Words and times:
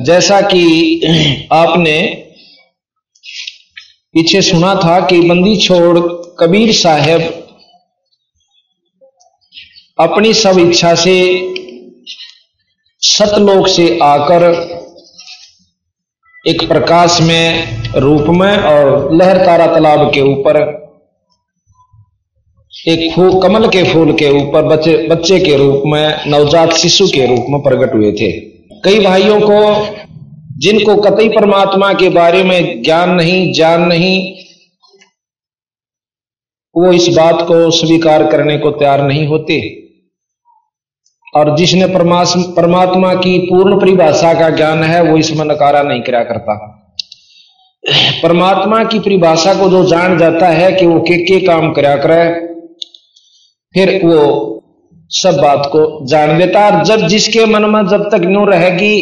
जैसा 0.00 0.40
कि 0.40 1.46
आपने 1.52 2.26
पीछे 4.12 4.42
सुना 4.42 4.74
था 4.74 5.00
कि 5.00 5.20
बंदी 5.20 5.56
छोड़ 5.56 5.98
कबीर 6.40 6.72
साहब 6.72 7.20
अपनी 9.98 10.34
सब 10.34 10.58
इच्छा 10.58 10.94
से 10.94 11.16
सतलोक 13.02 13.68
से 13.68 13.98
आकर 14.02 14.42
एक 16.48 16.68
प्रकाश 16.68 17.20
में, 17.20 17.82
रूप 17.96 18.26
में 18.28 18.56
और 18.56 19.14
लहर 19.14 19.36
तारा 19.46 19.66
तालाब 19.66 20.10
के 20.14 20.20
ऊपर, 20.20 20.58
एक 22.88 23.14
फूल 23.14 23.40
कमल 23.42 23.68
के 23.68 23.92
फूल 23.92 24.12
के 24.12 24.30
ऊपर 24.30 24.62
बच्चे 24.62 25.08
बच्चे 25.08 25.40
के 25.40 25.56
रूप 25.56 25.82
में, 25.86 26.24
नवजात 26.26 26.72
शिशु 26.72 27.06
के 27.06 27.26
रूप 27.26 27.46
में 27.48 27.62
प्रकट 27.62 27.94
हुए 27.94 28.12
थे। 28.12 28.55
कई 28.84 29.04
भाइयों 29.04 29.40
को, 29.40 29.86
जिनको 30.58 30.96
कतई 30.96 31.28
परमात्मा 31.28 31.92
के 31.92 32.08
बारे 32.08 32.42
में 32.44 32.82
ज्ञान 32.82 33.10
नहीं 33.10 33.52
जान 33.52 33.82
नहीं, 33.82 34.34
वो 36.76 36.92
इस 36.92 37.08
बात 37.08 37.42
को 37.42 37.70
स्वीकार 37.70 38.30
करने 38.30 38.58
को 38.58 38.70
तैयार 38.70 39.02
नहीं 39.02 39.26
होते। 39.26 39.82
और 41.36 41.56
जिसने 41.56 41.86
परमात्मा 41.86 43.14
की 43.14 43.38
पूर्ण 43.38 43.80
परिभाषा 43.80 44.34
का 44.34 44.50
ज्ञान 44.50 44.82
है, 44.82 45.02
वो 45.02 45.16
इसमें 45.18 45.44
नकारा 45.44 45.82
नहीं 45.82 46.00
करा 46.00 46.24
करता। 46.24 46.82
परमात्मा 48.22 48.84
की 48.84 48.98
परिभाषा 48.98 49.54
को 49.54 49.68
जो 49.70 49.84
जान 49.84 50.18
जाता 50.18 50.48
है 50.48 50.72
कि 50.72 50.86
वो 50.86 51.00
के 51.00 51.24
के 51.24 51.46
काम 51.46 51.72
करा 51.72 51.96
करे, 51.96 52.46
फिर 53.74 54.00
वो 54.04 54.55
सब 55.10 55.36
बात 55.36 55.66
को 55.66 56.06
जान 56.06 56.36
लेता 56.38 56.64
और 56.66 56.84
जब 56.84 57.06
जिसके 57.08 57.44
मन 57.46 57.64
में 57.64 57.86
जब 57.88 58.08
तक 58.10 58.24
न्यू 58.24 58.44
रहेगी 58.44 59.00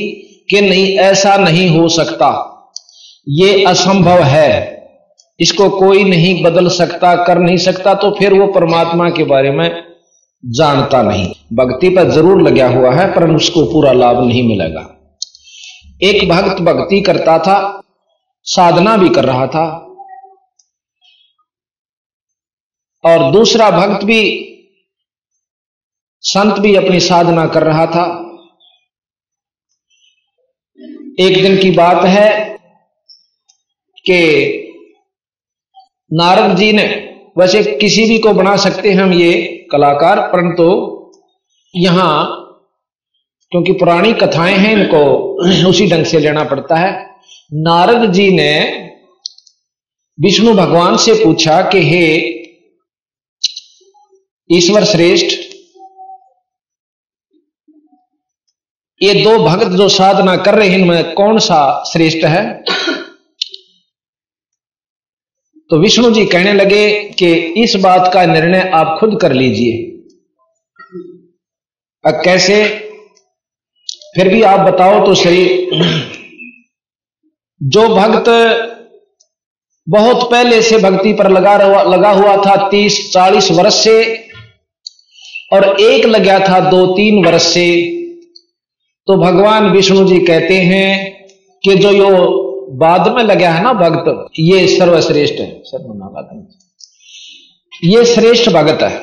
कि 0.51 0.61
नहीं, 0.61 0.99
ऐसा 0.99 1.37
नहीं 1.37 1.69
हो 1.71 1.89
सकता। 1.89 2.31
ये 3.29 3.65
असंभव 3.65 4.23
है। 4.23 4.73
इसको 5.41 5.69
कोई 5.71 6.05
नहीं 6.05 6.43
बदल 6.43 6.69
सकता, 6.69 7.15
कर 7.17 7.39
नहीं 7.39 7.57
सकता 7.57 7.95
तो 7.95 8.11
फिर 8.11 8.35
वो 8.35 8.47
परमात्मा 8.47 9.09
के 9.11 9.25
बारे 9.25 9.51
में 9.51 9.71
जानता 10.45 11.03
नहीं। 11.03 11.33
भक्ति 11.53 11.89
पर 11.89 12.11
ज़रूर 12.11 12.43
लगा 12.43 12.69
हुआ 12.69 12.93
है, 12.95 13.07
पर 13.15 13.31
उसको 13.31 13.65
पूरा 13.65 13.93
लाभ 13.93 14.25
नहीं 14.27 14.43
मिलेगा। 14.49 14.91
एक 16.03 16.29
भक्त 16.29 16.61
भक्ति 16.63 17.01
करता 17.01 17.39
था, 17.39 17.81
साधना 18.47 18.97
भी 18.97 19.09
कर 19.09 19.25
रहा 19.25 19.47
था, 19.47 19.67
और 23.05 23.31
दूसरा 23.33 23.71
भक्त 23.71 24.05
भी 24.05 24.21
संत 26.25 26.59
भी 26.59 26.75
अपनी 26.75 27.01
साधना 27.01 27.47
कर 27.47 27.63
रहा 27.63 27.87
था। 27.87 28.05
एक 31.21 31.43
दिन 31.43 31.57
की 31.57 31.71
बात 31.71 32.05
है 32.05 32.59
कि 34.07 34.21
नारद 36.13 36.57
जी 36.57 36.73
ने, 36.73 36.87
वैसे 37.39 37.63
किसी 37.63 38.05
भी 38.05 38.19
को 38.19 38.33
बना 38.33 38.57
सकते 38.57 38.93
हैं 38.93 39.03
हम 39.03 39.13
ये 39.13 39.33
कलाकार, 39.73 40.21
परंतु 40.21 40.67
यहाँ, 41.75 42.27
क्योंकि 43.53 43.73
पुरानी 43.73 44.13
कथाएँ 44.13 44.57
हैं, 44.57 44.73
इनको 44.73 45.05
उसी 45.69 45.91
ढंग 45.91 46.05
से 46.05 46.19
लेना 46.19 46.45
पड़ता 46.45 46.77
है। 46.77 46.93
नारद 47.53 48.13
जी 48.13 48.31
ने 48.31 48.61
विष्णु 50.19 50.55
भगवान 50.55 50.97
से 50.97 51.15
पूछा 51.25 51.63
कि 51.63 51.83
हे 51.83 52.07
ईश्वर 54.51 54.85
श्रेष्ठ 54.85 55.44
ये 59.05 59.15
दो 59.15 59.39
भक्त 59.39 59.67
जो 59.67 59.89
साधना 59.89 60.37
कर 60.37 60.55
रहे 60.55 60.69
हैं, 60.69 60.79
इनमें 60.79 61.15
कौन 61.15 61.39
सा 61.39 61.85
श्रेष्ठ 61.93 62.19
है? 62.19 62.65
तो 65.71 65.79
विष्णु 65.79 66.11
जी 66.11 66.27
कहने 66.27 66.53
लगे 66.53 67.05
कि 67.19 67.35
इस 67.35 67.77
बात 67.77 68.11
का 68.15 68.27
निर्णय 68.27 68.71
आप 68.75 68.97
खुद 69.01 69.19
कर 69.23 69.33
लीजिए। 69.33 69.91
अब 72.07 72.23
कैसे? 72.25 72.65
फिर 74.15 74.29
भी 74.29 74.43
आप 74.43 74.61
बताओ 74.61 75.07
तो 75.07 75.15
सही। 75.15 75.67
जो 77.63 77.89
भक्त 77.89 78.29
बहुत 79.89 80.31
पहले 80.31 80.63
से 80.63 80.79
भक्ति 80.79 81.13
पर 81.13 81.31
लगा 81.31 81.57
रहा 81.57 81.83
लगा 81.83 82.11
हुआ 82.11 82.37
था, 82.37 82.69
तीस, 82.69 83.11
चालीस 83.13 83.51
वर्ष 83.51 83.75
से, 83.75 84.29
और 85.53 85.81
एक 85.81 86.05
लगा 86.05 86.39
था 86.49 86.71
दो, 86.71 86.87
तीन 86.87 87.25
वर्ष 87.25 87.43
से 87.43 88.01
तो 89.07 89.17
भगवान 89.17 89.71
विष्णु 89.71 90.09
जी 90.09 90.19
कहते 90.19 90.55
हैं 90.55 91.25
कि 91.65 91.75
जो 91.75 91.91
यो 91.91 92.41
बाद 92.73 93.09
में 93.09 93.23
लगा 93.23 93.51
है 93.51 93.63
ना 93.63 93.73
भक्त, 93.73 94.27
ये 94.39 94.69
सर्वश्रेष्ठ 94.69 95.35
है 95.35 95.63
सर्वनाम 95.65 96.47
ये 97.85 98.05
श्रेष्ठ 98.05 98.51
भगत 98.51 98.83
है। 98.83 98.99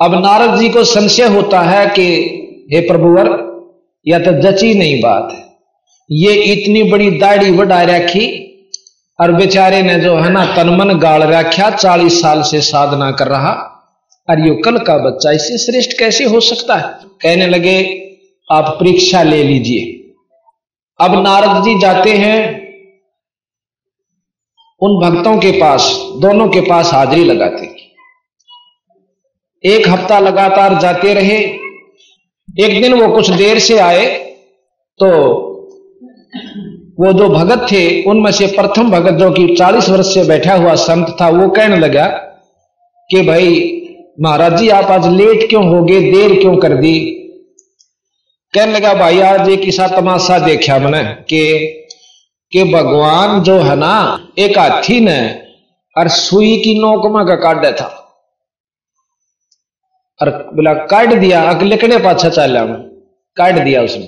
अब 0.00 0.14
नारद 0.14 0.58
जी 0.58 0.68
को 0.68 0.84
संशय 0.84 1.24
होता 1.24 1.60
है 1.60 1.86
कि, 1.86 2.06
हे 2.74 2.80
प्रभुवर 2.80 3.54
या 4.08 4.18
तो 4.18 4.32
जची 4.42 4.74
नहीं 4.74 5.00
बात 5.00 5.28
है। 5.32 5.44
ये 6.10 6.34
इतनी 6.34 6.82
बड़ी 6.82 7.10
दाढ़ी 7.10 7.50
बढ़ा 7.50 7.82
रखी 7.82 8.50
और 9.20 9.32
बेचारे 9.32 9.82
ने 9.82 10.00
जो 10.00 10.16
है 10.16 10.32
ना 10.32 10.44
तनमन 10.56 10.98
गाड़ 10.98 11.22
रखा, 11.22 11.70
चालीस 11.70 12.22
साल 12.22 12.42
से 12.42 12.60
साधना 12.60 13.10
कर 13.10 13.28
रहा, 13.28 13.52
और 14.30 14.48
यो 14.48 14.54
कल 14.54 14.78
का 14.78 14.98
बच्चा, 14.98 15.30
इससे 15.30 15.58
श्रेष्ठ 15.58 15.98
कैसे 15.98 16.24
हो 16.24 16.40
सकता 16.40 16.74
है? 16.74 16.98
कहने 17.22 17.46
लगे 17.46 18.03
आप 18.50 18.76
परीक्षा 18.80 19.22
ले 19.22 19.42
लीजिए। 19.42 19.82
अब 21.00 21.12
नारद 21.22 21.62
जी 21.64 21.78
जाते 21.78 22.10
हैं। 22.10 22.38
उन 24.80 24.96
भक्तों 25.00 25.36
के 25.38 25.50
पास, 25.52 25.90
दोनों 26.20 26.48
के 26.48 26.60
पास 26.60 26.92
हाजिरी 26.92 27.24
लगाते। 27.24 27.66
एक 29.64 29.88
हफ़्ता 29.88 30.18
लगातार 30.18 30.78
जाते 30.80 31.14
रहे। 31.14 31.38
एक 32.58 32.82
दिन 32.82 32.94
वो 32.94 33.08
कुछ 33.14 33.30
देर 33.30 33.58
से 33.58 33.78
आए 33.78 34.06
तो 35.00 35.10
वो 37.00 37.12
जो 37.12 37.28
भगत 37.28 37.66
थे, 37.72 38.02
उनमें 38.02 38.30
से 38.32 38.46
प्रथम 38.46 38.90
भगत 38.90 39.18
जो 39.18 39.30
कि 39.30 39.54
चालीस 39.56 39.88
वर्ष 39.88 40.14
से 40.14 40.24
बैठा 40.24 40.54
हुआ 40.54 40.74
संत 40.74 41.16
था, 41.20 41.28
वो 41.28 41.48
कहने 41.48 41.76
लगा 41.76 42.06
कि 43.10 43.22
भाई, 43.22 43.48
महाराज 44.20 44.56
जी, 44.58 44.68
आप 44.68 44.84
आज 44.84 45.06
लेट 45.08 45.48
क्यों 45.48 45.64
हो 45.68 45.82
गए? 45.84 46.00
देर 46.12 46.40
क्यों 46.40 46.56
कर 46.56 46.74
दी? 46.74 47.20
कहने 48.54 48.72
लगा, 48.72 48.94
भाई, 48.94 49.20
आज 49.20 49.48
एक 49.48 49.68
ऐसा 49.68 49.86
तमाशा 49.88 50.38
देखा 50.38 50.78
मैंने 50.78 51.04
कि 51.04 51.58
कि 52.52 52.64
भगवान 52.64 53.42
जो 53.42 53.58
है 53.58 53.76
ना, 53.76 54.26
एक 54.38 54.58
हाथी 54.58 55.00
ने 55.00 55.42
और 55.98 56.08
सुई 56.08 56.56
की 56.56 56.74
नोक 56.74 57.16
में 57.16 57.26
का 57.26 57.34
काट 57.34 57.80
था। 57.80 58.00
और 60.22 60.30
बोला, 60.30 60.74
काट 60.74 61.14
दिया 61.14 61.52
लिखने 61.52 61.98
पाछा 61.98 62.28
चाल 62.28 62.58
काट 63.36 63.54
दिया 63.54 63.82
उसने। 63.82 64.06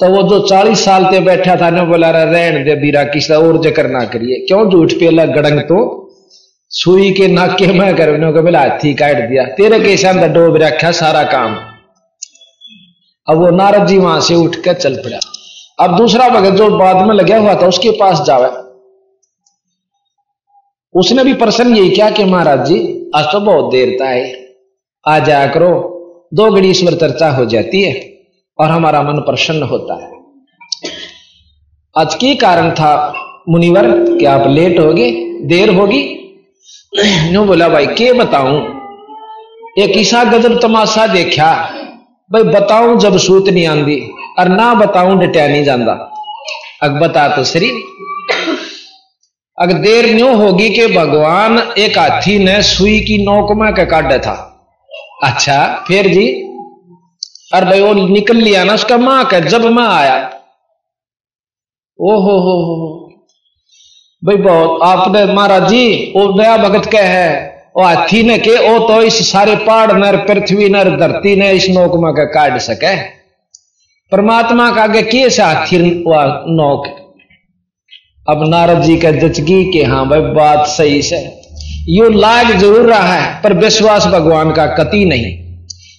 तो 0.00 0.08
वो 0.08 0.22
जो 0.22 0.46
चालीस 0.46 0.84
साल 0.84 1.04
ते 1.04 1.20
बैठा 1.20 1.56
था 1.56 1.70
ना, 1.70 1.84
बोला 1.84 2.10
रहा 2.10 2.22
रहन 2.22 2.64
दे 2.64 2.74
बीरा, 2.74 3.04
किसी 3.04 3.34
और 3.34 3.62
ज़िक्र 3.62 3.86
ना 3.86 4.04
करिए। 4.04 4.46
क्यों 4.46 4.70
झूठ 4.70 4.92
पेला 4.92 5.24
गड़ंग 5.24 5.60
तो? 5.60 5.78
सुई 6.70 7.12
के 7.12 7.28
नाके 7.28 7.66
में 7.66 7.96
कर 7.96 8.56
हाथी 8.56 8.94
काट 8.94 9.16
दिया। 9.16 9.44
तेरे 9.44 9.78
अंदर 10.08 10.28
डोब 10.28 10.56
रखा 10.56 10.90
सारा 10.90 11.22
काम। 11.22 11.75
अब 13.28 13.38
वो 13.38 13.50
नारद 13.50 13.86
जी 13.86 13.98
वहाँ 13.98 14.20
से 14.20 14.34
उठ 14.34 14.56
कर 14.56 14.74
चल 14.74 14.94
पड़ा। 14.96 15.18
अब 15.84 15.96
दूसरा 15.96 16.28
भगत 16.28 16.50
जो 16.50 16.68
बाद 16.78 16.96
में 16.96 17.14
लगा 17.14 17.38
हुआ 17.38 17.54
था, 17.54 17.66
उसके 17.66 17.90
पास 17.90 18.20
जावे। 18.20 18.66
उसने 20.94 21.24
भी 21.24 21.32
प्रश्न 21.34 21.76
यही 21.76 21.90
किया 21.90 22.10
कि 22.10 22.24
महाराज 22.24 22.66
जी, 22.66 23.10
आज 23.16 23.24
तो 23.24 23.40
बहुत 23.40 23.70
देर 23.72 23.98
था 24.00 24.08
है 24.08 24.56
आ 25.08 25.18
जाया 25.18 25.46
करो, 25.46 25.70
दो 26.34 26.50
घड़ी 26.50 26.70
ईश्वर 26.70 26.94
चर्चा 26.94 27.30
हो 27.30 27.44
जाती 27.44 27.82
है 27.82 28.18
और 28.58 28.70
हमारा 28.70 29.02
मन 29.02 29.20
प्रसन्न 29.20 29.62
होता 29.62 29.94
है। 29.94 30.12
आज 31.98 32.14
की 32.14 32.34
कारण 32.34 32.70
था 32.70 33.14
मुनिवर 33.48 34.16
कि 34.16 34.24
आप 34.24 34.46
लेट 34.46 34.78
हो 34.80 34.92
गए, 34.92 35.10
देर 35.46 35.74
होगी। 35.74 36.02
नो 37.32 37.44
बोला, 37.44 37.68
भाई, 37.68 37.86
के 37.86 38.12
बताऊँ? 38.12 38.60
एक 39.78 39.96
ईसा 39.96 40.24
गजब 40.24 40.60
तमाशा 40.60 41.06
देखा 41.06 41.82
भाई 42.30 42.42
बताऊँ 42.44 42.98
जब 43.00 43.16
सूत 43.18 43.48
नहीं 43.48 43.66
आंदी, 43.66 43.96
और 44.38 44.48
ना 44.48 44.72
बताऊँ 44.74 45.18
डटिया 45.18 45.46
नहीं 45.48 45.64
जाता 45.64 45.92
अग 46.82 46.98
बता 47.00 47.28
तो 47.36 47.44
सरी। 47.44 47.70
अगर 49.58 49.78
देर 49.78 50.14
न्यू 50.14 50.34
होगी 50.34 50.68
कि 50.70 50.86
भगवान 50.86 51.58
एक 51.78 51.98
हाथी 51.98 52.38
ने 52.38 52.62
सुई 52.62 52.98
की 53.00 53.18
नोक 53.24 53.52
में 53.52 53.72
के 53.74 53.84
काटा 53.86 54.18
था। 54.18 54.34
अच्छा 55.24 55.84
फिर 55.88 56.08
जी? 56.08 56.26
और 57.54 57.64
भाई 57.64 57.80
वो 57.80 57.92
निकल 57.94 58.36
लिया 58.36 58.64
ना 58.64 58.74
उसका 58.74 58.96
माँ 58.98 59.24
का, 59.24 59.40
जब 59.40 59.64
मैं 59.66 59.86
आया। 59.86 60.16
ओ 61.98 62.14
हो 62.20 62.38
हो 62.40 62.54
हो 62.62 62.92
भाई 64.22 64.36
बहुत, 64.36 64.82
आपने 64.82 65.24
महाराज 65.32 65.68
जी, 65.70 66.12
वो 66.16 66.28
नया 66.38 66.56
भगत 66.58 66.90
कह 66.92 67.08
है। 67.08 67.55
हाथी 67.84 68.22
ने 68.22 68.38
के, 68.38 68.56
ओ 68.68 68.78
तो 68.88 69.02
इस 69.02 69.32
सारे 69.32 69.56
पहाड़ 69.56 69.92
नर, 69.92 70.16
पृथ्वी 70.16 70.68
नर, 70.68 70.88
धरती 70.96 71.36
ने 71.36 71.50
इस 71.52 71.68
नोक 71.68 71.92
में 71.94 72.12
के 72.12 72.26
काट 72.26 72.58
सके। 72.58 72.96
परमात्मा 74.12 74.70
का 74.70 74.82
आगे 74.82 75.02
किए 75.02 75.30
से 75.30 75.42
हाथी 75.42 75.78
नोक? 75.78 76.86
अब 78.28 78.48
नारद 78.48 78.82
जी 78.82 78.96
का 78.96 79.10
जचगी 79.10 79.64
कि 79.64 79.82
हाँ 79.82 80.08
भाई, 80.08 80.20
बात 80.20 80.66
सही 80.66 81.02
से। 81.02 81.16
यू 81.88 82.08
लाग 82.08 82.56
ज़रूर 82.58 82.86
रहा 82.86 83.12
है, 83.12 83.42
पर 83.42 83.52
विश्वास 83.52 84.06
भगवान 84.06 84.52
का 84.52 84.66
कति 84.66 85.04
नहीं। 85.04 85.58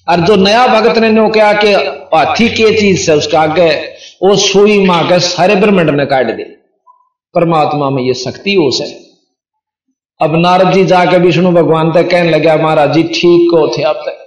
और 0.09 0.19
जो 0.19 0.35
नया 0.35 0.68
भगत 0.68 0.97
ने 0.97 1.09
नो 1.09 1.29
क्या 1.29 1.53
कि, 1.53 1.74
हाथी 2.15 2.50
के 2.50 2.79
चीज़ 2.79 3.06
से 3.06 3.13
उसका 3.13 3.39
आगे 3.39 3.69
वो 4.24 4.35
सुई 4.35 4.85
माँ 4.85 5.07
के 5.07 5.19
सारे 5.19 5.56
ब्रह्मंड 5.56 5.89
ने 5.89 6.06
काट 6.06 6.25
दे 6.25 6.44
परमात्मा 7.35 7.89
में 7.89 8.03
ये 8.03 8.13
शक्ति 8.13 8.53
हो 8.53 8.71
से 8.71 9.06
अब 10.19 10.36
नारद 10.36 10.72
जी 10.74 10.84
जाके 10.86 11.18
विष्णु 11.18 11.52
भगवान 11.52 11.92
तक 11.94 12.10
कहने 12.12 12.30
लगे 12.30 12.56
महाराज 12.64 12.94
जी, 12.94 13.04
ठीक 13.04 13.50
को 13.52 13.68
थे 13.68 13.84
आप 13.84 14.04
तक 14.06 14.24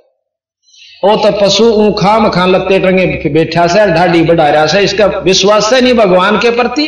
ओ 1.05 1.15
तो 1.17 1.31
पशु 1.41 1.65
ऊ 1.65 1.93
खाम 1.93 2.29
खान 2.29 2.51
लत्ते 2.51 2.79
टंगे 2.79 3.31
बैठा 3.31 3.67
से, 3.67 3.87
ढाडी 3.87 4.23
बढ़ा 4.23 4.49
रहा 4.49 4.67
से, 4.67 4.81
इसका 4.81 5.07
विश्वास 5.07 5.73
है 5.73 5.81
नहीं 5.81 5.95
भगवान 5.95 6.39
के 6.39 6.51
प्रति? 6.51 6.87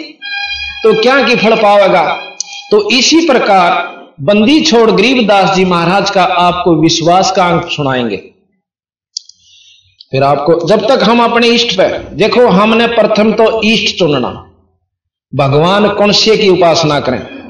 तो 0.84 0.93
क्या 1.02 1.22
की 1.22 1.37
फल 1.37 1.56
पाएगा 1.56 2.04
तो 2.70 2.88
इसी 2.90 3.26
प्रकार 3.26 4.14
बंदी 4.20 4.60
छोड़ 4.60 4.90
गरीबदास 4.90 5.55
जी 5.56 5.64
महाराज 5.64 6.10
का 6.10 6.22
आपको 6.22 6.75
विश्वास 6.82 7.31
का 7.31 7.46
अंक 7.46 7.70
सुनाएँगे। 7.70 8.16
फिर 10.12 10.22
आपको, 10.22 10.66
जब 10.69 10.87
तक 10.88 11.02
हम 11.02 11.22
अपने 11.25 11.48
इष्ट 11.48 11.76
पे, 11.76 11.88
देखो 12.16 12.46
हमने 12.50 12.87
प्रथम 12.87 13.32
तो 13.32 13.62
इष्ट 13.62 13.98
चुनना। 13.98 14.28
भगवान 15.32 15.88
कौन 15.88 16.12
से 16.14 16.37
की 16.37 16.48
उपासना 16.48 17.00
करें? 17.00 17.41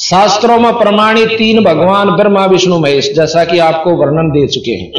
शास्त्रों 0.00 0.58
में 0.58 0.72
प्रमाणित 0.72 1.28
तीन 1.28 1.64
भगवान 1.64 2.10
ब्रह्मा, 2.10 2.46
विष्णु, 2.46 2.78
महेश, 2.78 3.12
जैसा 3.12 3.44
कि 3.44 3.58
आपको 3.58 3.90
वर्णन 3.96 4.30
दे 4.30 4.46
चुके 4.46 4.70
हैं। 4.70 4.92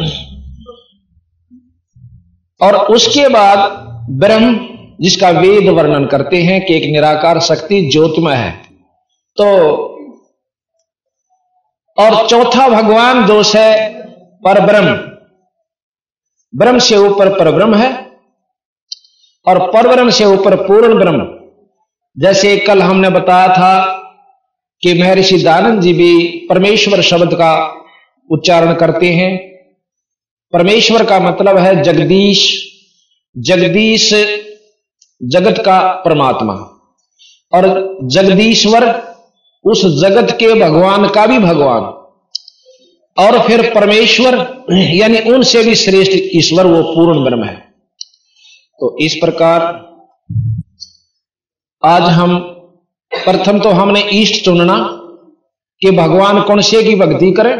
और 2.60 2.76
उसके 2.76 3.28
बाद 3.28 3.70
ब्रह्म, 4.10 4.68
जिसका 5.00 5.30
वेद 5.30 5.68
वर्णन 5.68 6.06
करते 6.06 6.42
हैं, 6.42 6.66
कि 6.66 6.74
एक 6.74 6.92
निराकार 6.92 7.40
शक्ति 7.40 7.90
ज्योतिमय 7.92 8.34
है। 8.34 8.50
तो 9.36 9.46
और 11.98 12.28
चौथा 12.28 12.68
भगवान 12.68 13.26
दोष 13.26 13.56
है 13.56 13.90
पर 14.44 14.60
ब्रह्म 14.60 14.94
ब्रह्म 16.54 16.78
से 16.78 16.96
ऊपर 16.96 17.38
पर 17.38 17.50
ब्रह्म 17.50 17.74
है, 17.74 17.90
और 19.46 19.58
पर 19.72 19.88
ब्रह्म 19.88 20.10
से 20.10 20.24
ऊपर 20.24 20.56
पूर्ण 20.56 20.98
ब्रह्म। 20.98 21.26
जैसे 22.18 22.56
कल 22.56 22.82
हमने 22.82 23.08
बताया 23.08 23.48
था 23.48 23.98
कि 24.82 24.94
महर्षि 24.94 25.38
दानंद 25.38 25.82
जी 25.82 25.92
भी 25.92 26.28
परमेश्वर 26.48 27.02
शब्द 27.02 27.34
का 27.34 27.84
उच्चारण 28.30 28.74
करते 28.74 29.06
हैं। 29.06 29.38
परमेश्वर 30.52 31.04
का 31.04 31.20
मतलब 31.20 31.56
है 31.56 31.82
जगदीश। 31.82 32.68
जगदीश 33.38 34.14
जगत 35.22 35.62
का 35.64 35.92
परमात्मा। 35.92 36.52
और 37.54 37.98
जगदीश्वर 38.04 39.14
उस 39.64 40.02
जगत 40.02 40.32
के 40.32 40.54
भगवान 40.54 41.08
का 41.08 41.26
भी 41.26 41.38
भगवान। 41.38 41.82
और 43.24 43.46
फिर 43.46 43.74
परमेश्वर, 43.74 44.64
यानी 44.72 45.18
उनसे 45.20 45.62
भी 45.62 45.74
श्रेष्ठ 45.74 46.12
ईश्वर, 46.14 46.66
वो 46.66 46.82
पूर्ण 46.82 47.24
ब्रह्म 47.24 47.44
है। 47.44 47.74
तो 48.80 48.98
इस 48.98 49.14
प्रकार 49.14 49.62
आज 51.84 52.02
हम 52.02 52.51
प्रथम 53.12 53.58
तो 53.60 53.70
हमने 53.70 54.04
ईष्ट 54.12 54.44
चुनना 54.44 54.76
कि 55.82 55.90
भगवान 55.90 56.40
कौन 56.42 56.60
से 56.62 56.82
की 56.82 56.94
भक्ति 56.94 57.30
करें, 57.32 57.54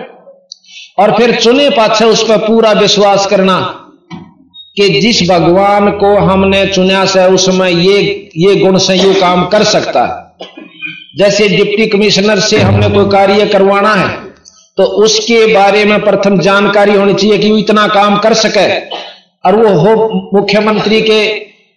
और 0.99 1.17
फिर 1.17 1.35
चुने 1.37 1.69
पाछे 1.71 2.05
उस 2.07 2.23
पर 2.29 2.37
पूरा 2.39 2.73
विश्वास 2.73 3.27
करना 3.27 3.59
कि 4.77 4.89
जिस 5.01 5.23
भगवान 5.31 5.91
को 5.99 6.17
हमने 6.21 6.65
चुना 6.67 7.05
से 7.07 7.27
उसमें 7.31 7.69
ये 7.69 8.01
ये 8.37 8.55
गुण 8.57 8.79
से 8.79 8.95
यू 8.95 9.13
काम 9.15 9.45
कर 9.47 9.65
सकता 9.67 10.05
है। 10.05 10.21
जैसे 11.19 11.49
डिप्टी 11.49 11.87
कमिश्नर 11.87 12.41
से 12.41 12.59
हमने 12.59 12.89
कोई 12.91 13.11
कार्य 13.11 13.47
करवाना 13.47 13.95
है 13.95 14.09
तो 14.79 14.85
उसके 15.05 15.47
बारे 15.55 15.85
में 15.85 16.01
प्रथम 16.01 16.39
जानकारी 16.41 16.95
होनी 16.95 17.15
चाहिए 17.15 17.39
कि 17.39 17.51
वो 17.51 17.59
इतना 17.59 17.87
काम 17.89 18.17
कर 18.19 18.35
सके, 18.37 18.69
और 19.45 19.57
वो 19.57 19.73
हो 19.75 20.31
मुख्यमंत्री 20.35 21.01
के 21.03 21.21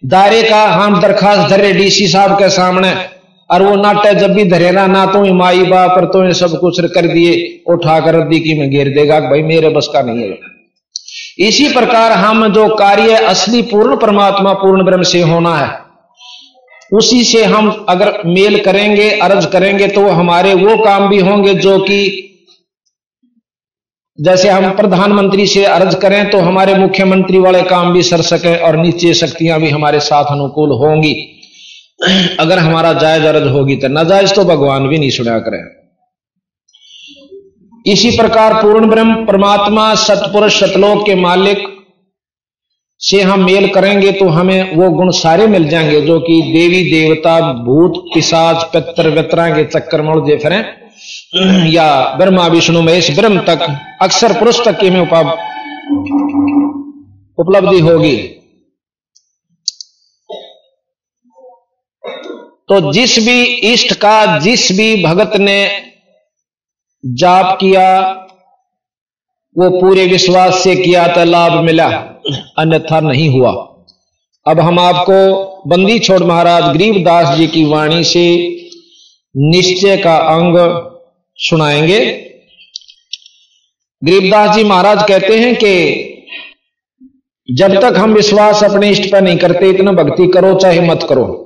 दायरे 0.02 0.42
का 0.42 0.62
हम 0.64 1.00
दरखास्त 1.00 1.50
धरे 1.50 1.72
डीसी 1.72 2.06
साहब 2.08 2.38
के 2.38 2.48
सामने। 2.50 2.94
और 3.50 3.62
वो 3.62 3.74
नाटे 3.76 4.14
जब 4.14 4.32
भी 4.34 4.44
धरेना 4.44 4.86
ना 4.86 5.04
तो 5.06 5.22
माई 5.34 5.64
बाप 5.66 5.90
पर 5.90 6.04
तो 6.06 6.32
सब 6.34 6.58
कुछ 6.60 6.80
कर 6.94 7.06
दिए 7.06 7.34
उठाकर 7.68 8.14
रद्दी 8.14 8.40
की 8.40 8.58
में 8.60 8.68
घेर 8.70 8.88
देगा 8.94 9.20
भाई 9.22 9.42
मेरे 9.44 9.68
बस 9.70 9.88
का 9.92 10.02
नहीं 10.02 10.22
है। 10.22 10.38
इसी 11.40 11.68
प्रकार 11.68 12.12
हम 12.14 12.46
जो 12.52 12.68
कार्य 12.76 13.16
असली 13.24 13.62
पूर्ण 13.64 13.96
परमात्मा, 13.96 14.52
पूर्ण 14.54 14.84
ब्रह्म 14.84 15.02
से 15.04 15.20
होना 15.22 15.56
है, 15.56 15.68
उसी 16.92 17.22
से 17.24 17.44
हम 17.46 17.68
अगर 17.88 18.12
मेल 18.26 18.58
करेंगे, 18.64 19.10
अर्ज़ 19.10 19.46
करेंगे 19.48 19.88
तो 19.88 20.08
हमारे 20.10 20.54
वो 20.56 20.76
काम 20.84 21.08
भी 21.08 21.18
होंगे 21.20 21.54
जो 21.56 21.78
कि 21.80 22.22
जैसे 24.18 24.48
हम 24.48 24.70
प्रधानमंत्री 24.76 25.46
से 25.46 25.64
अर्ज़ 25.66 25.96
करें 25.96 26.30
तो 26.30 26.38
हमारे 26.40 26.74
मुख्यमंत्री 26.76 27.38
वाले 27.38 27.62
काम 27.64 27.92
भी 27.92 28.02
सर 28.02 28.20
सके 28.24 28.56
और 28.58 28.76
नीचे 28.76 29.14
शक्तियाँ 29.14 29.60
भी 29.60 29.70
हमारे 29.70 30.00
साथ 30.02 30.30
अनुकूल 30.30 30.70
होंगी। 30.78 31.14
अगर 32.40 32.58
हमारा 32.58 32.92
जायज़ 32.92 33.26
अर्ज़ 33.26 33.48
होगी 33.48 33.76
तो 33.76 33.88
नाजायज 33.88 34.34
तो 34.34 34.44
भगवान 34.44 34.88
भी 34.88 34.98
नहीं 34.98 35.10
सुना 35.10 35.38
करें। 35.38 35.62
इसी 37.86 38.10
प्रकार 38.16 38.54
पूर्ण 38.54 38.88
ब्रह्म, 38.88 39.14
परमात्मा, 39.26 39.94
सतपुरुष, 39.94 40.58
सतलोक 40.60 41.04
के 41.06 41.14
मालिक 41.14 41.66
से 43.00 43.20
हम 43.22 43.44
मेल 43.44 43.68
करेंगे 43.68 44.12
तो 44.12 44.28
हमें 44.28 44.76
वो 44.76 44.90
गुण 44.90 45.10
सारे 45.10 45.46
मिल 45.46 45.68
जाएँगे 45.68 46.00
जो 46.00 46.18
कि 46.20 46.40
देवी, 46.52 46.82
देवता, 46.90 47.40
भूत, 47.64 48.02
पिशाच, 48.14 48.62
पित्र 48.72 49.10
वितरा 49.10 49.48
के 49.50 49.64
चक्कर 49.64 50.02
मोड़ 50.02 50.18
दे 50.20 50.36
फिर 50.36 50.52
या 51.68 51.88
ब्रह्मा, 52.18 52.46
विष्णु, 52.46 52.82
महेश, 52.82 53.10
ब्रह्म 53.18 53.40
तक, 53.40 53.66
अक्सर 54.02 54.32
पुरुष 54.32 54.64
तक 54.64 54.78
की 54.80 54.90
में 54.90 55.00
उपलब्धि 57.38 57.80
होगी। 57.80 58.16
तो 62.68 62.92
जिस 62.92 63.18
भी 63.18 63.42
इष्ट 63.44 63.92
का 63.94 64.38
जिस 64.38 64.72
भी 64.72 65.04
भगत 65.04 65.36
ने 65.36 65.70
जाप 67.04 67.58
किया, 67.60 68.00
वो 69.56 69.70
पूरे 69.80 70.06
विश्वास 70.06 70.58
से 70.64 70.76
किया 70.76 71.06
तो 71.06 71.24
लाभ 71.24 71.52
मिला, 71.52 71.86
अन्यथा 72.58 73.00
नहीं 73.00 73.28
हुआ। 73.28 73.50
अब 74.46 74.60
हम 74.60 74.78
आपको 74.78 75.44
बंदी 75.66 75.98
छोड़ 75.98 76.22
महाराज 76.22 76.76
गरीबदास 76.76 77.36
जी 77.36 77.46
की 77.46 77.64
वाणी 77.64 78.04
से 78.04 78.26
निश्चय 79.36 79.96
का 79.96 80.16
अंग 80.16 80.58
सुनाएँगे। 81.38 82.00
गरीबदास 84.02 84.56
जी 84.56 84.64
महाराज 84.64 85.08
कहते 85.08 85.38
हैं 85.38 85.54
कि 85.56 86.12
जब 87.48 87.80
तक 87.80 87.94
हम 87.96 88.14
विश्वास 88.14 88.64
अपने 88.64 88.90
इष्ट 88.90 89.12
पर 89.12 89.22
नहीं 89.22 89.38
करते, 89.38 89.70
इतना 89.70 89.92
भक्ति 89.92 90.26
करो, 90.26 90.54
चाहे 90.54 90.80
मत 90.80 91.06
करो। 91.08 91.45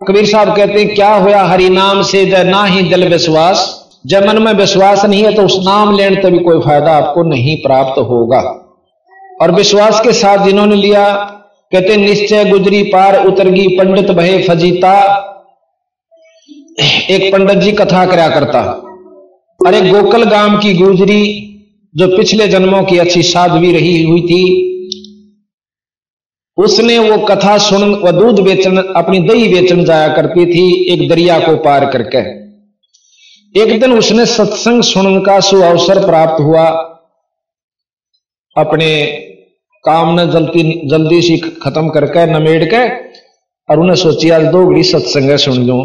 कबीर 0.00 0.26
साहब 0.26 0.54
कहते 0.56 0.72
हैं, 0.72 0.94
क्या 0.94 1.14
हुआ 1.14 1.42
हरि 1.42 1.68
नाम 1.68 2.02
से? 2.02 2.24
ना 2.44 2.64
ही 2.64 2.82
दिल 2.82 3.08
विश्वास। 3.08 3.60
जब 4.06 4.26
मन 4.26 4.42
में 4.42 4.52
विश्वास 4.52 5.04
नहीं 5.04 5.22
है 5.22 5.34
तो 5.34 5.42
उस 5.42 5.56
नाम 5.64 5.96
लेने 5.96 6.16
तभी 6.16 6.38
कोई 6.38 6.58
फ़ायदा 6.60 6.92
आपको 6.92 7.22
नहीं 7.22 7.56
प्राप्त 7.56 7.98
होगा। 8.00 8.40
और 9.42 9.50
विश्वास 9.50 10.00
के 10.00 10.12
साथ 10.12 10.44
जिन्होंने 10.44 10.76
लिया, 10.76 11.08
कहते 11.72 11.96
निश्चय 11.96 12.44
गुजरी 12.44 12.82
पार 12.82 13.26
उतरगी 13.26 13.66
पंडित 13.68 14.10
भय 14.10 14.38
फजीता। 14.48 14.92
एक 17.10 17.32
पंडित 17.32 17.58
जी 17.58 17.72
कथा 17.72 18.04
करा 18.06 18.28
करता। 18.28 18.60
अरे 19.66 19.80
गोकल 19.80 20.24
गाँव 20.24 20.58
की 20.58 20.74
गुजरी, 20.74 21.24
जो 21.94 22.16
पिछले 22.16 22.48
जन्मों 22.48 22.82
की 22.82 22.98
अच्छी 22.98 23.22
साध्वी 23.22 23.72
रही 23.72 24.02
हुई 24.04 24.20
थी 24.22 24.44
उसने 26.56 26.98
वो 26.98 27.16
कथा 27.18 27.58
सुन 27.58 27.94
व 27.94 28.10
दूध 28.10 28.40
बेचन, 28.40 28.76
अपनी 28.76 29.18
दही 29.18 29.48
बेचन 29.48 29.84
जाया 29.84 30.08
करती 30.08 30.46
थी 30.46 30.92
एक 30.92 31.08
दरिया 31.08 31.38
को 31.38 31.56
पार 31.56 31.86
करके। 31.86 32.18
एक 33.54 33.80
दिन 33.80 33.92
उसने 33.92 34.26
सत्संग 34.26 34.82
सुनने 34.82 35.20
का 35.20 35.40
सु 35.40 35.60
अवसर 35.62 36.06
प्राप्त 36.06 36.40
हुआ। 36.40 36.64
अपने 38.56 39.06
काम 39.84 40.14
ने 40.14 40.26
जल्दी 40.26 40.88
जल्दी 40.88 41.22
सी 41.22 41.36
खत्म 41.38 41.88
करके 41.88 42.26
नमेड़ 42.26 42.64
के 42.64 42.88
और 43.68 43.80
उन्हें 43.80 43.96
सोची, 43.96 44.30
आज 44.30 44.42
दो 44.42 44.66
घड़ी 44.66 44.82
सत्संग 44.82 45.36
सुन 45.36 45.66
लू। 45.66 45.82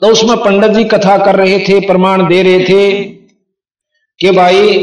तो 0.00 0.06
उसमें 0.06 0.36
पंडित 0.36 0.70
जी 0.70 0.84
कथा 0.84 1.16
कर 1.18 1.36
रहे 1.36 1.58
थे, 1.58 1.80
प्रमाण 1.80 2.28
दे 2.28 2.42
रहे 2.42 2.60
थे 2.60 3.02
कि 4.20 4.30
भाई, 4.30 4.78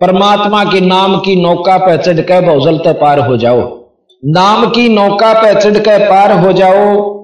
परमात्मा 0.00 0.64
के 0.64 0.80
नाम 0.80 1.16
की 1.18 1.36
नौका 1.36 1.76
पे 1.78 2.22
के 2.22 2.40
बहुजल 2.40 2.78
तक 2.78 3.00
पार 3.00 3.18
हो 3.18 3.36
जाओ। 3.36 3.85
नाम 4.22 4.66
की 4.70 4.88
नौका 4.88 5.32
पे 5.34 5.52
चढ़ 5.60 5.78
के 5.78 5.98
पार 6.08 6.32
हो 6.38 6.52
जाओ। 6.52 7.14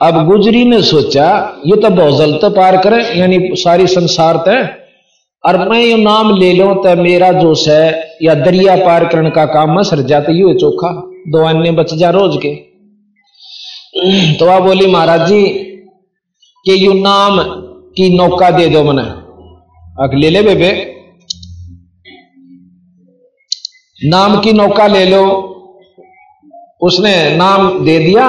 अब 0.00 0.26
गुजरी 0.26 0.64
ने 0.64 0.82
सोचा, 0.82 1.28
ये 1.66 1.76
तो 1.76 1.90
बहुजल 1.90 2.32
तो 2.38 2.50
पार 2.50 2.76
करे, 2.76 3.02
यानी 3.18 3.38
सारी 3.54 3.86
संसार 3.86 4.36
तय 4.36 4.68
और 5.44 5.68
मैं 5.68 5.80
ये 5.80 5.96
नाम 5.96 6.34
ले 6.36 6.52
लो 6.52 6.72
तो 6.74 6.94
मेरा 7.02 7.30
जो 7.32 7.54
है, 7.68 8.16
या 8.22 8.34
दरिया 8.36 8.76
पार 8.76 9.04
करने 9.08 9.30
का 9.30 9.44
काम 9.46 9.74
में 9.76 9.82
सर 9.82 10.02
जाते 10.02 10.32
यू 10.32 10.52
चोखा, 10.54 10.90
दो 11.28 11.44
अन्य 11.46 11.70
बच 11.72 11.94
जा 11.94 12.10
रोज 12.10 12.36
के। 12.36 12.54
तो 14.34 14.46
आप 14.46 14.62
बोली, 14.62 14.86
महाराज 14.86 15.28
जी, 15.28 15.42
कि 16.66 16.86
यू 16.86 16.92
नाम 16.92 17.38
की 17.96 18.16
नौका 18.16 18.50
दे 18.50 18.66
दो 18.68 18.82
मने। 18.84 19.02
अक 20.04 20.14
ले 20.14 20.30
ले 20.30 20.42
बेबे। 20.42 20.89
नाम 24.00 24.40
की 24.40 24.52
नौका 24.52 24.86
ले 24.86 25.04
लो। 25.06 25.22
उसने 26.82 27.14
नाम 27.36 27.84
दे 27.84 27.98
दिया। 27.98 28.28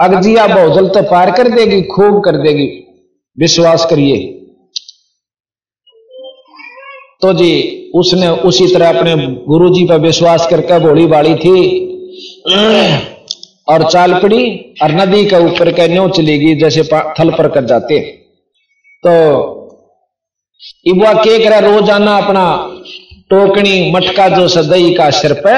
अगजिया 0.00 0.46
बहुजल 0.46 0.88
तो 0.88 1.02
पार 1.02 1.30
कर 1.30 1.48
देगी, 1.48 1.82
खूब 1.84 2.22
कर 2.24 2.36
देगी। 2.38 2.66
विश्वास 3.38 3.84
करिए। 3.90 4.16
तो 7.22 7.32
जी, 7.32 7.52
उसने 7.94 8.28
उसी 8.42 8.66
तरह 8.74 8.88
अपने 8.90 9.26
गुरुजी 9.46 9.84
पर 9.84 10.00
विश्वास 10.00 10.46
करके 10.50 10.78
भोली 10.78 11.06
बाड़ी 11.06 11.34
थी। 11.34 11.58
और 13.68 13.82
चाल 13.90 14.14
पड़ी 14.14 14.44
और 14.82 14.92
नदी 14.92 15.24
के 15.24 15.36
ऊपर 15.44 15.70
के 15.72 15.86
न्यो 15.88 16.08
चलेगी 16.08 16.54
जैसे 16.54 16.82
थल 17.14 17.30
पर 17.30 17.48
कर 17.48 17.64
जाते। 17.64 18.00
तो 19.04 19.12
इबुआ 20.86 21.12
के 21.14 21.38
करा 21.44 21.58
रोज़ाना 21.60 22.16
अपना 22.16 22.44
टोकनी 23.32 23.92
मटका 23.92 24.28
जो 24.28 24.48
सदई 24.48 24.94
का 24.94 25.10
सिर 25.10 25.32
पे 25.46 25.52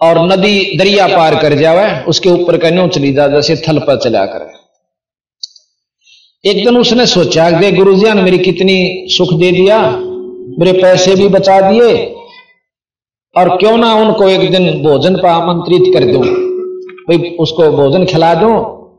और 0.00 0.18
नदी 0.32 0.76
दरिया 0.78 1.06
पार 1.06 1.34
कर 1.42 1.54
जावे, 1.54 2.04
उसके 2.04 2.28
ऊपर 2.28 2.56
का 2.56 2.86
चली 2.88 3.12
जा 3.12 3.26
जैसे 3.28 3.56
थल 3.56 3.78
पर 3.78 3.98
चला 3.98 4.24
करे। 4.26 4.54
एक 6.50 6.64
दिन 6.64 6.76
उसने 6.76 7.06
सोचा 7.06 7.50
दे 7.50 7.72
जी 7.72 8.12
ने 8.14 8.22
मेरी 8.22 8.38
कितनी 8.38 9.06
सुख 9.08 9.34
दे 9.40 9.50
दिया, 9.52 9.80
मेरे 10.58 10.72
पैसे 10.72 11.14
भी 11.14 11.28
बचा 11.28 11.60
दिए, 11.60 12.04
और 13.36 13.56
क्यों 13.56 13.76
ना 13.76 13.94
उनको 13.94 14.28
एक 14.28 14.50
दिन 14.50 14.82
भोजन 14.82 15.16
पर 15.16 15.28
आमंत्रित 15.28 15.92
कर 15.94 16.12
दूँ? 16.12 16.24
भाई, 17.08 17.36
उसको 17.40 17.70
भोजन 17.72 18.04
खिला 18.04 18.34
दूँ? 18.34 18.54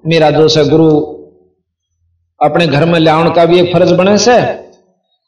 मेरा 0.07 0.31
जो 0.31 0.47
से 0.47 0.65
गुरु 0.65 0.89
अपने 2.39 2.67
घर 2.67 2.85
में 2.85 2.99
लाउन 2.99 3.33
का 3.33 3.45
भी 3.45 3.59
एक 3.59 3.73
फ़र्ज़ 3.73 3.93
बने 3.93 4.17
से 4.17 4.41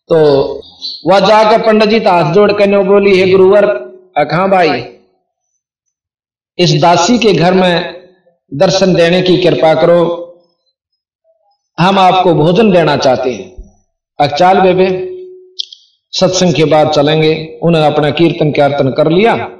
तो 0.10 0.59
वह 1.06 1.20
जाकर 1.20 1.66
पंडित 1.66 1.90
जी 1.90 1.98
हाथ 1.98 2.34
जोड़ 2.34 2.52
कर 2.52 2.84
बोली, 2.84 3.22
हे 3.22 3.32
गुरुवर, 3.32 3.66
अखा 4.18 4.48
भाई, 4.48 4.84
इस 6.58 6.82
दासी 6.82 7.18
के 7.18 7.34
घर 7.34 7.54
में 7.54 8.04
दर्शन 8.54 8.94
देने 8.94 9.22
की 9.22 9.38
कृपा 9.38 9.74
करो। 9.74 10.26
हम 11.80 12.00
आपको 12.00 12.34
भोजन 12.34 12.72
देना 12.72 12.98
चाहते 12.98 13.32
हैं। 13.32 13.74
अचाल 14.20 14.60
बेबे, 14.60 15.10
सत्संग 16.12 16.54
के 16.54 16.66
बाद 16.66 16.92
चलेंगे। 16.92 17.60
उन्हें 17.64 17.84
अपना 17.84 18.10
कीर्तन 18.10 18.52
कीर्तन 18.52 18.92
कर 18.92 19.12
लिया। 19.12 19.52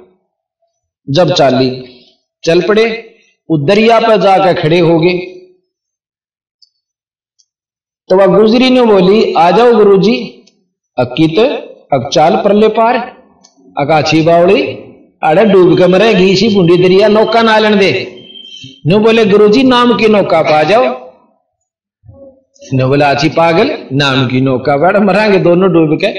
जब 1.10 1.34
चाली 1.34 2.00
चल 2.44 2.60
पड़े, 2.60 3.14
वो 3.50 3.58
दरिया 3.58 4.00
पर 4.00 4.16
जाकर 4.16 4.62
खड़े 4.62 4.78
हो 4.78 5.00
गए। 5.00 5.18
तो 8.08 8.16
वह 8.16 8.26
गुजरी 8.26 8.70
ने 8.70 8.82
बोली, 8.82 9.34
आ 9.34 9.50
जाओ 9.50 9.72
गुरु 9.72 9.98
जी 9.98 10.39
अकीत 11.00 11.38
अब 11.92 12.08
चाल 12.12 12.36
पर 12.36 12.96
अकाछी 13.76 14.22
बावली 14.22 14.62
अरे 15.22 15.44
डूब 15.44 15.76
के 15.78 15.86
मरेगी 15.86 16.30
इसी 16.30 16.48
बूंदी 16.54 16.76
दरिया 16.76 17.08
नौका 17.08 17.42
ना 17.42 17.58
लेने 17.58 17.76
दे। 17.76 17.90
नो 18.86 18.98
बोले, 18.98 19.24
गुरुजी, 19.24 19.62
नाम 19.62 19.94
की 19.96 20.08
नौका 20.08 20.42
पा 20.42 20.62
जाओ। 20.62 20.84
नो 22.74 22.88
बोले, 22.88 23.04
आची 23.04 23.28
पागल, 23.28 23.70
नाम 23.92 24.26
की 24.26 24.40
नौका 24.40 24.76
बैठ 24.76 24.96
मरांगे 24.96 25.38
दोनों 25.38 25.70
डूब 25.72 25.96
के। 25.98 26.12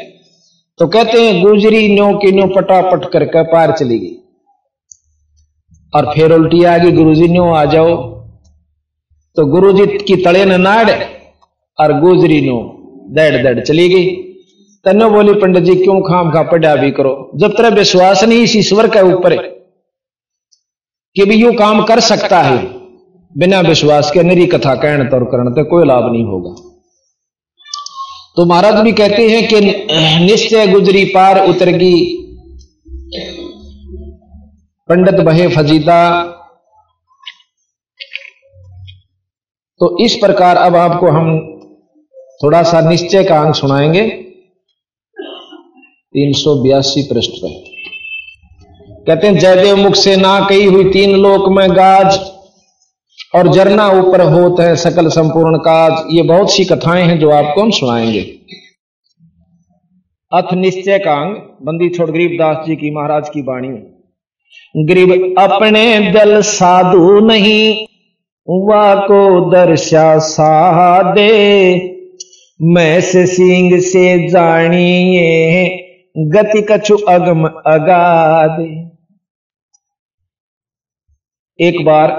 तो 0.79 0.87
कहते 0.87 1.21
हैं, 1.21 1.43
गुजरी 1.43 1.95
नो 1.95 2.13
की 2.17 2.31
नो 2.31 2.47
पटापट 2.47 3.11
करके 3.11 3.43
पार 3.43 3.71
चली 3.71 3.99
गई। 3.99 4.15
और 5.93 6.11
फिर 6.15 6.31
उल्टी 6.31 6.63
आ 6.63 6.77
गई 6.77 6.91
गुरु 6.91 7.13
जी 7.15 7.27
नो 7.27 7.51
आ 7.53 7.65
जाओ। 7.65 7.95
तो 9.37 9.45
गुरु 9.45 9.71
जी 9.73 9.85
की 9.97 10.15
तड़े 10.15 10.45
न 10.45 10.61
नाड़, 10.61 10.89
और 11.79 11.99
गुजरी 11.99 12.41
नो 12.41 12.59
दड़ 13.09 13.43
दड़ 13.43 13.59
चली 13.59 13.89
गई। 13.89 14.30
तनो 14.85 15.09
बोली, 15.09 15.33
पंडित 15.33 15.63
जी, 15.63 15.75
क्यों 15.75 16.01
खाम 16.01 16.31
खा 16.31 16.41
पढ़ा 16.43 16.75
भी 16.75 16.91
करो? 16.91 17.31
जब 17.35 17.51
तेरा 17.51 17.69
विश्वास 17.69 18.23
नहीं 18.23 18.39
इस 18.39 18.55
ईश्वर 18.55 18.87
के 18.87 19.01
ऊपर 19.13 19.35
कि 21.15 21.25
भी 21.25 21.35
यू 21.35 21.53
काम 21.53 21.83
कर 21.83 21.99
सकता 21.99 22.39
है। 22.39 22.57
बिना 23.37 23.59
विश्वास 23.59 24.11
के 24.11 24.23
निरी 24.23 24.45
कथा 24.45 24.75
कहने 24.75 25.03
तौर 25.03 25.23
करने 25.23 25.51
तो 25.51 25.69
कोई 25.69 25.85
लाभ 25.85 26.11
नहीं 26.11 26.23
होगा। 26.23 26.55
तो 28.35 28.45
महाराज 28.45 28.75
भी 28.75 28.91
कहते 28.91 29.29
हैं 29.29 29.47
कि, 29.47 29.61
निश्चय 30.25 30.67
गुजरी 30.67 31.05
पार 31.05 31.49
उतरगी। 31.49 32.17
पंडित 34.89 35.15
बहे 35.15 35.47
फजीदा 35.47 36.23
तो 39.79 40.05
इस 40.05 40.15
प्रकार 40.15 40.57
अब 40.57 40.75
आपको 40.75 41.07
हम 41.07 41.39
थोड़ा 42.43 42.63
सा 42.63 42.89
निश्चय 42.89 43.23
का 43.23 43.41
अंग 43.41 43.53
सुनाएँगे। 43.53 44.30
तीन 46.15 46.31
सौ 46.33 46.55
बयासी 46.55 47.01
पृष्ठ 47.03 47.31
पे 47.31 47.49
कहते 49.07 49.27
हैं, 49.27 49.37
जयदेव 49.37 49.77
मुख 49.77 49.95
से 49.95 50.15
ना 50.15 50.39
कही 50.49 50.65
हुई 50.65 50.83
तीन 50.83 51.15
लोक 51.15 51.47
में 51.49 51.71
गाज 51.71 52.19
और 53.35 53.47
जरना 53.53 53.87
ऊपर 53.89 54.21
होत 54.21 54.59
है 54.59 54.75
सकल 54.75 55.07
संपूर्ण 55.07 55.57
काज। 55.57 56.07
ये 56.11 56.21
बहुत 56.21 56.51
सी 56.51 56.65
कथाएँ 56.65 57.03
हैं 57.03 57.19
जो 57.19 57.29
आपको 57.29 57.61
हम 57.61 57.71
सुनाएँगे। 57.71 58.21
अथ 60.31 60.53
निश्चय 60.53 60.99
कांग, 60.99 61.35
बंदी 61.61 61.89
छोड़ 61.89 62.09
गरीबदास 62.09 62.65
जी 62.67 62.75
की, 62.75 62.91
महाराज 62.91 63.29
की 63.29 63.41
बाणी 63.41 63.67
गरीब 64.85 65.35
अपने 65.39 66.11
दल 66.11 66.41
साधु 66.41 67.19
नहीं 67.19 67.85
वा 68.47 68.95
को 68.95 69.49
दर्शा 69.51 70.17
सादे 70.19 71.29
मैं 72.59 73.01
से 73.01 73.25
सिंह 73.25 73.79
से 73.81 74.29
जानिए 74.29 75.80
गति 76.17 76.61
कछु 76.71 76.95
अगम 76.95 77.45
अगादे 77.45 78.91
एक 81.59 81.85
बार 81.85 82.09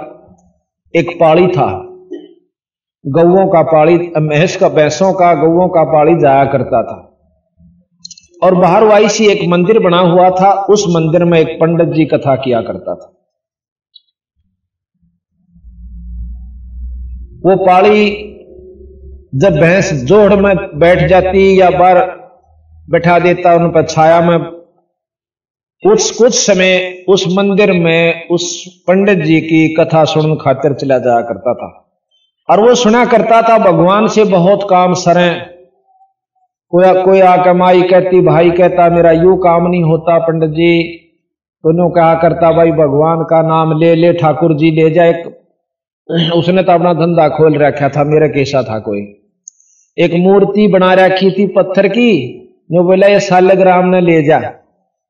एक 0.97 1.21
पाड़ी 1.21 1.47
था। 1.47 1.79
गौओं 3.07 3.49
का 3.49 3.63
पाड़ी 3.63 4.13
महस 4.19 4.57
का, 4.57 4.69
भैंसों 4.69 5.13
का 5.13 5.35
गौओं 5.35 5.69
का 5.69 5.85
पाड़ी 5.85 6.15
जाया 6.15 6.45
करता 6.45 6.83
था। 6.83 7.19
और 8.43 8.55
बाहर 8.55 8.85
वाई 8.85 9.09
सी 9.09 9.27
एक 9.27 9.49
मंदिर 9.49 9.79
बना 9.79 9.99
हुआ 9.99 10.31
था, 10.31 10.53
उस 10.53 10.85
मंदिर 10.89 11.25
में 11.25 11.41
एक 11.41 11.61
पंडित 11.61 11.89
जी 11.89 12.05
कथा 12.05 12.37
किया 12.37 12.63
करता 12.63 12.95
था। 12.95 13.13
वो 17.47 17.67
पाड़ी 17.67 18.11
जब 19.35 19.53
भैंस 19.53 19.93
जोड़ 19.93 20.35
में 20.35 20.79
बैठ 20.79 21.09
जाती 21.09 21.61
या 21.61 21.71
बार 21.71 22.22
बैठा 22.93 23.19
देता, 23.19 23.55
उन 23.55 23.69
पर 23.69 23.87
छाया 23.87 24.21
में। 24.21 24.39
कुछ 25.83 26.19
कुछ 26.19 26.35
समय 26.35 27.05
उस 27.09 27.25
मंदिर 27.37 27.73
में 27.73 28.29
उस 28.29 28.67
पंडित 28.89 29.19
जी 29.19 29.41
की 29.41 29.75
कथा 29.75 30.05
सुन 30.05 30.37
खातिर 30.37 30.73
चला 30.73 30.99
जाया 30.99 31.21
करता 31.21 31.55
था। 31.55 31.95
और 32.51 32.61
वो 32.61 32.75
सुना 32.75 33.05
करता 33.05 33.43
था, 33.43 33.59
भगवान 33.59 34.07
से 34.07 34.25
बहुत 34.25 34.67
काम 34.71 34.95
सरें। 34.95 35.47
कोई 36.71 37.03
कोई 37.03 37.21
आकर 37.21 37.53
माई 37.53 37.83
कहती, 37.83 38.21
भाई 38.21 38.51
कहता, 38.51 38.89
मेरा 38.89 39.13
यू 39.13 39.37
काम 39.37 39.67
नहीं 39.67 39.83
होता 39.83 40.19
पंडित 40.19 40.51
जी। 40.51 40.99
तो 41.65 41.91
कहा 41.91 42.15
करता, 42.15 42.53
भाई 42.53 42.71
भगवान 42.71 43.23
का 43.23 43.43
नाम 43.43 43.79
ले 43.79 43.95
ले, 43.95 44.13
ठाकुर 44.13 44.55
जी, 44.55 44.71
ले 44.71 44.91
जाए 44.91 45.23
उसने 46.35 46.63
तो 46.63 46.73
अपना 46.73 46.93
धंधा 46.93 47.29
खोल 47.29 47.59
रखा 47.59 47.89
था, 47.89 48.05
मेरा 48.05 48.27
कैसा 48.27 48.63
था 48.63 48.79
कोई। 48.79 49.01
एक 49.99 50.15
मूर्ति 50.15 50.67
बना 50.67 50.95
रखी 50.95 51.31
थी 51.31 51.47
पत्थर 51.47 51.89
की। 51.89 52.39
जो 52.71 52.83
बोला, 52.85 53.07
ये 53.07 53.21
सालग्राम 53.21 53.89
ने 53.89 54.01
ले 54.01 54.23
जा। 54.23 54.39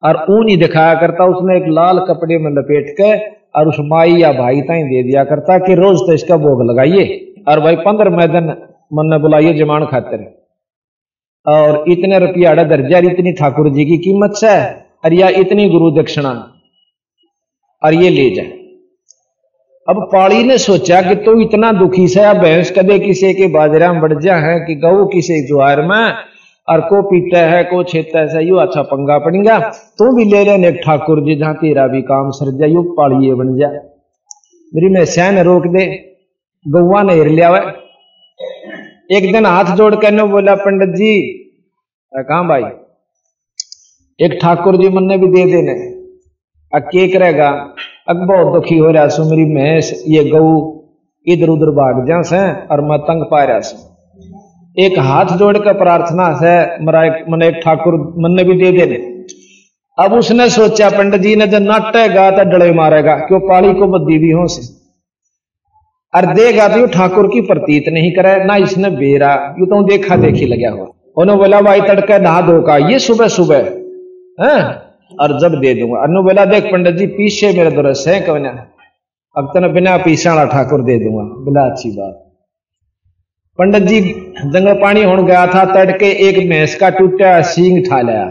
और 0.03 0.17
ऊन 0.31 0.49
ही 0.49 0.57
दिखाया 0.57 0.95
करता, 0.95 1.25
उसने 1.25 1.57
एक 1.57 1.65
लाल 1.69 1.99
कपड़े 1.99 2.39
में 2.39 2.51
लपेट 2.51 2.95
के 3.01 3.11
और 3.59 3.69
उस 3.69 3.77
माई 3.81 4.13
या 4.13 4.33
भाई 4.33 4.61
ताई 4.61 4.83
दे 4.83 5.03
दिया 5.03 5.25
करता 5.25 5.59
कि 5.59 5.75
रोज 5.75 5.99
तो 5.99 6.13
इसका 6.13 6.37
भोग 6.37 6.63
लगाइए। 6.71 7.35
और 7.49 7.61
भाई 7.61 7.77
पंद्रह 7.77 8.17
मैदन 8.17 8.49
मन 8.93 9.11
ने 9.11 9.19
बुलाइए 9.19 9.53
जमान 9.55 9.85
खातिर। 9.87 10.25
और 11.47 11.85
इतने 11.89 12.19
रुपया 12.19 12.55
दर्जा 12.65 12.99
इतनी 12.99 13.33
ठाकुर 13.33 13.71
जी 13.71 13.85
की 13.85 13.99
कीमत 13.99 14.35
से, 14.35 14.57
और 15.05 15.13
या 15.13 15.29
इतनी 15.37 15.69
गुरु 15.69 15.91
दक्षिणा। 15.91 16.33
और 17.83 17.95
ये 17.95 18.09
ले 18.11 18.29
जाए 18.31 18.51
अब 19.89 19.97
पाड़ी 20.13 20.43
ने 20.45 20.57
सोचा 20.59 21.01
कि 21.03 21.15
तू 21.15 21.33
तो 21.35 21.41
इतना 21.41 21.73
दुखी 21.73 22.07
से 22.09 22.33
भैंस 22.35 22.71
कदे 22.71 22.99
किसी 22.99 23.33
के 23.35 23.47
बाजरा 23.47 23.93
में 23.93 24.01
बढ़ 24.03 24.21
जा 24.21 24.37
है 24.37 24.59
कि 24.61 24.75
गऊ 24.75 25.07
किसी 25.07 25.47
जुआर 25.49 25.83
में 25.83 26.13
और 26.69 26.81
को 26.81 27.01
पीता 27.03 27.39
है, 27.47 27.63
को 27.65 27.83
छेता 27.85 28.21
है 28.33 28.45
यू 28.47 28.57
अच्छा 28.57 28.83
पंगा 28.85 29.19
पड़ेगा। 29.19 29.59
तू 29.99 30.11
भी 30.17 30.25
ले 30.25 30.45
लेने 30.45 30.73
ठाकुर 30.75 31.25
जी, 31.25 31.35
जहाँ 31.37 31.55
तेरा 31.55 31.87
भी 31.87 32.03
काम 32.03 32.31
सर 32.31 32.51
जा 32.59 32.67
यू 32.67 32.83
पाड़िए 32.99 33.35
बन 33.35 33.57
जा। 33.59 33.69
मेरी 34.73 34.89
मैं 34.89 35.05
सैन 35.07 35.39
रोक 35.41 35.67
दे, 35.67 35.85
गौवा 36.67 37.03
ने 37.03 37.15
हिर 37.15 37.29
लिया 37.29 37.49
एक 39.13 39.33
दिन 39.33 39.47
हाथ 39.47 39.75
जोड़ 39.77 39.95
कर 39.95 40.25
बोला, 40.27 40.55
पंडित 40.57 40.95
जी 40.97 41.13
कहा 42.13 42.43
भाई? 42.43 42.63
एक 44.19 44.39
ठाकुर 44.43 44.77
जी 44.77 44.89
मन 44.89 45.05
ने 45.05 45.17
भी 45.19 45.27
दे 45.29 45.45
देने। 45.53 45.73
अब 46.73 46.83
के 46.83 47.07
करेगा 47.09 47.49
अब 48.09 48.27
बहुत 48.27 48.53
दुखी 48.55 48.77
हो 48.79 48.91
रहा 48.91 49.09
सु, 49.09 49.25
मेरी 49.25 49.45
भैंस, 49.45 49.93
ये 50.09 50.25
गऊ 50.25 50.53
इधर 51.27 51.49
उधर 51.49 51.71
भाग 51.73 52.07
जा 52.07 52.23
से 52.23 52.39
और 52.67 52.81
मैं 52.81 52.99
तंग 53.01 53.25
पा 53.31 53.43
रहा 53.45 53.61
सु। 53.61 53.92
एक 54.79 54.99
हाथ 54.99 55.25
जोड़ 55.25 55.59
कर 55.59 55.73
प्रार्थना 55.73 56.35
से 56.35 56.85
मरा 56.85 57.05
एक 57.05 57.25
मन 57.29 57.43
एक 57.43 57.55
ठाकुर 57.65 58.15
मन 58.19 58.33
ने 58.33 58.45
भी 58.45 58.55
दे 58.55 58.73
देने। 58.73 58.97
अब 59.99 60.13
उसने 60.13 60.51
सोचा, 60.51 60.89
पंडित 60.89 61.21
जी, 61.21 61.37
ने 61.37 61.47
जब 61.47 61.63
नाटेगा 61.63 62.31
तो 62.31 62.59
डले 62.59 62.73
मारेगा, 62.73 63.17
क्यों 63.17 63.41
पाली 63.41 63.73
को 63.75 63.87
बदी 63.87 64.19
भी 64.19 64.31
हो 64.31 64.47
से? 64.47 64.83
और 66.15 66.35
देगा 66.35 66.69
तो 66.69 66.87
ठाकुर 66.87 67.27
की 67.27 67.41
प्रतीत 67.41 67.85
नहीं 67.89 68.13
करे, 68.13 68.45
ना 68.45 68.57
इसने 68.57 68.91
बेरा, 68.91 69.55
यू 69.59 69.67
तो 69.67 69.83
देखा 69.83 70.17
देखी 70.17 70.47
लगा 70.47 70.71
हुआ। 70.71 70.87
उन्होंने 71.17 71.43
बोला 71.43 71.61
भाई 71.61 71.81
तड़के 71.81 72.19
नहा 72.19 72.41
धो 72.41 72.63
का, 72.63 72.77
ये 72.77 72.99
सुबह 72.99 73.29
सुबह। 73.29 73.57
है? 74.41 74.65
और 75.21 75.41
जब 75.41 75.61
दे 75.61 75.75
दूँगा। 75.75 76.03
अनु 76.03 76.23
बोला, 76.23 76.45
देख 76.45 76.65
पंडित 76.65 76.95
जी, 76.95 77.07
पीछे 77.07 77.53
मेरे 77.53 77.71
दुरस 77.71 78.05
है। 78.09 78.21
कवना 78.21 78.49
अब 79.37 79.53
तो 79.57 79.73
बिना 79.73 79.97
वाला 79.97 80.45
ठाकुर 80.45 80.83
दे 80.83 80.99
दूँगा। 80.99 81.23
बोला, 81.23 81.71
अच्छी 81.71 81.91
बात। 81.91 82.32
पंडित 83.59 83.83
जी, 83.83 84.01
जंगल 84.01 84.75
पानी 84.81 85.03
होने 85.03 85.23
गया 85.23 85.47
था, 85.47 85.65
तड़के 85.67 86.11
एक 86.29 86.37
भैंस 86.49 86.75
का 86.75 86.89
टूटा 86.91 87.41
सींग 87.45 87.85
ठा 87.87 88.01
लिया। 88.01 88.25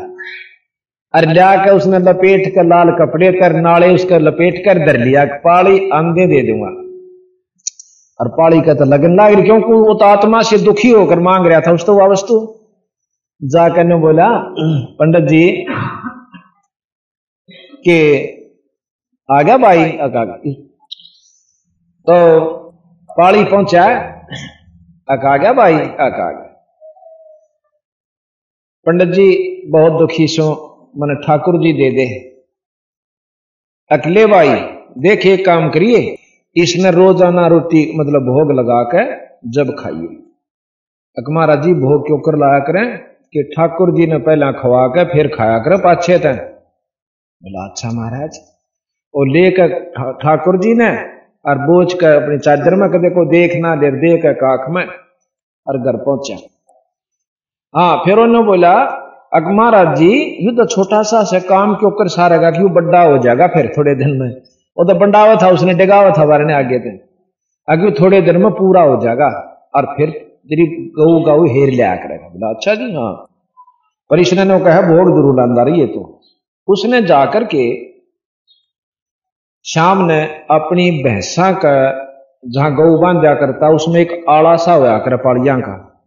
और 1.13 1.25
लिया 1.27 1.55
के 1.55 1.71
उसने 1.71 1.99
लपेट 1.99 2.47
कर 2.55 2.65
लाल 2.65 2.89
कपड़े 2.99 3.31
कर, 3.31 3.53
नाले 3.61 3.89
उसका 3.95 4.17
लपेट 4.17 4.57
कर 4.65 4.79
धर 4.85 4.97
लिया 4.99 5.25
पाली 5.43 5.89
आंधे 5.93 6.25
दे 6.27 6.41
दूँगा। 6.47 6.69
और 8.19 8.27
पाली 8.29 8.61
का 8.61 8.73
तो 8.73 8.85
लगन 8.85 9.15
लाग 9.15 9.33
रही, 9.33 9.43
क्योंकि 9.43 9.73
वो 9.73 9.93
तो 9.93 10.05
आत्मा 10.05 10.41
से 10.41 10.57
दुखी 10.59 10.89
होकर 10.89 11.19
मांग 11.19 11.45
रहा 11.47 11.59
था, 11.61 11.71
उस 11.71 11.85
तो 11.85 11.93
वस्तु 12.11 12.39
जाकर 13.41 13.83
ने 13.83 13.95
बोला, 13.97 14.27
पंडित 14.99 15.23
जी, 15.23 15.65
के 17.85 17.99
आ 19.29 19.41
गया 19.41 19.57
भाई 19.57 19.89
तो 22.07 22.15
पाली 23.09 23.43
पहुँचा 23.43 23.85
अका 25.11 25.35
गया 25.37 25.53
भाई 25.53 25.73
अका 25.73 26.31
गया। 26.31 26.47
पंडित 28.87 29.09
जी, 29.09 29.27
बहुत 29.71 29.99
दुखी 29.99 30.27
सो। 30.27 30.45
मन 30.95 31.15
ठाकुर 31.25 31.57
जी 31.57 31.73
दे 31.73 31.89
दे। 31.91 32.05
अकले 33.91 34.25
भाई, 34.25 34.55
देखे 34.99 35.35
काम 35.43 35.69
करिए। 35.69 35.99
इसने 36.55 36.91
रोज़ाना 36.91 37.47
रोटी 37.47 37.81
मतलब 37.99 38.21
भोग 38.27 38.51
लगा 38.51 38.81
के 38.85 39.03
जब 39.51 39.75
खाइए। 39.79 40.07
अकमारा 41.17 41.55
जी, 41.55 41.73
भोग 41.75 42.05
क्यों 42.07 42.19
कर 42.19 42.37
लाया 42.37 42.59
करें 42.61 42.97
कि 43.33 43.43
ठाकुर 43.51 43.91
जी 43.95 44.07
ने 44.07 44.17
पहला 44.21 44.51
खवा 44.53 44.87
के 44.87 45.03
फिर 45.05 45.27
खाया 45.35 45.57
करें 45.59 45.77
पाछे 45.81 46.17
तय 46.19 46.33
बोला 47.41 47.67
अच्छा 47.69 47.91
महाराज। 47.91 48.39
और 49.13 49.27
लेकर 49.27 49.67
ठाकुर 50.19 50.57
जी 50.57 50.73
ने 50.73 50.89
और 51.45 51.57
बोझ 51.59 51.93
कर 51.93 52.15
अपनी 52.15 52.37
चादर 52.39 52.75
में 52.75 52.89
कदे 52.89 53.09
को 53.09 53.25
देखना 53.29 53.75
दे 53.75 53.91
दे 53.93 54.17
कर 54.21 54.33
काख 54.35 54.69
में 54.69 54.85
और 55.71 55.77
घर 55.79 55.97
पहुँचा। 55.97 56.35
हाँ 57.73 57.97
फिर 58.05 58.19
उन्होंने 58.19 58.45
बोला 58.47 58.71
अग 59.33 59.45
महाराज 59.49 59.97
जी, 59.97 60.09
यू 60.41 60.51
तो 60.51 60.65
छोटा 60.65 61.01
सा 61.03 61.23
से 61.23 61.39
काम 61.41 61.75
क्यों 61.75 61.91
कर 61.91 62.07
सारेगा 62.09 62.49
कि 62.51 62.63
बड्डा 62.71 63.01
हो 63.01 63.17
जाएगा 63.17 63.47
फिर 63.47 63.71
थोड़े 63.77 63.93
दिन 63.95 64.09
में? 64.19 64.29
वो 64.77 64.83
तो 64.85 64.93
बंडावा 64.99 65.35
था, 65.35 65.49
उसने 65.49 65.73
डिगावा 65.73 66.11
था 66.11 66.25
बारे 66.25 66.45
ने 66.45 66.53
आगे 66.53 66.79
थे 66.79 66.97
अगे 67.67 67.91
थोड़े 67.91 68.21
दिन 68.21 68.37
में 68.37 68.51
पूरा 68.51 68.81
हो 68.81 68.99
जाएगा। 69.01 69.27
और 69.75 69.85
फिर 69.97 70.09
तेरी 70.09 70.65
गऊ 70.97 71.19
गऊ 71.23 71.45
हेर 71.47 71.69
लिया 71.69 71.95
करेगा। 71.95 72.27
बोला 72.27 72.49
अच्छा 72.49 72.75
जी 72.75 72.91
हाँ। 72.93 73.11
पर 74.09 74.19
इसने 74.19 74.45
कहा, 74.59 74.81
भोग 74.81 75.09
ज़रूर 75.11 75.35
लांदा 75.35 75.63
रही 75.63 75.79
है 75.79 75.87
तो। 75.87 76.21
उसने 76.67 77.01
जाकर 77.01 77.43
के 77.45 77.63
शाम 79.65 80.05
ने 80.05 80.21
अपनी 80.51 80.89
भैंसा 81.03 81.51
का 81.55 81.73
जहाँ 82.47 82.75
गौ 82.75 82.97
बांधा 82.97 83.33
करता, 83.33 83.69
उसमें 83.69 84.01
एक 84.01 84.25
आड़ा 84.29 84.55
सा 84.55 84.73
होया 84.73 84.97
कर 84.97 85.17
पाड़िया 85.17 85.57
का। 85.57 86.03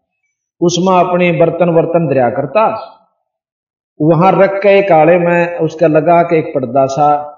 उसमें 0.60 0.96
अपने 0.96 1.32
बर्तन 1.32 1.68
वर्तन 1.68 2.06
दरिया 2.08 2.30
करता। 2.30 2.90
वहाँ 4.02 4.32
रख 4.32 4.50
के 4.62 4.78
एक 4.78 4.92
आड़े 4.92 5.18
में 5.18 5.58
उसका 5.58 5.86
लगा 5.86 6.22
के 6.22 6.38
एक 6.38 6.48
पर्दा 6.48 6.86
सा 6.86 7.30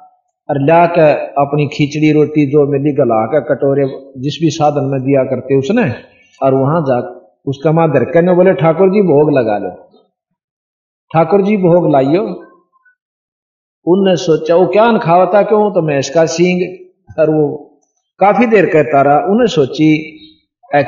और 0.50 0.60
ला 0.60 0.86
के 0.86 1.12
अपनी 1.26 1.66
खिचड़ी, 1.66 2.12
रोटी 2.12 2.46
जो 2.46 2.66
मिली 2.66 2.92
गला 2.92 3.26
के 3.26 3.40
कटोरे, 3.40 4.12
जिस 4.20 4.38
भी 4.40 4.50
साधन 4.50 4.84
में 4.84 5.00
दिया 5.00 5.24
करते 5.24 5.58
उसने, 5.58 5.92
और 6.42 6.54
वहाँ 6.54 6.80
जा 6.80 7.12
उसका 7.46 7.72
माँ 7.72 7.90
धरके 7.90 8.22
ने 8.22 8.34
बोले, 8.34 8.52
ठाकुर 8.52 8.88
जी, 8.88 9.02
भोग 9.02 9.32
लगा 9.32 9.58
लो। 9.58 9.70
ठाकुर 11.14 11.42
जी, 11.42 11.56
भोग 11.56 11.90
लाइयो। 11.92 12.22
उनने 13.86 14.16
सोचा, 14.16 14.54
वो 14.54 14.66
क्या 14.66 14.98
खावा 14.98 15.42
क्यों? 15.42 15.70
तो 15.70 15.82
मैं 15.82 15.98
इसका 15.98 16.26
सींग 16.26 16.86
और 17.18 17.30
वो 17.30 17.65
काफ़ी 18.20 18.46
देर 18.46 18.66
कहता 18.66 19.02
रहा 19.02 19.18
उन्हें 19.26 19.46
सोची 19.48 19.90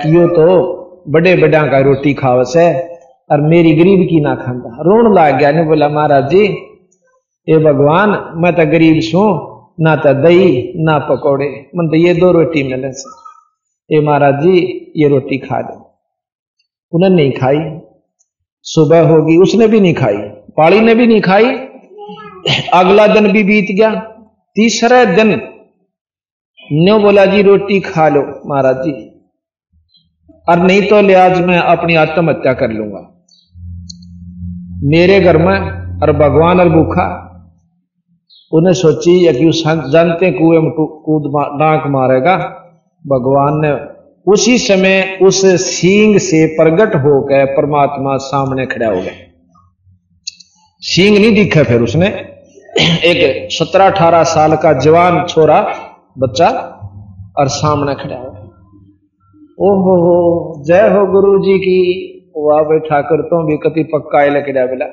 यो 0.06 0.26
तो 0.28 0.46
बड़े 1.08 1.34
बड़ा 1.36 1.60
का 1.66 1.78
रोटी 1.80 2.12
खावस 2.14 2.52
है, 2.56 2.70
और 3.30 3.40
मेरी 3.42 3.74
गरीब 3.76 4.00
की 4.08 4.20
ना 4.20 4.34
खाता 4.36 4.82
रोन 4.82 5.14
लाग 5.14 5.38
गया 5.38 5.50
ने 5.52 5.62
बोला, 5.64 5.88
महाराज 5.88 6.30
जी 6.30 6.44
ये 7.46 7.58
भगवान, 7.58 8.10
मैं 8.36 8.52
तो 8.54 8.66
गरीब 8.70 9.00
छू, 9.02 9.22
ना 9.80 9.94
तो 9.96 10.12
दही, 10.14 10.72
ना 10.76 10.98
पकौड़े। 11.08 11.48
मन 11.76 11.88
तो 11.88 11.96
ये 11.96 12.14
दो 12.14 12.30
रोटी 12.32 12.62
मिले 12.62 12.92
से 12.92 13.10
ये 13.90 14.00
महाराज 14.00 14.42
जी, 14.42 14.56
ये 14.96 15.08
रोटी 15.08 15.38
खा 15.38 15.60
दो। 15.62 15.76
उन्हें 16.92 17.10
नहीं 17.10 17.32
खाई। 17.32 17.58
सुबह 18.64 19.08
होगी, 19.08 19.36
उसने 19.36 19.66
भी 19.68 19.80
नहीं 19.80 19.94
खाई। 19.94 20.16
पाली 20.56 20.80
ने 20.80 20.94
भी 20.94 21.06
नहीं 21.06 21.20
खाई। 21.20 21.46
अगला 22.74 23.06
दिन 23.06 23.30
भी 23.32 23.42
बीत 23.44 23.76
गया। 23.78 23.90
तीसरे 24.56 25.04
दिन 25.06 25.40
न्यो 26.72 26.98
बोला, 26.98 27.26
जी, 27.26 27.42
रोटी 27.42 27.80
खा 27.80 28.08
लो, 28.08 28.42
महाराज 28.46 28.76
जी। 28.76 28.92
और 30.48 30.58
नहीं 30.58 30.82
तो 30.82 31.00
लिहाज 31.00 31.40
मैं 31.40 31.58
अपनी 31.58 31.94
आत्महत्या 31.94 32.52
कर 32.52 32.70
लूँगा। 32.70 33.00
मेरे 34.82 35.20
घर 35.20 35.36
में 35.36 35.60
और 36.00 36.12
भगवान 36.12 36.60
और 36.60 36.68
भूखा, 36.68 37.06
उन्हें 38.52 38.72
सोची 38.72 39.26
या 39.26 39.32
कि 39.32 39.50
जानते 39.92 40.30
कुएँ 40.30 40.60
में 40.60 40.70
कूद 40.70 41.22
डांक 41.60 41.82
मारेगा, 41.86 42.36
भगवान 43.06 43.60
ने 43.60 43.72
उसी 44.32 44.58
समय 44.58 45.18
उस 45.22 45.46
सींग 45.46 46.18
से 46.18 46.46
प्रगट 46.46 46.94
होकर 46.94 47.44
परमात्मा 47.44 48.16
सामने 48.16 48.66
खड़ा 48.66 48.86
हो 48.86 49.00
गए। 49.00 49.16
सींग 50.80 51.18
नहीं 51.18 51.34
दिखा 51.34 51.62
फिर 51.62 51.80
उसने। 51.80 52.06
एक 53.04 53.48
सत्रह 53.52 53.90
अठारह 53.90 54.22
साल 54.22 54.56
का 54.56 54.72
जवान 54.72 55.26
छोरा 55.26 55.60
बच्चा 56.18 56.48
और 57.38 57.48
सामने 57.48 57.94
खड़ा 57.94 58.16
हो। 58.16 58.26
ओहो 59.60 59.94
हो 60.00 60.64
जय 60.64 60.80
हो 60.80 61.06
गुरु 61.06 61.38
जी 61.38 61.58
की। 61.58 62.14
वाह 62.36 62.62
भाई 62.62 62.78
ठाकुर 62.78 63.20
तो 63.22 63.46
भी 63.46 63.56
कति 63.56 63.82
पक्का 63.82 64.20
है 64.20 64.30
लकड़ा 64.30 64.66
बिला। 64.66 64.86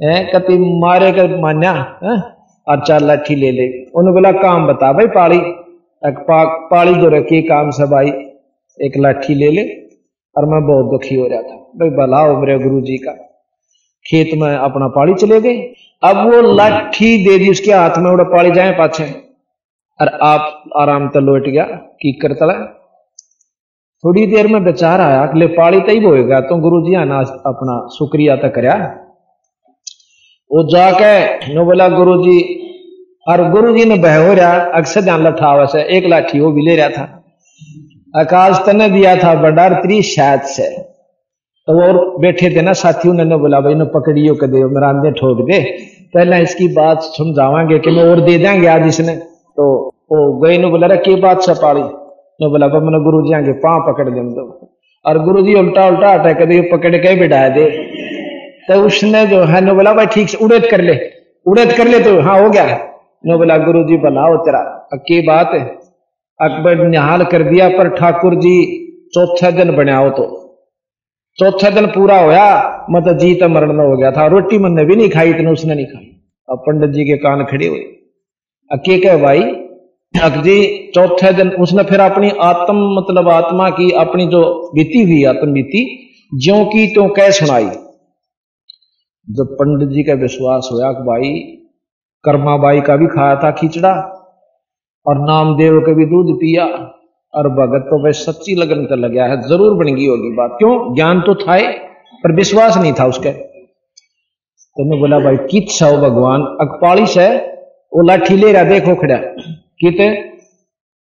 है 0.00 0.32
कति 0.34 0.58
मारे 0.58 1.12
कर 1.12 1.40
मान्या 1.40 1.72
है? 1.72 2.22
और 2.68 2.84
चार 2.86 3.00
लाठी 3.00 3.34
ले 3.34 3.50
ले। 3.50 3.84
उन्होंने 3.84 4.12
बोला 4.12 4.32
काम 4.32 4.66
बता 4.66 4.92
भाई 4.92 5.06
पाली। 5.06 5.38
एक 6.08 6.18
पा, 6.18 6.44
पाली 6.44 6.94
दो 6.94 7.08
रखी 7.08 7.42
काम 7.42 7.70
सब 7.70 7.94
आई। 7.94 8.10
एक 8.80 8.92
लाठी 8.96 9.34
ले 9.34 9.50
ले 9.50 9.62
और 10.36 10.44
मैं 10.46 10.66
बहुत 10.66 10.90
दुखी 10.90 11.14
हो 11.14 11.26
रहा 11.26 11.42
था। 11.42 11.56
भाई 11.56 11.90
भला 11.90 12.18
हो 12.18 12.40
मेरे 12.40 12.58
गुरु 12.58 12.80
जी 12.80 12.96
का। 12.96 13.12
खेत 14.06 14.30
में 14.34 14.56
अपना 14.56 14.88
पाली 14.88 15.14
चले 15.14 15.40
गए। 15.40 15.72
अब 16.04 16.16
वो 16.16 16.54
लाठी 16.54 17.28
दे 17.28 17.38
दी 17.38 17.50
उसके 17.50 17.72
हाथ 17.72 17.98
में 17.98 18.10
उड़ा 18.10 18.24
पाली 18.24 18.50
जाए 18.50 18.72
पाछे। 18.72 19.31
और 20.00 20.08
आप 20.22 20.70
आराम 20.76 21.08
तो 21.08 21.20
लौट 21.20 21.48
गया, 21.48 21.64
की 21.64 22.12
कर 22.12 22.32
तला? 22.32 22.54
थोड़ी 24.04 24.26
देर 24.26 24.46
में 24.46 24.64
बेचार 24.64 25.00
आया 25.00 25.32
ले 25.36 25.46
पाली 25.46 25.80
तई 25.80 26.04
होएगा 26.04 26.40
तो 26.40 26.56
गुरु 26.56 26.80
जी 26.82 26.94
आना 26.94 27.18
अपना 27.46 27.88
शुक्रिया 27.98 28.36
तो 28.36 28.48
कर 28.48 28.66
वो 30.50 30.62
जाके 30.68 31.54
नो 31.54 31.64
बोला, 31.64 31.88
गुरु 31.88 32.22
जी, 32.22 32.40
और 33.28 33.50
गुरु 33.50 33.76
जी 33.76 33.84
ने 33.84 33.96
बह 33.96 34.26
हो 34.26 34.34
रहा, 34.34 34.52
अक्सर 34.52 35.00
ध्यान 35.00 35.22
लठा 35.22 35.54
वैसे, 35.54 35.82
एक 35.82 36.06
लाठी 36.06 36.40
वो 36.40 36.52
भी 36.52 36.62
ले 36.62 36.76
रहा 36.76 36.88
था। 36.88 37.24
आकाश 38.20 38.62
तने 38.66 38.88
दिया 38.88 39.16
था 39.16 39.34
बडार 39.34 39.74
त्री 39.74 40.02
शायद 40.02 40.40
से। 40.40 40.82
तो 41.68 41.82
और 41.82 42.20
बैठे 42.20 42.50
थे 42.56 42.62
ना, 42.62 42.72
साथियों 42.72 43.14
ने 43.14 43.36
बोला, 43.36 43.60
भाई 43.60 43.74
पकड़ियो 43.74 44.34
के 44.34 44.46
दे 44.46 45.10
ठोक 45.10 45.46
दे। 45.46 45.60
पहले 46.14 46.42
इसकी 46.42 46.68
बात 46.68 47.02
समझावांगे 47.02 47.78
कि 47.78 47.90
मैं 47.90 48.04
और 48.04 48.20
दे 48.20 48.38
देंगे 48.38 48.66
आज 48.66 48.86
इसने। 48.86 49.31
तो 49.56 49.64
वो 50.12 50.20
गई 50.40 50.58
ने 50.58 50.68
बोला 50.68 50.94
की 50.98 51.14
बात 51.20 51.42
सपाड़ी 51.42 51.82
ने 51.82 52.48
बोला 52.48 52.66
मैंने 52.68 53.00
गुरु 53.04 53.22
जी 53.22 53.34
आगे 53.34 53.52
पाँव 53.60 53.80
पकड़ 53.82 54.08
दे 54.10 54.20
दो 54.30 54.44
और 55.04 55.18
गुरु 55.18 55.42
जी 55.42 55.54
उल्टा 55.54 55.86
उल्टा 55.88 56.12
हटा 56.12 56.32
कर 56.32 56.50
पकड़ 56.72 56.96
के 56.96 57.14
बिठा 57.20 57.48
दे। 57.48 57.64
तो 58.68 58.74
उसने 58.82 59.24
जो 59.26 59.42
है, 59.42 59.60
नो 59.60 59.74
बोला, 59.74 59.92
भाई, 59.94 60.06
ठीक 60.06 60.28
से 60.28 60.38
उड़ेद 60.44 60.66
कर 60.66 60.80
ले, 60.80 60.94
उड़ेद 61.46 61.72
कर 61.72 61.88
ले 61.88 61.98
तो 62.00 62.20
हाँ 62.20 62.38
हो 62.40 62.50
गया। 62.50 62.76
नो 63.24 63.38
बोला 63.38 63.56
गुरु 63.58 63.82
जी 63.84 63.96
बनाओ 63.96 64.36
तेरा 64.36 64.60
की 65.06 65.20
बात 65.26 65.50
है? 65.54 65.60
अकबर 66.40 66.86
निहाल 66.88 67.24
कर 67.24 67.42
दिया, 67.42 67.68
पर 67.68 67.88
ठाकुर 67.88 68.34
जी, 68.34 68.54
चौथा 69.14 69.50
दिन 69.50 69.74
बनाओ 69.76 70.10
तो। 70.10 70.26
चौथा 71.38 71.70
दिन 71.70 71.86
पूरा 71.86 72.18
होया 72.20 72.46
मतलब 72.90 73.18
जीत 73.18 73.42
मरण 73.44 73.78
हो 73.80 73.96
गया 73.96 74.10
था, 74.10 74.26
रोटी 74.26 74.58
मन 74.58 74.72
ने 74.72 74.84
भी 74.84 74.96
नहीं 74.96 75.10
खाई, 75.10 75.30
इतने 75.30 75.50
उसने 75.50 75.74
नहीं 75.74 75.86
खाई। 75.86 76.08
अब 76.48 76.62
पंडित 76.66 76.90
जी 76.90 77.04
के 77.04 77.16
कान 77.16 77.44
खड़े 77.44 77.66
हुए। 77.66 77.84
अके 78.72 78.98
कह 79.00 79.16
भाई 79.18 79.42
अक 80.14 80.36
जी 80.44 80.56
चौथे 80.94 81.32
दिन 81.32 81.50
उसने 81.62 81.82
फिर 81.84 82.00
अपनी 82.00 82.30
आत्म 82.42 82.76
मतलब 82.96 83.28
आत्मा 83.30 83.68
की 83.70 83.90
अपनी 83.98 84.26
जो 84.26 84.42
बीती 84.74 85.02
हुई 85.02 85.22
आत्म 85.26 85.52
बीती 85.52 85.82
ज्यो 86.36 86.64
की 86.64 86.86
त्यों 86.86 87.08
कह 87.10 87.30
सुनाई। 87.30 87.68
जब 89.28 89.54
पंडित 89.54 89.88
जी 89.88 90.02
का 90.02 90.14
विश्वास 90.20 90.68
होया 90.72 90.92
कि 90.92 91.02
भाई 91.04 91.28
कर्मा 92.24 92.56
बाई 92.56 92.80
का 92.80 92.96
भी 92.96 93.06
खाया 93.06 93.36
था 93.36 93.50
खिचड़ा, 93.52 93.92
और 95.06 95.18
नामदेव 95.20 95.80
का 95.80 95.92
भी 95.92 96.04
दूध 96.06 96.34
पिया, 96.36 96.64
और 97.34 97.48
भगत 97.50 97.86
तो 97.86 98.02
भाई 98.02 98.12
सच्ची 98.14 98.54
लगन 98.54 98.84
कर 98.84 98.96
लग 98.96 99.12
गया 99.12 99.26
है, 99.26 99.40
ज़रूर 99.42 99.74
बन 99.74 99.94
गई 99.94 100.06
होगी 100.06 100.34
बात। 100.36 100.56
क्यों? 100.58 100.94
ज्ञान 100.94 101.20
तो 101.20 101.34
था 101.36 101.58
पर 102.24 102.32
विश्वास 102.32 102.76
नहीं 102.76 102.92
था 102.92 103.06
उसके। 103.06 103.30
तो 103.30 104.90
मैं 104.90 105.00
बोला, 105.00 105.18
भाई 105.18 105.36
कित 105.50 105.70
सौ 105.70 105.96
भगवान? 105.98 106.42
अकपालिश 106.60 107.16
है 107.18 107.51
वो 107.94 108.02
लाठी 108.02 108.36
ले 108.36 108.52
रहा, 108.52 108.64
देखो 108.64 108.94
खड़ा। 108.94 109.16
कित? 109.80 110.00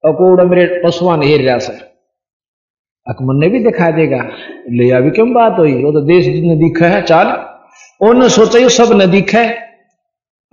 अकोड़ 0.05 0.44
मेरे 0.44 0.83
पशुआन 0.85 1.22
हेर 1.22 1.40
रहा 1.40 1.59
सर। 1.59 1.88
अकमन 3.07 3.40
ने 3.40 3.48
भी 3.48 3.59
दिखा 3.59 3.90
देगा, 3.90 4.31
ले 4.70 4.90
अभी 4.90 5.11
क्यों 5.11 5.33
बात 5.33 5.59
हुई? 5.59 5.83
वो 5.83 5.92
तो 5.92 6.01
देश 6.01 6.24
जिसने 6.24 6.57
दिखा 6.57 6.87
है, 6.87 7.03
चाल। 7.03 7.27
उन्होंने 8.01 8.29
सोचा 8.29 8.59
ये 8.59 8.68
सब 8.68 9.03
न 9.03 9.11
दिखा। 9.11 9.38
है 9.38 9.68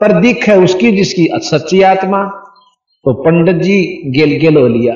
पर 0.01 0.19
दिख 0.21 0.49
है 0.49 0.59
उसकी 0.59 0.91
जिसकी 0.91 1.27
सच्ची 1.33 1.81
आत्मा। 1.81 2.23
तो 3.05 3.13
पंडित 3.13 3.55
जी 3.55 4.03
गेल 4.11 4.39
गेल 4.39 4.57
हो 4.57 4.67
लिया। 4.67 4.95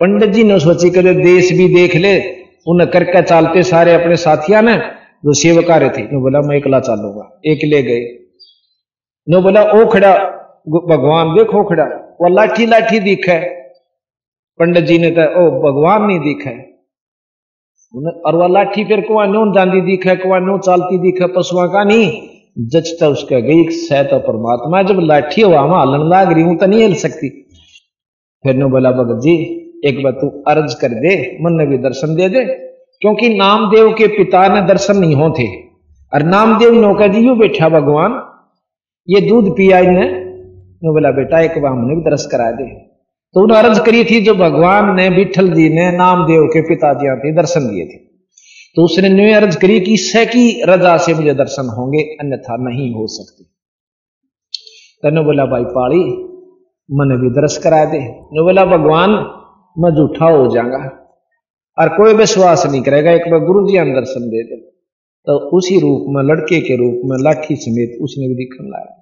पंडित 0.00 0.30
जी 0.30 0.44
ने 0.44 0.60
सोची 0.60 0.90
कर 0.90 1.02
देश 1.02 1.52
भी 1.52 1.74
देख 1.74 1.96
ले। 1.96 2.20
उन्हें 2.66 2.90
करके 2.90 3.22
चालते 3.22 3.62
सारे 3.62 3.94
अपने 3.94 4.16
साथिया 4.16 4.60
ने, 4.60 4.76
जो 5.24 5.32
सेवकारे 5.32 5.88
थे। 5.88 6.02
नो 6.02 6.20
बोला, 6.20 6.40
मैं 6.40 6.56
एकला 6.56 6.80
चालूँगा। 6.80 7.40
एक 7.46 7.58
ले 7.64 7.82
गए। 7.82 8.00
नो 9.28 9.40
बोला, 9.40 9.62
ओ 9.62 9.86
खड़ा 9.86 10.40
भगवान 10.68 11.34
देखो 11.34 11.62
खड़ा 11.64 11.84
वो 12.20 12.28
लाठी 12.28 12.66
लाठी 12.66 12.98
दिखे। 13.00 13.38
पंडित 14.58 14.84
जी 14.84 14.98
ने 14.98 15.10
कहा 15.10 15.24
ओ, 15.24 15.50
भगवान 15.50 16.02
नहीं 16.02 16.18
दिखे। 16.18 16.74
और 18.26 18.36
वह 18.36 18.48
लाठी 18.48 18.84
फिर 18.84 19.00
कुआ 19.00 19.26
नो 19.26 19.54
जाती 19.54 19.80
दिखे, 19.80 20.16
कुआ 20.16 20.38
नो 20.38 20.58
चालती 20.58 20.98
दिखे, 20.98 21.26
पशुआ 21.26 21.66
का 21.66 21.84
नहीं। 21.84 22.28
जचता 22.58 23.08
उसका 23.08 23.38
गई 23.38 23.68
सह 23.68 24.02
तो 24.02 24.18
परमात्मा, 24.18 24.82
जब 24.82 25.00
लाठी 25.00 25.42
हुआ 25.42 25.60
वहाँ 25.60 25.86
हलन 25.86 26.08
लाग 26.08 26.32
रही 26.32 26.42
हूँ 26.42 26.56
तो 26.56 26.66
नहीं 26.66 26.80
हिल 26.80 26.94
सकती। 26.94 27.28
फिर 28.44 28.54
नो 28.54 28.68
बोला, 28.68 28.90
भगत 28.90 29.20
जी, 29.22 29.34
एक 29.84 30.02
बार 30.02 30.12
तू 30.12 30.44
अर्ज़ 30.48 30.80
कर 30.80 30.88
दे 30.88 31.38
मन 31.40 31.52
ने 31.52 31.66
भी 31.66 31.78
दर्शन 31.78 32.14
दे 32.14 32.28
दे। 32.28 32.44
क्योंकि 33.00 33.28
नामदेव 33.28 33.92
के 33.92 34.06
पिता 34.06 34.48
ने 34.48 34.62
दर्शन 34.62 34.96
नहीं 34.96 35.14
हो 35.14 35.30
थे 35.30 35.46
और 36.12 36.22
नामदेव 36.22 36.74
नौका 36.74 37.06
जी, 37.06 37.20
यू 37.20 37.34
बैठा 37.34 37.68
भगवान। 37.68 38.20
ये 39.08 39.20
दूध 39.20 39.56
पिया 39.56 39.78
इन्हें। 39.78 40.23
बोला, 40.92 41.10
बेटा, 41.10 41.40
एक 41.40 41.62
बार 41.62 41.72
हमने 41.72 41.94
भी 41.94 42.00
दर्श 42.00 42.26
करा 42.26 42.50
दे। 42.50 42.94
तो 43.34 43.42
उन्हें 43.42 43.58
अर्ज़ 43.58 43.82
करी 43.82 44.04
थी, 44.04 44.20
जो 44.20 44.34
भगवान 44.34 44.96
ने, 44.96 45.08
विठल 45.08 45.48
जी 45.48 45.68
ने 45.68 45.92
नामदेव 45.92 46.42
के 46.42 46.60
पिताजी 46.60 47.16
थे 47.16 47.34
दर्शन 47.34 47.60
दिए 47.60 47.84
थे। 47.84 47.98
तो 48.76 48.84
उसने 48.84 49.08
न्यू 49.08 49.36
अर्ज़ 49.36 49.58
करी 49.58 49.80
कि 49.80 49.96
सह 49.96 50.24
की 50.24 50.62
रजा 50.64 50.96
से 50.96 51.14
मुझे 51.14 51.34
दर्शन 51.34 51.74
होंगे, 51.78 51.98
अन्यथा 51.98 52.56
नहीं 52.56 52.94
हो 52.94 53.06
सकते। 53.06 53.44
तने 55.02 55.20
बोला, 55.20 55.46
भाई 55.46 55.64
पाड़ी 55.64 56.00
मन 56.90 57.18
भी 57.20 57.30
दर्श 57.30 57.56
करा 57.56 57.84
दे। 57.84 57.98
बोला, 58.22 58.64
भगवान, 58.64 59.10
मैं 59.78 59.90
झूठा 59.90 60.24
हो 60.24 60.54
जाऊँगा 60.54 61.10
और 61.78 61.88
कोई 61.88 62.14
विश्वास 62.14 62.66
नहीं 62.66 62.82
करेगा, 62.82 63.10
एक 63.10 63.22
बार 63.30 63.40
गुरु 63.40 63.68
जी 63.68 63.78
दर्शन 63.78 64.20
दे 64.20 64.42
दे। 64.42 64.56
तो 65.26 65.56
उसी 65.56 65.80
रूप 65.80 66.04
में, 66.08 66.22
लड़के 66.22 66.60
के 66.60 66.76
रूप 66.76 67.00
में, 67.04 67.18
लाठी 67.22 67.56
समेत 67.56 67.98
उसने 68.02 68.28
भी 68.28 68.34
दिखन 68.34 68.70
लाया 68.70 69.00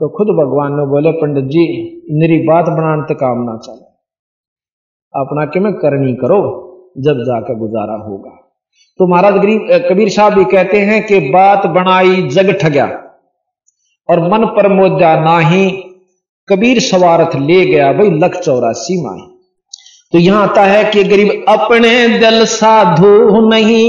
तो 0.00 0.08
खुद 0.08 0.28
भगवान 0.28 0.72
ने 0.72 0.84
बोले, 0.86 1.10
पंडित 1.12 1.44
जी, 1.44 1.64
मेरी 2.10 2.38
बात 2.38 2.68
बनाने 2.68 3.02
तक 3.02 3.20
काम 3.20 3.42
ना 3.42 3.56
चले। 3.56 3.84
अपना 5.14 5.44
कि 5.44 5.60
मैं 5.60 5.72
करनी 5.72 6.14
करो, 6.14 6.38
जब 6.98 7.18
जाकर 7.18 7.54
गुजारा 7.54 7.94
होगा। 8.04 8.30
तो 9.00 9.06
महाराज 9.06 9.34
गरीब 9.34 9.68
कबीर 9.90 10.08
साहब 10.08 10.34
भी 10.34 10.44
कहते 10.44 10.78
हैं 10.80 11.06
कि 11.06 11.20
बात 11.30 11.66
बनाई, 11.66 12.22
जग 12.28 12.50
ठग्या, 12.62 12.86
और 14.08 14.20
मन 14.20 14.46
पर 14.46 14.68
मोजा 14.72 15.14
ना 15.20 15.38
ही 15.38 15.70
कबीर 16.48 16.80
सवारथ 16.80 17.36
ले 17.36 17.64
गया, 17.66 17.92
भाई, 17.92 18.10
लख 18.10 18.36
चौरासी 18.36 19.02
माही। 19.02 19.22
तो 20.12 20.18
यहाँ 20.18 20.42
आता 20.48 20.62
है 20.62 20.84
कि 20.84 21.04
गरीब 21.04 21.44
अपने 21.48 22.08
दल 22.18 22.44
साधु 22.44 23.40
नहीं, 23.48 23.86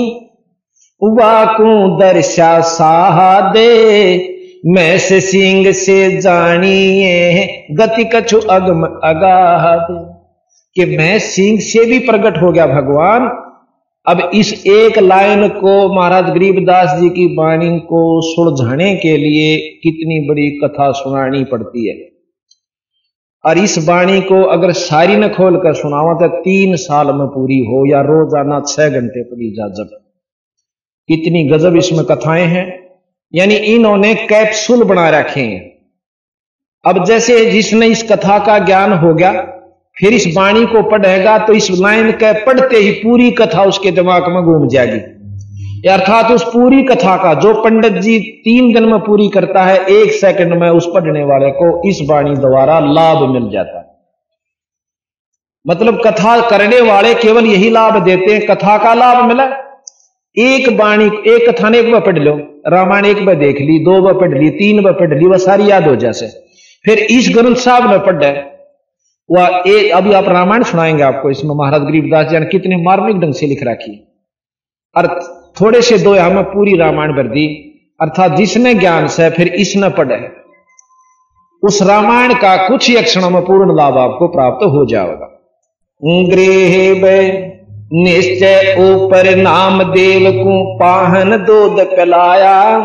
वाकू 1.02 1.98
दर्शा 2.00 2.60
साहा 2.62 3.52
दे 3.54 3.70
मैं 4.64 4.98
से 5.00 5.20
सिंह 5.22 5.72
से 5.72 5.96
जानिए 6.22 7.66
गति 7.72 8.04
कछु 8.06 8.38
अगम 8.38 8.84
अगाह 8.84 9.66
कि 10.76 10.86
मैं 10.98 11.18
सिंह 11.20 11.60
से 11.60 11.86
भी 11.86 11.98
प्रकट 12.00 12.42
हो 12.42 12.52
गया 12.52 12.68
भगवान। 12.68 13.26
अब 14.08 14.32
इस 14.36 14.54
एक 14.68 14.98
लाइन 15.00 15.48
को 15.50 15.74
महाराज 15.96 16.30
गरीबदास 16.30 16.90
जी 17.00 17.10
की 17.10 17.26
वाणी 17.36 17.80
को 17.80 18.22
सुलझाने 18.22 18.96
के 18.96 19.16
लिए 19.18 19.58
कितनी 19.84 20.20
बड़ी 20.28 20.50
कथा 20.60 20.92
सुनानी 20.92 21.44
पड़ती 21.44 21.88
है। 21.90 21.96
और 23.44 23.58
इस 23.58 23.78
वाणी 23.88 24.22
को 24.22 24.42
अगर 24.50 24.72
सारी 24.72 25.16
न 25.16 25.30
खोल 25.30 25.58
कर 25.58 25.74
सुनावा 25.74 26.14
तो 26.14 26.28
तीन 26.42 26.76
साल 26.76 27.08
में 27.08 27.28
पूरी 27.28 27.60
हो, 27.60 27.86
या 27.92 28.02
रोज़ाना 28.02 28.60
छह 28.68 28.90
घंटे 28.90 29.24
पड़ी 29.24 29.52
जा 29.52 29.68
जब 29.74 30.00
इतनी 31.10 31.44
गजब 31.50 31.76
इसमें 31.76 32.04
कथाएँ 32.06 32.46
हैं। 32.46 32.83
यानी 33.34 33.56
इन्होंने 33.56 34.16
कैप्सूल 34.16 34.84
बना 34.84 35.10
रखे 35.10 35.42
हैं। 35.42 35.62
अब 36.86 37.06
जैसे 37.06 37.52
जिसने 37.52 37.88
इस 37.88 38.04
कथा 38.04 38.38
का 38.40 38.60
ज्ञान 38.60 38.94
हो 38.94 39.14
गया, 39.14 39.32
फिर 40.00 40.14
इस 40.14 40.34
वाणी 40.38 40.66
को 40.66 40.84
पढ़ेगा 40.84 41.38
तो 41.38 41.54
इस 41.54 41.72
लाइन 41.72 42.12
के 42.12 42.46
पढ़ते 42.46 42.78
ही 42.78 42.92
पूरी 42.92 43.32
कथा 43.32 43.64
उसके 43.64 43.92
दिमाग 43.92 44.28
में 44.28 44.44
घूम 44.44 44.68
जाएगी। 44.68 45.00
अर्थात 45.90 46.32
उस 46.32 46.44
पूरी 46.44 46.84
कथा 46.84 47.18
का, 47.18 47.34
जो 47.34 47.54
पंडित 47.54 47.94
जी 47.94 48.20
तीन 48.20 48.74
दिन 48.74 48.84
में 48.84 49.00
पूरी 49.00 49.30
करता 49.30 49.64
है, 49.64 49.78
एक 49.86 50.12
सेकंड 50.12 50.54
में 50.54 50.70
उस 50.70 50.88
पढ़ने 50.94 51.24
वाले 51.24 51.52
को 51.52 51.90
इस 51.90 52.00
वाणी 52.10 52.36
द्वारा 52.36 52.80
लाभ 52.80 53.30
मिल 53.30 53.50
जाता 53.52 53.80
है। 53.80 53.86
मतलब 55.68 56.02
कथा 56.08 56.50
करने 56.50 56.82
वाले 56.82 57.14
केवल 57.14 57.46
यही 57.46 57.70
लाभ 57.70 58.04
देते 58.04 58.34
हैं, 58.34 58.46
कथा 58.46 58.78
का 58.78 58.94
लाभ 58.94 59.26
मिला। 59.26 59.46
एक 60.38 60.80
वाणी, 60.80 61.06
एक 61.06 61.50
कथा 61.50 61.70
ने 61.70 61.80
एक 61.80 61.96
पढ़ 61.96 62.20
लो। 62.20 62.53
रामायण 62.66 63.06
एक 63.06 63.26
बार 63.26 63.36
देख 63.36 63.60
ली, 63.62 63.80
दो 63.80 64.02
बार 64.02 64.14
पढ़ 64.14 64.38
ली, 64.38 64.50
तीन 64.50 64.82
बार 64.84 64.94
पढ़ 64.94 65.14
ली, 65.14 65.26
वह 65.26 65.38
सारी 65.38 65.70
याद 65.72 65.88
हो 65.88 65.96
जैसे 65.96 66.28
फिर 66.86 66.98
इस 67.12 67.30
ग्रंथ 67.36 67.56
साहब 67.56 67.90
ने 67.92 67.98
पढ़ा 67.98 68.32
वह 69.30 69.64
एक 69.68 69.92
अभी 69.92 70.14
आप 70.14 70.26
रामायण 70.30 70.64
सुनाएँगे 70.64 71.04
आपको, 71.04 71.30
इसमें 71.30 71.56
महाराज 71.56 71.82
गरीबदास 71.82 72.28
जी 72.28 72.40
ने 72.40 72.46
कितने 72.46 72.78
मार्मिक 72.78 73.20
ढंग 73.20 73.34
से 73.34 73.48
लिख 73.48 73.64
रखी 73.64 73.92
अर्थ 74.96 75.12
थोड़े 75.62 75.82
से 75.82 75.98
दो 75.98 76.14
में 76.30 76.44
पूरी 76.44 76.78
रामायण 76.78 77.12
भर 77.12 77.28
दी। 77.28 77.46
अर्थात 78.02 78.32
जिसने 78.32 78.74
ज्ञान 78.74 79.08
से, 79.08 79.30
फिर 79.30 79.48
इसने 79.48 79.90
पढ़े 79.90 80.18
उस 81.64 81.82
रामायण 81.82 82.34
का 82.34 82.56
कुछ 82.68 82.90
ही 82.90 82.96
अक्षणों 82.96 83.30
में 83.30 83.42
पूर्ण 83.42 83.76
लाभ 83.78 83.98
आपको 83.98 84.28
प्राप्त 84.28 84.66
हो 84.66 84.86
जाएगा। 84.86 85.30
गृह 86.04 87.00
निश्चय 87.96 88.76
ऊपर 88.80 89.36
नाम 89.36 89.84
देव 89.84 90.44
को 90.44 90.80
पाहन 90.80 91.46
दूध 91.46 91.80
पिलाया 91.80 92.80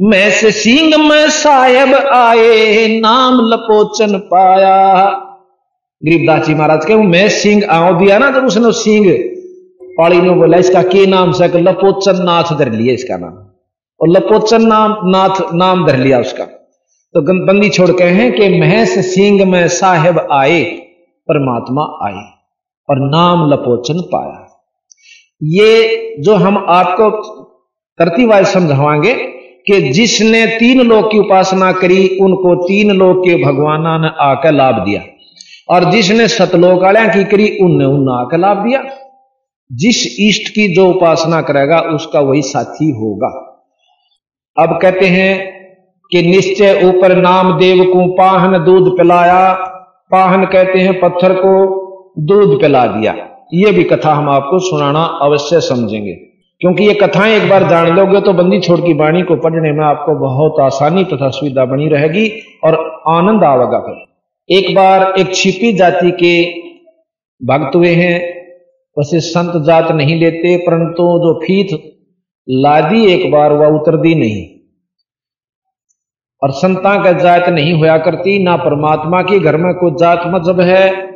मैं 0.00 0.30
से 0.30 0.50
सिंह 0.50 1.08
में 1.08 1.30
साहेब 1.30 1.94
आए, 1.94 3.00
नाम 3.00 3.34
लपोचन 3.34 4.18
पाया। 4.18 5.08
गरीबदास 6.04 6.46
जी 6.46 6.54
महाराज 6.54 6.84
के 6.84 6.94
मैं 6.94 7.28
सिंह 7.28 7.66
आओ 7.70 7.94
दिया 7.94 8.18
ना 8.18 8.30
जब 8.30 8.44
उसने 8.46 8.72
सिंह। 8.72 9.12
पाली 9.98 10.20
ने 10.20 10.30
बोला, 10.30 10.58
इसका 10.58 10.82
के 10.82 11.06
नाम 11.06 11.32
से? 11.32 11.48
लपोचन 11.48 12.12
नाथ 12.16 12.56
धर 12.58 12.72
लिया 12.72 12.94
इसका 12.94 13.16
नाम। 13.16 13.32
और 14.00 14.08
लपोचन 14.08 14.62
नाम, 14.62 14.96
नाथ, 15.04 15.54
नाम 15.54 15.86
धर 15.86 15.96
लिया 15.96 16.20
उसका। 16.20 16.44
तो 17.14 17.46
बंदी 17.46 17.68
छोड़ 17.68 17.90
के 17.90 18.04
हैं 18.04 18.32
कि 18.32 18.60
महेश 18.60 18.88
सिंह 18.88 19.44
में 19.44 19.68
साहेब 19.68 20.28
आए, 20.32 20.64
परमात्मा 21.28 21.82
आए 21.82 22.24
और 22.90 23.10
नाम 23.10 23.50
लपोचन 23.50 24.00
पाया। 24.00 24.43
ये 25.42 25.98
जो 26.20 26.34
हम 26.34 26.66
आपको 26.68 27.10
तरतीवाज 27.98 28.46
समझावांगे 28.46 29.14
कि 29.66 29.80
जिसने 29.80 30.46
तीन 30.46 30.80
लोग 30.80 31.12
की 31.12 31.18
उपासना 31.18 31.72
करी, 31.72 32.08
उनको 32.08 32.54
तीन 32.54 32.90
लोग 32.90 33.26
के 33.26 33.44
भगवान 33.44 34.02
ने 34.02 34.08
आकर 34.20 34.52
लाभ 34.52 34.74
दिया। 34.74 35.02
और 35.68 35.84
जिसने 35.90 36.28
सतलोक 36.28 36.82
वाल्या 36.82 37.04
की 37.04 37.24
करी, 37.24 37.58
उनने 37.60 37.84
उन 37.84 38.08
आकर 38.08 38.38
लाभ 38.38 38.56
दिया। 38.56 38.84
जिस 39.72 40.20
इष्ट 40.20 40.48
की 40.48 40.74
जो 40.74 40.88
उपासना 40.88 41.42
करेगा, 41.42 41.78
उसका 41.78 42.20
वही 42.20 42.42
साथी 42.42 42.90
होगा। 42.90 43.50
अब 44.58 44.78
कहते 44.82 45.06
हैं 45.06 45.54
कि 46.10 46.22
निश्चय 46.22 46.80
ऊपर 46.84 47.16
नाम 47.16 47.58
देव 47.58 47.84
को 47.84 48.12
पाहन 48.12 48.64
दूध 48.64 48.98
पिलाया। 48.98 49.54
पाहन 50.10 50.44
कहते 50.44 50.78
हैं 50.78 51.00
पत्थर 51.00 51.32
को 51.32 51.84
दूध 52.18 52.60
पिला 52.60 52.86
दिया। 52.86 53.33
ये 53.52 53.72
भी 53.72 53.84
कथा 53.84 54.12
हम 54.12 54.28
आपको 54.28 54.58
सुनाना 54.58 55.02
अवश्य 55.22 55.60
समझेंगे। 55.60 56.12
क्योंकि 56.60 56.84
ये 56.84 56.94
कथाएँ 56.94 57.36
एक 57.36 57.48
बार 57.48 57.68
जान 57.68 57.88
लोगे 57.88 58.20
तो 58.20 58.32
बंदी 58.32 58.60
छोड़ 58.60 58.80
की 58.80 58.92
वाणी 58.94 59.22
को 59.22 59.36
पढ़ने 59.36 59.72
में 59.72 59.84
आपको 59.84 60.14
बहुत 60.14 60.60
आसानी 60.60 61.04
तथा 61.04 61.28
सुविधा 61.30 61.64
बनी 61.64 61.88
रहेगी 61.88 62.28
और 62.64 62.76
आनंद 63.08 63.44
आवेगा 63.44 63.80
फिर। 63.80 64.56
एक 64.58 64.74
बार 64.74 65.14
एक 65.18 65.34
छिपी 65.34 65.72
जाति 65.72 66.10
के 66.10 66.34
भक्त 67.40 67.76
हुए 67.76 67.94
हैं 67.94 68.16
वैसे 68.96 69.20
संत 69.20 69.62
जात 69.66 69.90
नहीं 69.92 70.18
लेते, 70.20 70.56
परंतु 70.56 71.02
जो 71.18 71.38
फीत 71.44 71.68
लादी 72.48 73.04
एक 73.06 73.30
बार 73.30 73.52
वह 73.52 73.66
उतर 73.66 73.96
दी 73.96 74.14
नहीं। 74.14 74.44
और 76.42 76.50
संता 76.50 77.02
का 77.04 77.12
जात 77.12 77.48
नहीं 77.48 77.72
होया 77.72 77.96
करती, 77.98 78.42
ना 78.44 78.56
परमात्मा 78.56 79.22
के 79.22 79.38
घर 79.38 79.56
में 79.56 79.74
कोई 79.74 79.90
जात 79.90 80.22
मज़हब 80.26 80.60
है 80.60 81.13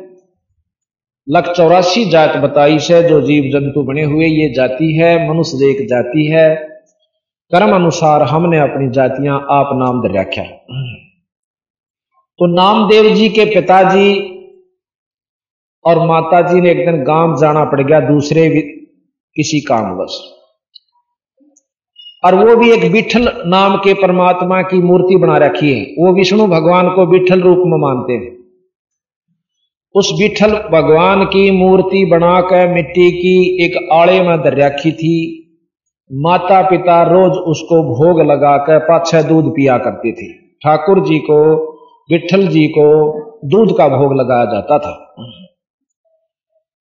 लख 1.29 1.49
चौरासी 1.49 2.03
जात 2.05 2.35
बताई 2.37 2.79
से 2.79 3.01
जो 3.03 3.19
जीव 3.21 3.43
जंतु 3.51 3.81
बने 3.83 4.03
हुए, 4.03 4.25
ये 4.25 4.53
जाति 4.53 4.91
है, 4.93 5.29
मनुष्य 5.29 5.65
एक 5.65 5.87
जाति 5.87 6.25
है। 6.25 6.55
कर्म 7.51 7.73
अनुसार 7.75 8.21
हमने 8.21 8.59
अपनी 8.59 8.89
जातियाँ 8.89 9.35
आप 9.51 9.69
नाम 9.73 10.01
दर 10.01 10.19
रखा 10.19 10.43
तो 12.39 12.47
नामदेव 12.47 13.13
जी 13.15 13.29
के 13.29 13.45
पिताजी 13.45 14.11
और 15.85 16.05
माता 16.07 16.41
जी 16.41 16.61
ने 16.61 16.71
एक 16.71 16.85
दिन 16.85 17.03
गाँव 17.03 17.35
जाना 17.41 17.63
पड़ 17.65 17.81
गया, 17.81 17.99
दूसरे 17.99 18.49
किसी 19.35 19.59
कामवश। 19.61 20.17
और 22.23 22.35
वो 22.35 22.55
भी 22.55 22.71
एक 22.71 22.83
विठल 22.91 23.31
नाम 23.45 23.77
के 23.77 23.93
परमात्मा 23.93 24.61
की 24.61 24.81
मूर्ति 24.81 25.15
बना 25.17 25.37
रखी 25.37 25.71
है। 25.73 25.81
वो 25.99 26.13
विष्णु 26.13 26.47
भगवान 26.47 26.89
को 26.89 27.05
विठल 27.05 27.41
रूप 27.41 27.63
में 27.65 27.77
मानते 27.77 28.13
हैं। 28.13 28.38
उस 29.95 30.11
विठल 30.19 30.51
भगवान 30.51 31.25
की 31.25 31.51
मूर्ति 31.51 32.05
बनाकर 32.05 32.67
मिट्टी 32.67 33.11
की 33.11 33.65
एक 33.65 33.89
आड़े 33.93 34.21
में 34.21 34.37
रखी 34.45 34.91
थी। 34.91 35.35
माता 36.13 36.69
पिता 36.69 37.03
रोज 37.03 37.31
उसको 37.31 37.83
भोग 37.83 38.21
लगाकर 38.21 38.79
पाछे 38.79 39.23
दूध 39.23 39.49
पिया 39.49 39.77
करते 39.77 40.11
थे। 40.11 40.33
ठाकुर 40.33 40.99
जी 40.99 41.19
को, 41.19 41.55
विठल 42.11 42.47
जी 42.47 42.67
को 42.67 43.13
दूध 43.45 43.77
का 43.77 43.87
भोग 43.87 44.15
लगाया 44.19 44.45
जाता 44.45 44.79
था। 44.79 45.15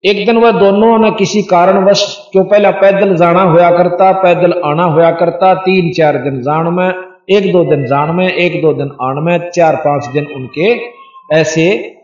एक 0.05 0.27
दिन 0.27 0.39
वह 0.39 0.51
दोनों 0.51 0.99
ने 0.99 1.11
किसी 1.11 1.43
कारणवश 1.43 2.29
क्यों 2.33 2.45
पहला 2.45 2.71
पैदल 2.71 3.17
जाना 3.17 3.43
होया 3.43 3.71
करता, 3.71 4.13
पैदल 4.13 4.63
आना 4.65 4.85
होया 4.85 5.11
करता 5.11 5.55
तीन 5.55 5.93
चार 5.93 6.17
दिन 6.17 6.41
जान 6.41 6.75
में, 6.75 6.95
एक 7.31 7.53
दो 7.53 7.65
दिन 7.65 7.87
जान 7.87 8.15
में, 8.15 8.33
एक 8.33 8.63
दो 8.63 8.75
दिन 8.75 8.91
आन 9.03 9.23
में 9.25 9.51
चार 9.51 9.77
पाँच 9.77 10.07
दिन 10.07 10.27
उनके 10.27 10.75
ऐसे 11.35 11.98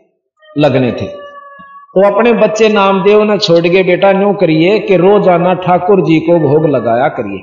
लगने 0.57 0.91
थे। 0.91 1.05
तो 1.95 2.13
अपने 2.13 2.33
बच्चे 2.33 2.69
नामदेव 2.69 3.23
ने 3.23 3.37
छोड़ 3.37 3.67
के, 3.67 3.83
बेटा, 3.83 4.11
न्यू 4.11 4.33
करिए 4.33 4.79
कि 4.79 4.97
रोज़ाना 4.97 5.53
ठाकुर 5.53 6.01
जी 6.01 6.19
को 6.19 6.39
भोग 6.39 6.65
लगाया 6.65 7.07
करिए। 7.07 7.41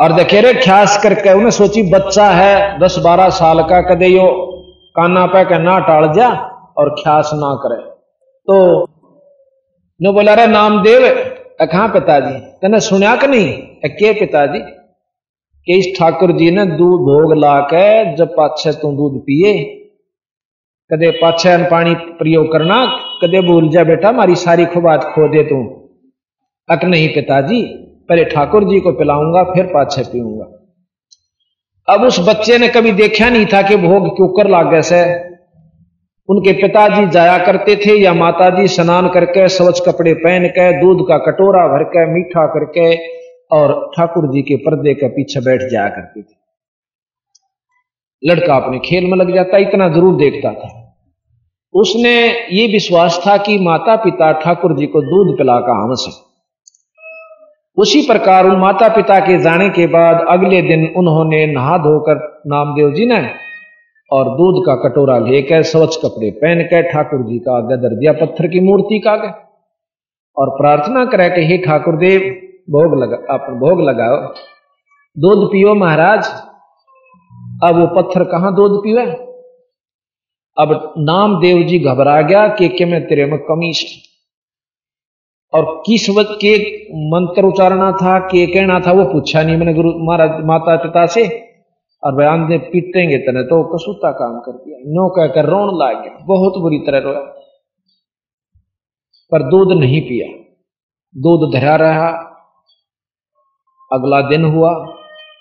और 0.00 0.12
देखे 0.12 0.40
रे, 0.40 0.54
ख्यास 0.54 1.02
करके 1.02 1.32
उन्हें 1.32 1.50
सोची, 1.50 1.82
बच्चा 1.82 2.26
है 2.26 2.78
दस 2.78 2.98
बारह 2.98 3.28
साल 3.28 3.62
का, 3.62 3.80
कदे 3.80 4.06
यो 4.06 4.26
काना 4.96 5.26
पे 5.26 5.44
के 5.44 5.58
ना 5.58 5.78
टाल 5.78 6.12
जा 6.12 6.28
और 6.78 6.90
ख्यास 6.90 7.30
ना 7.34 7.54
करे। 7.54 7.82
तो 8.48 8.88
नो 10.02 10.12
बोला 10.12 10.34
रे 10.34 10.46
नामदेव, 10.46 11.02
कहा 11.64 11.86
पिताजी? 11.86 12.34
तेने 12.34 12.80
सुनिया 12.80 13.16
कि 13.16 13.26
नहीं? 13.26 13.52
के 13.86 14.12
पिताजी? 14.12 14.58
कि 15.66 15.78
इस 15.78 15.98
ठाकुर 15.98 16.32
जी 16.32 16.50
ने 16.50 16.66
दूध 16.66 17.00
भोग 17.00 17.38
ला 17.38 17.60
के 17.60 18.16
जब 18.16 18.28
पाछे 18.28 18.72
तू 18.72 18.92
दूध 18.92 19.20
पिए, 19.20 19.52
कदे 20.90 21.10
पाछे 21.10 21.56
पानी 21.70 21.94
प्रयोग 21.94 22.52
करना, 22.52 22.86
कदे 23.22 23.40
भूल 23.40 23.68
जा 23.68 23.84
बेटा, 23.84 24.12
मारी 24.12 24.34
सारी 24.34 24.66
खुबात 24.66 25.04
खो 25.04 25.28
दे 25.28 25.42
तू। 25.42 25.62
अक 26.68 26.84
नहीं 26.84 27.08
पिताजी, 27.08 27.62
पहले 28.08 28.24
ठाकुर 28.24 28.64
जी 28.64 28.80
को 28.80 28.92
पिलाऊँगा, 28.92 29.42
फिर 29.44 29.64
पाछे 29.64 30.02
पीऊँगा। 30.02 30.50
अब 31.94 32.02
उस 32.02 32.28
बच्चे 32.28 32.58
ने 32.58 32.68
कभी 32.68 32.92
देखा 32.92 33.30
नहीं 33.30 33.46
था 33.46 33.62
कि 33.62 33.76
भोग 33.76 34.16
क्यों 34.16 34.28
कर 34.28 34.50
लागे 34.50 34.82
से। 34.82 35.02
उनके 36.28 36.52
पिताजी 36.52 37.06
जाया 37.06 37.38
करते 37.38 37.76
थे, 37.76 37.98
या 38.02 38.14
माताजी 38.14 38.68
स्नान 38.68 39.08
करके 39.08 39.48
स्वच्छ 39.48 39.80
कपड़े 39.80 40.14
पहन 40.14 40.46
के 40.46 40.80
दूध 40.80 41.08
का 41.08 41.18
कटोरा 41.18 41.66
भर 41.68 41.84
के 41.84 42.06
मीठा 42.14 42.46
करके 42.46 42.94
और 43.50 43.72
ठाकुर 43.96 44.26
जी 44.32 44.42
के 44.42 44.56
पर्दे 44.56 44.94
के 44.94 45.08
पीछे 45.08 45.40
बैठ 45.40 45.62
जाया 45.70 45.88
करती 45.88 46.22
थी। 46.22 46.34
लड़का 48.22 48.56
अपने 48.56 48.78
खेल 48.78 49.04
में 49.04 49.16
लग 49.16 49.34
जाता, 49.34 49.58
इतना 49.58 49.88
ज़रूर 49.88 50.16
देखता 50.16 50.52
था। 50.52 50.68
उसने 51.74 52.14
ये 52.52 52.66
विश्वास 52.66 53.20
था 53.26 53.36
कि 53.36 53.58
माता 53.58 53.96
पिता 53.96 54.32
ठाकुर 54.32 54.76
जी 54.76 54.86
को 54.86 55.00
दूध 55.02 55.36
पिला 55.38 55.58
का 55.60 55.74
हंस 55.82 56.04
है। 56.08 56.12
उसी 57.76 58.00
प्रकार 58.06 58.46
उन 58.46 58.56
माता 58.56 58.88
पिता 58.88 59.18
के 59.20 59.38
जाने 59.38 59.68
के 59.70 59.86
बाद 59.86 60.26
अगले 60.28 60.60
दिन 60.62 60.86
उन्होंने 60.96 61.46
नहा 61.46 61.78
धोकर 61.78 62.42
नामदेव 62.46 62.92
जी 62.92 63.06
ने 63.06 63.18
और 64.10 64.28
दूध 64.36 64.62
का 64.66 64.74
कटोरा 64.78 65.18
लेकर 65.18 65.62
स्वच्छ 65.62 65.96
कपड़े 65.96 66.30
पहन 66.30 66.62
कर 66.62 66.82
ठाकुर 66.82 67.22
जी 67.22 67.38
का 67.38 67.56
आगे 67.56 67.76
दर 67.76 67.94
दिया 67.94 68.12
पत्थर 68.12 68.46
की 68.46 68.60
मूर्ति 68.60 68.98
का 68.98 69.12
आगे 69.12 69.30
और 70.36 70.50
प्रार्थना 70.50 71.04
करे 71.04 71.28
कि 71.30 71.46
हे 71.46 71.58
ठाकुर 71.58 71.96
देव 71.96 72.20
भोग 72.70 73.02
लगा, 73.02 73.34
आप 73.34 73.40
भोग 73.40 73.80
लगाओ। 73.80 74.34
दूध 75.18 75.48
पियो 75.48 75.74
महाराज। 75.74 76.26
अब 77.64 77.76
वो 77.76 78.02
पत्थर 78.02 78.24
कहाँ 78.24 78.54
दूध 78.54 78.80
पीवे? 78.80 79.06
अब 80.60 80.94
नाम 80.98 81.40
देव 81.40 81.62
जी 81.62 81.78
घबरा 81.78 82.22
गया 82.22 82.48
कि 82.48 82.68
के 82.68 82.84
मैं 82.84 83.06
तेरे 83.06 83.24
में 83.24 83.38
कमी 83.38 83.72
से। 83.72 84.14
और 85.58 85.82
किस 85.86 86.10
वक्त 86.10 86.38
के 86.44 86.84
मंत्र 87.10 87.44
उचारना 87.44 87.92
था, 87.92 88.18
के 88.18 88.46
कहना 88.46 88.80
था, 88.80 88.92
वो 88.92 89.04
पूछा 89.04 89.42
नहीं 89.42 89.56
मैंने 89.56 89.74
गुरु, 89.74 89.90
महाराज 89.90 90.44
माता 90.44 90.76
पिता 90.76 91.06
से। 91.06 91.44
और 92.04 92.14
बयान 92.14 92.48
दे 92.48 92.58
पीटेंगे 92.58 93.18
तने 93.18 93.42
तो 93.42 93.76
कसूता 93.76 94.10
काम 94.10 94.40
कर 94.40 94.52
दिया। 94.52 94.78
नो 94.78 95.08
कहकर 95.08 95.44
रोन 95.44 95.78
ला 95.78 95.92
गया। 95.92 96.18
बहुत 96.24 96.58
बुरी 96.58 96.78
तरह 96.78 96.98
रोया। 96.98 97.20
पर 99.32 99.42
दूध 99.42 99.78
नहीं 99.78 100.00
पिया। 100.00 100.54
दूध 101.16 101.54
धरा 101.54 101.76
रहा। 101.76 102.30
अगला 103.94 104.20
दिन 104.28 104.44
हुआ। 104.46 104.70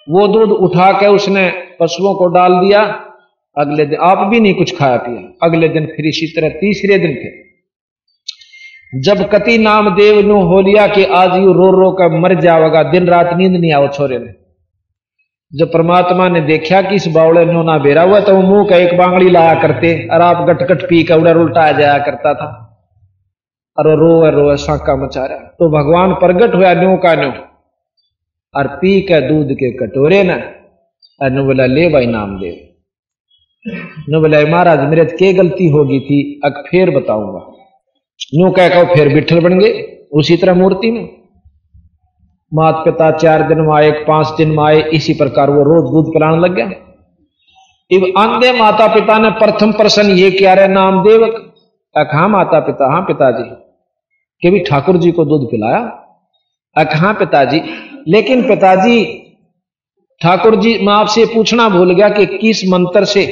वो 0.07 0.27
दूध 0.29 0.49
उठा 0.61 0.91
के 0.93 1.07
उसने 1.11 1.47
पशुओं 1.79 2.13
को 2.15 2.27
डाल 2.33 2.59
दिया। 2.59 2.81
अगले 3.57 3.85
दिन 3.85 3.99
आप 4.03 4.27
भी 4.27 4.39
नहीं 4.39 4.53
कुछ 4.55 4.75
खाया 4.77 4.97
पिया। 4.99 5.47
अगले 5.47 5.67
दिन 5.69 5.85
फिर 5.87 6.07
इसी 6.07 6.27
तरह 6.35 6.49
तीसरे 6.59 6.97
दिन 6.99 7.15
फिर 7.15 7.41
जब 8.93 9.21
कति 9.29 9.57
नामदेव 9.59 10.19
नु 10.27 10.39
हो 10.43 10.61
लिया 10.61 10.87
कि 10.87 11.03
आज 11.17 11.35
यू 11.37 11.53
रो 11.53 11.69
रो 11.71 11.91
कर 11.91 12.17
मर 12.19 12.33
जाएगा 12.41 12.81
दिन 12.91 13.07
रात 13.07 13.29
नींद 13.37 13.51
नहीं 13.51 13.71
आओ 13.73 13.87
छोरे 13.89 14.17
ने 14.19 14.33
जब 15.51 15.71
परमात्मा 15.71 16.27
ने 16.29 16.41
देखा 16.41 16.81
कि 16.81 16.95
इस 16.95 17.07
बावड़े 17.15 17.45
नो 17.45 17.63
ना 17.63 17.77
बेरा 17.77 18.03
हुआ 18.03 18.19
तो 18.19 18.35
वो 18.35 18.41
मुँह 18.43 18.67
का 18.69 18.77
एक 18.77 18.97
बांगड़ी 18.97 19.29
लाया 19.29 19.53
करते 19.61 19.93
और 20.07 20.21
आप 20.21 20.45
गटगट 20.47 20.85
पी 20.89 21.03
कर 21.03 21.19
उड़र 21.19 21.37
उल्टा 21.37 21.71
जाया 21.71 21.97
करता 22.05 22.33
था। 22.33 22.47
अरे 23.77 23.95
रो 23.95 24.11
रो 24.31 24.55
साका 24.57 24.95
मचा 24.95 25.25
रहा 25.25 25.37
तो 25.59 25.69
भगवान 25.71 26.13
प्रगट 26.15 26.55
हुआ 26.55 26.73
न्यू 26.73 26.95
का 26.97 27.15
न्यू। 27.15 27.31
और 28.53 28.67
पी 28.77 28.99
के 29.01 29.19
दूध 29.21 29.53
के 29.53 29.71
कटोरे 29.77 30.23
न, 30.23 30.37
और 31.21 31.41
बोला 31.43 31.65
ले 31.65 31.87
भाई 31.89 32.05
नाम 32.07 32.37
दे। 32.39 32.51
नु 34.09 34.19
बोला 34.21 34.39
महाराज, 34.47 34.79
मेरे 34.89 35.05
के 35.13 35.33
गलती 35.33 35.67
होगी 35.69 35.99
थी 35.99 36.19
अक 36.45 36.63
फिर 36.67 36.89
बताऊँगा। 36.91 37.39
न्यू 38.35 38.51
कह 38.51 38.69
कहो, 38.69 38.93
फिर 38.95 39.13
बिठल 39.13 39.39
बन 39.39 39.59
गए, 39.59 39.71
उसी 40.13 40.37
तरह 40.37 40.53
मूर्ति 40.53 40.91
में। 40.91 41.03
मात 42.51 42.81
पिता 42.85 43.09
चार 43.17 43.47
दिन 43.47 43.61
में 43.61 43.73
आए 43.75 43.91
पाँच 44.07 44.33
दिन 44.37 44.49
में 44.49 44.63
आए 44.63 44.81
इसी 44.93 45.13
प्रकार 45.13 45.49
वो 45.49 45.63
रोज 45.63 45.91
दूध 45.91 46.13
पिलाने 46.13 46.37
लग 46.37 46.55
गया 46.55 46.65
इब 47.91 48.03
अंधे 48.17 48.51
माता 48.59 48.87
पिता 48.87 49.17
ने 49.17 49.29
प्रथम 49.39 49.71
प्रश्न 49.71 50.05
ये 50.11 50.29
क्या 50.31 50.53
रहे 50.53 50.67
नाम 50.67 50.93
नामदेव 50.93 51.25
कहा 51.95 52.27
माता 52.27 52.59
पिता 52.59 52.91
हाँ 52.91 53.01
पिताजी। 53.01 53.43
के 54.43 54.49
भी 54.49 54.59
ठाकुर 54.59 54.97
जी 54.97 55.11
को 55.11 55.25
दूध 55.25 55.49
पिलाया? 55.51 55.79
कहा 56.75 57.11
पिताजी 57.13 57.59
लेकिन 58.07 58.47
पिताजी 58.47 59.19
ठाकुर 60.21 60.55
जी, 60.55 60.77
मैं 60.85 60.93
आपसे 60.93 61.25
पूछना 61.25 61.69
भूल 61.69 61.93
गया 61.93 62.09
कि 62.09 62.25
किस 62.25 62.69
मंत्र 62.69 63.05
से 63.05 63.25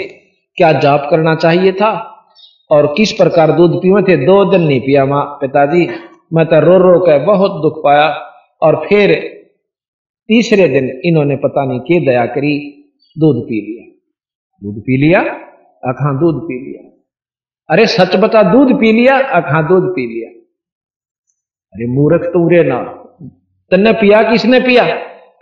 क्या 0.55 0.71
जाप 0.71 1.07
करना 1.11 1.35
चाहिए 1.35 1.71
था 1.71 1.91
और 2.71 2.93
किस 2.97 3.11
प्रकार 3.11 3.51
दूध 3.51 3.77
पीवे 3.77 4.01
थे? 4.01 4.25
दो 4.25 4.51
दिन 4.51 4.61
नहीं 4.61 4.81
पिया 4.81 5.05
माँ 5.05 5.25
पिताजी। 5.25 5.87
मैं 6.33 6.45
तो 6.45 6.59
रो 6.59 6.77
रो 6.77 6.99
कर 6.99 7.19
बहुत 7.19 7.61
दुख 7.61 7.83
पाया 7.83 8.07
और 8.61 8.85
फिर 8.89 9.15
तीसरे 10.27 10.67
दिन 10.67 11.01
इन्होंने 11.05 11.35
पता 11.35 11.65
नहीं 11.65 11.79
के 11.79 12.05
दया 12.05 12.25
करी, 12.25 12.83
दूध 13.17 13.43
पी 13.43 13.61
लिया। 13.61 14.09
दूध 14.63 14.81
पी 14.81 15.07
लिया? 15.07 15.19
अखा 15.89 16.19
दूध 16.19 16.43
पी 16.43 16.53
लिया। 16.53 17.03
अरे, 17.69 17.85
सच 17.85 18.15
बता, 18.15 18.43
दूध 18.43 18.79
पी 18.79 18.91
लिया? 18.91 19.19
अखा 19.19 19.61
दूध 19.61 19.83
पी 19.83 20.07
लिया। 20.07 20.29
अरे, 21.73 21.87
मूर्ख 21.87 22.21
तो 22.21 22.45
उरे 22.45 22.63
ना। 22.63 22.97
तन्ने 23.71 23.91
पिया 23.93 24.21
किसने 24.23 24.59
पिया? 24.59 24.83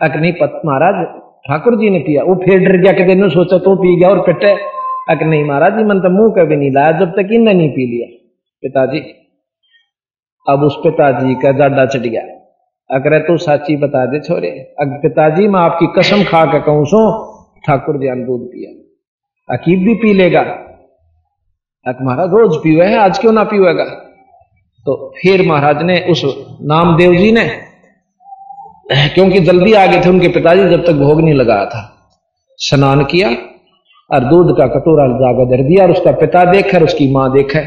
अक 0.02 0.16
नहीं, 0.16 0.32
पत 0.32 0.60
महाराज, 0.64 1.04
ठाकुर 1.48 1.76
जी 1.76 1.90
ने 1.90 1.98
पिया। 1.98 2.22
वो 2.22 2.34
फिर 2.34 2.58
डर 2.58 2.76
गया 2.76 2.92
कि 2.92 3.30
सोचा 3.30 3.58
तो 3.58 3.76
पी 3.76 3.96
गया 3.96 4.08
और 4.08 4.20
पिटे। 4.20 4.52
अक 5.08 5.22
नहीं, 5.22 5.44
महाराज 5.44 5.72
जी, 5.72 5.84
मन 5.84 6.00
तो 6.00 6.10
मुँह 6.10 6.34
कभी 6.38 6.56
नहीं 6.56 6.70
लाया, 6.70 6.92
जब 6.92 7.10
तक 7.10 7.28
इन्हें 7.32 7.54
नहीं 7.54 7.70
पी 7.70 7.86
लिया। 7.86 8.06
पिताजी, 8.62 8.98
अब 10.48 10.62
उस 10.62 10.76
पिताजी 10.76 11.34
का 11.34 11.52
जाडा 11.52 11.86
चढ़ 11.86 12.00
गया। 12.00 12.22
अगर 12.90 13.18
तू 13.18 13.36
साची 13.36 13.76
बता 13.76 14.06
दे 14.06 14.20
छोरे। 14.20 14.48
अग 14.80 14.98
पिताजी, 15.02 15.48
मैं 15.48 15.60
आपकी 15.60 15.86
कसम 15.86 16.24
खा 16.24 16.44
के 16.44 16.60
कहूँ 16.60 16.84
सो, 16.84 17.00
ठाकुर 17.66 17.96
जी 17.96 18.10
ने 18.10 18.24
दूध 18.24 18.40
पिया। 18.40 18.70
अकीब 19.54 19.78
भी 19.78 19.94
पी 19.94 20.12
लेगा। 20.12 20.40
अक 21.86 21.98
महाराज, 22.02 22.28
रोज 22.28 22.56
पीवे 22.56 22.86
है, 22.86 22.96
आज 22.96 23.18
क्यों 23.18 23.32
ना 23.32 23.44
पीवेगा? 23.44 23.84
तो 24.86 25.12
फिर 25.22 25.48
महाराज 25.48 25.82
ने 25.82 26.00
उस 26.00 26.22
नामदेव 26.62 27.14
जी 27.14 27.32
ने 27.32 27.69
क्योंकि 28.90 29.40
जल्दी 29.40 29.72
आ 29.72 29.86
गए 29.86 30.00
थे 30.04 30.08
उनके 30.08 30.28
पिताजी, 30.28 30.68
जब 30.70 30.84
तक 30.86 30.92
भोग 30.92 31.20
नहीं 31.20 31.34
लगाया 31.34 31.64
था। 31.64 31.82
स्नान 32.58 33.04
किया 33.04 33.28
और 34.10 34.24
दूध 34.24 34.56
का 34.58 34.66
कटोरा 34.66 35.06
जागा 35.16 35.44
धर 35.50 35.62
दिया 35.62 35.84
और 35.84 35.90
उसका 35.90 36.12
पिता 36.12 36.44
देखा 36.44 36.78
और 36.78 36.84
उसकी 36.84 37.10
माँ 37.12 37.30
देखा, 37.32 37.60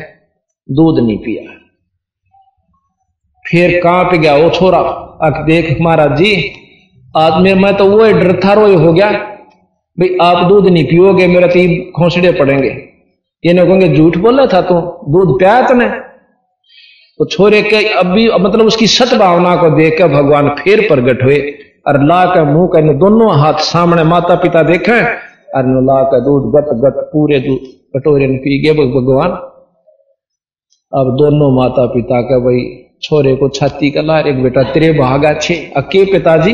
दूध 0.69 1.03
नहीं 1.05 1.17
पिया। 1.17 1.51
फिर 3.45 3.79
काँप 3.83 4.13
गया 4.13 4.35
वो 4.35 4.49
छोरा 4.49 4.79
अक 5.21 5.43
देख 5.45 5.77
महाराज 5.81 6.17
जी, 6.17 6.33
आज 7.17 7.41
में 7.41 7.75
तो 7.77 7.85
वो 7.85 8.11
डर 8.13 8.39
था 8.39 8.53
रो 8.53 8.67
हो 8.77 8.93
गया। 8.93 9.11
भाई, 9.97 10.17
आप 10.21 10.45
दूध 10.47 10.67
नहीं 10.67 10.83
पियोगे, 10.85 11.27
मेरा 11.27 11.47
तीन 11.47 11.91
खोसड़े 11.91 12.31
पड़ेंगे। 12.31 12.69
ये 13.43 13.53
नहीं 13.53 13.65
कहेंगे, 13.65 13.87
झूठ 13.89 14.17
बोला 14.17 14.45
था 14.45 14.61
तू? 14.61 14.75
दूध 15.09 15.37
प्या 15.39 15.61
तने? 15.61 15.85
तो 17.23 17.27
छोरे 17.27 17.61
के 17.61 17.77
अब 17.89 18.05
भी 18.05 18.27
मतलब 18.31 18.65
उसकी 18.65 18.87
सत 18.87 19.13
भावना 19.17 19.55
को 19.55 19.69
देख 19.69 19.97
कर 19.97 20.07
भगवान 20.07 20.47
फिर 20.55 20.79
प्रगट 20.87 21.23
हुए। 21.23 21.37
और 21.87 22.01
ला 22.03 22.23
कर 22.25 22.43
मुँह 22.43 22.67
कर 22.67 22.93
दोनों 22.93 23.29
हाथ 23.39 23.59
सामने 23.63 24.03
माता 24.03 24.35
पिता 24.35 24.63
देखे। 24.63 24.99
और 25.57 25.69
ला 25.83 26.01
का 26.03 26.19
दूध 26.19 26.49
गट 26.55 26.73
गट 26.81 26.97
पूरे 27.03 27.39
दूध 27.39 27.59
कटोरे 27.95 28.27
में 28.27 28.37
पी 28.37 28.57
गए 28.63 28.73
भगवान। 28.73 29.29
अब 30.93 31.15
दोनों 31.17 31.51
माता 31.55 31.85
पिता 31.85 32.21
का 32.21 32.39
भाई 32.39 32.59
छोरे 33.03 33.35
को 33.35 33.49
छाती 33.49 33.91
का 33.91 34.01
लार, 34.01 34.27
एक 34.27 34.43
बेटा 34.43 34.63
तेरे 34.63 34.91
भागा 34.93 35.33
छे 35.33 35.55
अके 35.77 36.03
पिताजी? 36.05 36.53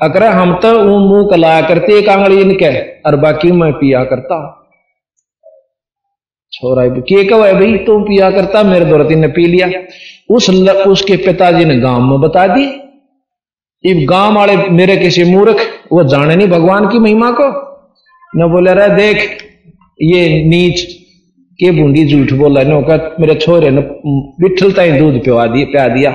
अकर 0.00 0.22
हम 0.22 0.54
तो 0.54 0.72
मुँह 0.84 1.28
कलाया 1.30 1.60
करते, 1.68 1.98
एक 1.98 2.08
आंगड़ी 2.08 2.40
इनके, 2.40 2.72
और 3.02 3.16
बाकी 3.16 3.52
मैं 3.52 3.72
पिया 3.72 4.04
करता। 4.04 4.59
छोरा 6.52 6.86
के 6.88 7.24
कहो 7.24 7.42
है 7.42 7.52
भाई 7.54 7.76
तुम 7.86 8.02
पिया 8.02 8.30
करता 8.30 8.62
मेरे 8.62 8.84
दौरती 8.84 9.14
ने 9.14 9.28
पी 9.28 9.46
लिया। 9.46 9.68
उस 10.30 10.50
ल, 10.50 10.70
उसके 10.70 11.16
पिताजी 11.16 11.64
ने 11.64 11.76
गाँव 11.80 12.00
में 12.02 12.20
बता 12.20 12.46
दी 12.46 12.64
इब 13.84 14.04
गाँव 14.08 14.34
वाले 14.36 14.56
मेरे 14.70 14.96
किसी 14.96 15.24
मूर्ख 15.24 15.60
वो 15.92 16.04
जाने 16.04 16.36
नहीं 16.36 16.48
भगवान 16.48 16.88
की 16.88 16.98
महिमा 16.98 17.30
को। 17.30 17.48
न 18.32 18.48
बोले 18.52 18.74
रहा 18.74 18.86
देख 18.96 19.38
ये 19.98 20.28
नीच 20.44 20.82
के 21.58 21.70
बूंदी 21.70 22.06
झूठ 22.06 22.32
बोला 22.38 22.62
नो 22.62 22.80
का 22.82 22.96
मेरे 23.20 23.34
छोरे 23.36 23.70
ने 23.70 23.82
बिठलता 24.40 24.82
ही 24.82 24.92
दूध 24.92 25.22
पिवा 25.24 25.46
दिया 25.46 25.66
प्या 25.72 25.88
दिया। 25.88 26.10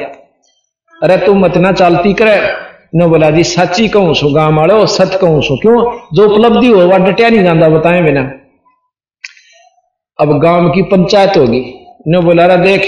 अरे 0.96 1.18
तू 1.18 1.34
मत 1.36 1.58
ना 1.58 1.72
चालती 1.74 2.14
करे। 2.14 2.38
न 2.96 3.08
बोला 3.10 3.30
जी 3.32 3.44
सच्ची 3.46 3.88
कहूँ 3.88 4.14
सो 4.16 4.34
गाँव 4.34 4.58
वाले 4.58 4.86
सच 4.88 5.16
कहूँ 5.16 5.42
सो 5.42 5.56
क्यों? 5.62 5.78
जो 6.14 6.30
उपलब्धि 6.30 6.70
हो 6.70 6.88
वह 6.88 6.98
डटिया 7.06 7.30
नहीं 7.30 7.44
जाता 7.44 7.70
बताए 7.70 8.02
बिना। 8.02 8.32
अब 10.22 10.40
गाँव 10.40 10.70
की 10.70 10.82
पंचायत 10.82 11.38
होगी। 11.38 11.88
न 12.08 12.22
बोला 12.22 12.46
रहा 12.46 12.58
देख, 12.58 12.82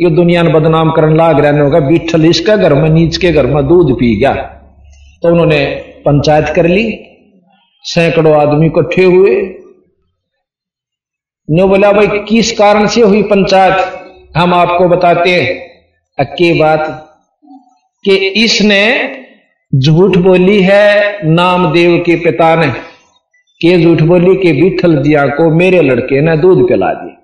ये 0.00 0.10
दुनिया 0.10 0.42
ने 0.42 0.52
बदनाम 0.52 0.90
करने 0.90 1.16
लाग 1.16 1.44
रहा 1.44 1.62
होगा 1.62 1.80
बिठल 1.80 2.24
इसका 2.24 2.56
घर 2.56 2.74
में, 2.74 2.90
नीच 2.90 3.16
के 3.16 3.32
घर 3.32 3.46
में 3.46 3.68
दूध 3.68 3.94
पी 3.94 4.16
गया। 4.16 4.34
तो 5.22 5.28
उन्होंने 5.28 5.66
पंचायत 6.06 6.48
कर 6.56 6.66
ली। 6.66 6.98
सैकड़ों 7.82 8.36
आदमी 8.36 8.66
इकट्ठे 8.66 9.04
हुए। 9.04 9.54
नो 11.50 11.68
बोला, 11.68 11.92
भाई, 11.92 12.06
किस 12.06 12.52
कारण 12.52 12.86
से 12.86 13.00
हुई 13.00 13.22
पंचायत? 13.22 13.76
हम 14.36 14.54
आपको 14.54 14.88
बताते 14.88 15.30
हैं। 15.30 15.70
अक्की 16.18 16.58
बात 16.60 17.08
कि 18.04 18.16
इसने 18.16 19.12
झूठ 19.74 20.16
बोली 20.16 20.62
है 20.62 21.18
नामदेव 21.30 22.02
के 22.06 22.16
पिता 22.16 22.56
ने। 22.56 22.91
के 23.64 23.82
झूठ 23.82 24.02
बोली 24.02 24.36
कि 24.36 24.62
विठल 24.62 25.02
जिया 25.02 25.26
को 25.26 25.54
मेरे 25.54 25.82
लड़के 25.82 26.20
ने 26.20 26.36
दूध 26.36 26.68
पिला 26.68 26.92
दिया 26.92 27.18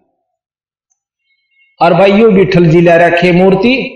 और 1.80 1.94
भाई 1.94 2.12
यो 2.12 2.30
विठल 2.30 2.66
जी 2.66 2.80
ला 2.80 2.96
रखे 2.96 3.32
मूर्ति, 3.32 3.94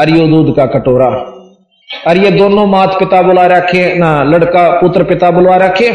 और 0.00 0.10
यो 0.10 0.26
दूध 0.26 0.56
का 0.56 0.66
कटोरा। 0.66 1.06
और 2.08 2.16
ये 2.16 2.30
दोनों 2.30 2.66
मात 2.66 2.96
पिता 2.98 3.22
बुला 3.22 3.46
रखे, 3.46 3.94
ना, 3.94 4.22
लड़का 4.22 4.80
पुत्र 4.80 5.04
पिता 5.04 5.30
बुलवा 5.30 5.56
रखे। 5.56 5.90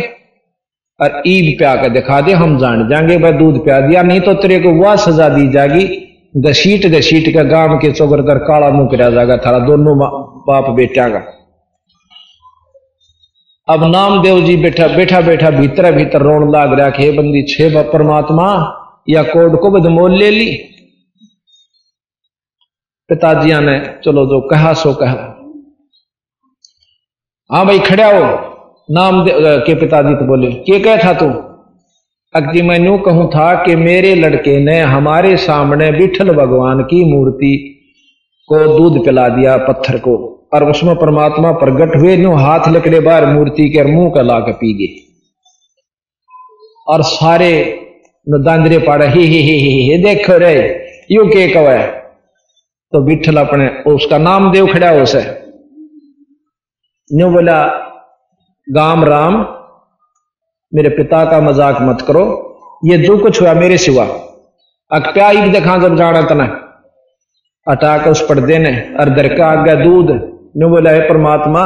और 1.02 1.24
ईद 1.28 1.58
प्या 1.58 1.76
के 1.76 1.90
दिखा 1.90 2.22
दे, 2.22 2.32
हम 2.32 2.58
जान 2.58 2.90
जाएँगे, 2.90 3.18
भाई 3.18 3.32
दूध 3.32 3.64
प्या 3.64 3.80
दिया, 3.80 4.02
नहीं 4.02 4.22
तो 4.22 4.34
तेरे 4.34 4.60
को 4.60 4.70
वह 4.70 4.96
सजा 4.96 5.30
दी 5.30 5.48
जाएगी। 5.48 6.06
घसीट 6.38 6.86
घसीट 6.86 7.34
का 7.34 7.44
गाँव 7.44 7.78
के 7.78 7.92
कर 7.92 8.38
काला 8.38 8.70
मुँह 8.70 8.88
कर 8.88 9.14
जाएगा, 9.14 9.38
थारा 9.38 9.60
दोनों 9.60 9.98
बाप 10.48 10.70
बेटा 10.70 11.10
का। 11.10 11.39
अब 13.70 13.84
नामदेव 13.84 14.40
जी 14.46 14.56
बैठा 14.58 14.88
बैठा 14.88 15.20
बैठा 15.22 15.50
भीतर 15.52 15.92
भीतर 15.96 16.22
रोन 16.22 16.52
लाग 16.52 16.74
रहा 16.74 16.92
हे 16.98 17.12
बंदी, 17.12 17.42
छे 17.44 17.70
परमात्मा, 17.84 18.48
या 19.10 19.24
कोड 19.24 19.60
को 19.60 19.72
बदमोल 19.72 20.18
ले 20.18 20.30
ली? 20.32 20.52
पिताजिया 23.10 23.60
ने 23.60 23.80
चलो 24.06 24.26
जो 24.26 24.42
कहा, 24.42 24.74
सो 24.74 24.94
कहा। 24.94 25.36
हाँ 27.50 27.66
भाई, 27.66 27.80
खड़ा 27.80 28.08
हो 28.08 28.26
नाम 28.92 29.26
के 29.66 29.76
पिताजी 29.76 30.16
तो 30.16 30.26
बोले, 30.26 30.52
के 30.52 30.80
कह 30.80 31.04
था 31.04 31.14
तू? 31.14 31.30
अक्ति 32.34 32.62
मैं 32.62 32.80
यूँ 32.80 33.00
कहूँ 33.00 33.30
था 33.30 33.54
कि 33.64 33.76
मेरे 33.76 34.16
लड़के 34.16 34.60
ने 34.60 34.80
हमारे 34.82 35.38
सामने 35.38 35.90
विठल 35.92 36.32
भगवान 36.32 36.82
की 36.84 37.04
मूर्ति 37.14 37.76
को 38.50 38.66
दूध 38.78 39.04
पिला 39.06 39.28
दिया 39.30 39.58
पत्थर 39.66 39.98
को 40.00 40.16
और 40.54 40.70
उसमें 40.70 40.96
परमात्मा 40.96 41.52
प्रगट 41.60 41.96
हुए 41.96 42.16
न्यू 42.18 42.32
हाथ 42.36 42.68
लकड़े 42.68 43.00
बार 43.00 43.26
मूर्ति 43.26 43.70
के 43.70 43.84
मुँह 43.86 44.10
का 44.16 44.22
ला 44.22 44.40
के 44.40 44.52
पी 44.54 44.74
गए। 44.78 44.96
और 46.88 47.04
सारे 47.04 47.52
दांदरे 48.28 48.78
पाड़े 48.78 49.08
ही 49.08 49.26
ही 49.26 49.42
ही 49.42 49.58
ही, 49.60 49.70
ही 49.82 50.04
देखो 50.04 50.38
रे 50.38 50.56
यू 51.12 51.26
के 51.26 51.48
कवे 51.54 51.78
तो 52.94 53.02
बिठल 53.06 53.38
अपने 53.38 53.68
उसका 53.88 54.18
नाम 54.18 54.52
देव 54.52 54.68
खड़ा 54.74 54.92
उसे 55.02 55.22
न्यू 57.10 57.30
बोला 57.32 57.60
गाम 58.68 59.04
राम 59.06 59.38
मेरे 60.74 60.90
पिता 60.98 61.24
का 61.26 61.40
मज़ाक 61.42 61.82
मत 61.82 62.02
करो 62.08 62.26
ये 62.86 62.98
जो 62.98 63.18
कुछ 63.18 63.42
हुआ 63.42 63.54
मेरे 63.54 63.78
सिवा 63.78 64.04
अकप्या 64.92 65.28
ही 65.30 65.50
देखा 65.52 65.78
जब 65.78 65.96
जाना 65.98 66.22
तना 66.22 66.46
अटाक 67.70 68.08
उस 68.08 68.26
पर्दे 68.30 68.58
ने 68.60 68.72
और 69.00 69.10
दर 69.10 69.28
का 69.38 69.48
आज्ञा 69.48 69.76
दूध। 69.76 70.10
ने 70.58 70.66
बोला, 70.66 70.92
है 70.92 71.08
परमात्मा, 71.10 71.66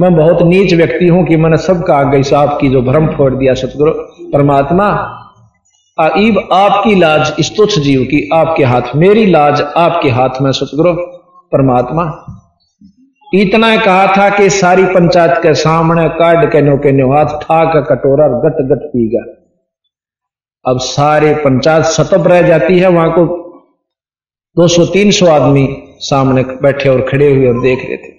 मैं 0.00 0.14
बहुत 0.16 0.42
नीच 0.42 0.74
व्यक्ति 0.74 1.08
हूँ 1.08 1.24
कि 1.26 1.36
मैंने 1.36 1.56
सबका 1.56 1.96
आगे 1.96 2.22
साहब 2.22 2.58
की 2.60 2.68
जो 2.68 2.82
भ्रम 2.82 3.06
फोड़ 3.06 3.34
दिया। 3.34 3.54
सतगुरु, 3.54 3.92
परमात्मा 4.32 5.18
ईब 6.18 6.48
आपकी 6.52 6.94
लाज 6.94 7.32
इस 7.38 7.56
तुच्छ 7.56 7.78
जीव 7.78 8.02
की, 8.02 8.28
आपके 8.34 8.64
हाथ, 8.64 8.94
मेरी 8.96 9.26
लाज 9.26 9.60
आपके 9.76 10.10
हाथ 10.10 10.40
में 10.42 10.50
सतगुरु। 10.52 10.92
परमात्मा, 11.52 12.04
इतना 13.34 13.76
कहा 13.76 14.06
था 14.16 14.28
कि 14.36 14.50
सारी 14.50 14.84
पंचायत 14.84 15.38
के 15.42 15.54
सामने 15.54 16.08
काट 16.08 16.52
के 16.52 16.62
नो 16.62 16.76
के 16.76 16.92
नो 16.92 17.12
हाथ 17.12 17.26
ठाक 17.26 17.76
कटोरा 17.90 18.28
गट 18.28 18.62
गट 18.72 18.88
पी 18.88 19.08
गया। 19.08 19.22
अब 20.64 20.78
सारे 20.78 21.34
पंचायत 21.34 21.84
सतप 21.84 22.26
रह 22.26 22.42
जाती 22.42 22.78
है, 22.78 22.88
वहाँ 22.88 23.12
को 23.12 23.41
200-300 24.56 25.28
आदमी 25.28 25.66
सामने 26.00 26.42
बैठे 26.62 26.88
और 26.88 27.00
खड़े 27.00 27.30
हुए 27.32 27.46
और 27.48 27.60
देख 27.62 27.84
रहे 27.84 27.96
थे। 27.96 28.10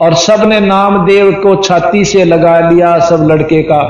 और 0.00 0.14
सबने 0.14 0.60
नामदेव 0.60 1.32
को 1.32 1.54
छाती 1.62 2.04
से 2.04 2.24
लगा 2.24 2.58
लिया, 2.70 2.98
सब 2.98 3.26
लड़के 3.30 3.62
का 3.62 3.80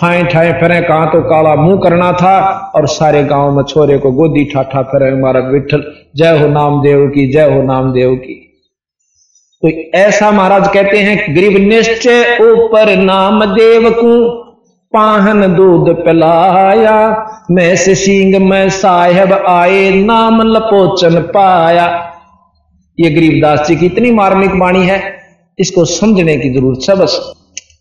ठाए 0.00 0.22
ठाए 0.24 0.52
फिरे 0.52 0.80
कहा 0.80 1.06
तो 1.06 1.20
काला 1.20 1.54
मुँह 1.54 1.80
करना 1.82 2.12
था 2.12 2.38
और 2.74 2.86
सारे 2.86 3.22
गाँव 3.24 3.56
में 3.56 3.62
छोरे 3.64 3.98
को 3.98 4.12
गोदी 4.12 4.44
ठाठा 4.44 4.82
फिरे 4.82 5.10
हमारा 5.10 5.40
विठल 5.40 5.84
जय 6.16 6.38
हो 6.38 6.48
नामदेव 6.48 7.06
की, 7.08 7.32
जय 7.32 7.54
हो 7.54 7.62
नामदेव 7.62 8.14
की। 8.16 8.34
तो 9.62 9.68
ऐसा 9.98 10.30
महाराज 10.30 10.68
कहते 10.68 10.98
हैं, 10.98 11.36
गरीब 11.36 11.56
निश्चय 11.68 12.38
ऊपर 12.42 12.96
नाम 12.96 13.44
देव 13.44 13.90
को 13.90 14.47
पाहन 14.92 15.54
दूध 15.54 15.88
पिलाया 16.04 16.96
मैं 17.50 17.74
से 17.76 17.94
सिंह 17.94 18.38
में 18.40 18.68
साहेब 18.70 19.32
आए, 19.32 19.90
नाम 19.94 20.40
लपोचन 20.44 21.20
पाया। 21.34 21.86
ये 22.98 23.10
गरीबदास 23.10 23.66
जी 23.68 23.76
की 23.76 23.86
इतनी 23.86 24.10
मार्मिक 24.10 24.54
वाणी 24.54 24.84
है, 24.86 25.00
इसको 25.58 25.84
समझने 25.84 26.36
की 26.38 26.50
ज़रूरत 26.54 26.88
है 26.90 26.96
बस। 26.96 27.18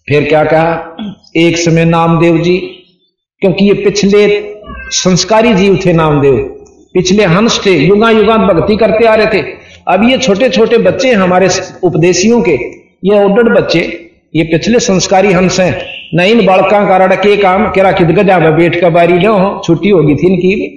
फिर 0.08 0.28
क्या 0.30 0.44
कहा? 0.44 0.96
एक 1.36 1.58
समय 1.58 1.86
नामदेव 1.86 2.38
जी, 2.38 2.58
क्योंकि 3.42 3.66
ये 3.66 3.74
पिछले 3.84 4.28
संस्कारी 4.94 5.54
जीव 5.54 5.80
थे 5.86 5.94
नामदेव, 5.94 6.38
पिछले 6.94 7.26
हंस 7.26 7.62
थे 7.66 7.78
युगा 7.78 8.10
युगा 8.12 8.38
भक्ति 8.46 8.76
करते 8.76 9.06
आ 9.08 9.16
रहे 9.16 9.34
थे। 9.34 9.46
अब 9.88 10.10
ये 10.10 10.18
छोटे 10.18 10.50
छोटे 10.50 10.78
बच्चे 10.80 11.14
हमारे 11.16 11.50
उपदेशियों 11.84 12.42
के, 12.42 12.56
ये 13.06 13.24
उड्ड 13.26 13.58
बच्चे, 13.58 13.80
ये 14.36 14.44
पिछले 14.46 14.80
संस्कारी 14.82 15.32
हंस 15.34 15.60
हैं। 15.60 15.97
न 16.16 16.22
इन 16.24 16.46
बालका 16.46 16.84
का 16.88 16.98
रड़ 16.98 17.16
के 17.16 17.36
काम 17.38 17.66
केरा 17.72 17.92
किद 17.92 18.12
गजा 18.12 18.38
में 18.40 18.56
बैठ 18.58 18.80
कर 18.82 18.90
बारी 18.90 19.24
हो, 19.26 19.62
छुट्टी 19.66 19.90
होगी 19.90 20.16
थी 20.16 20.28
इनकी 20.28 20.74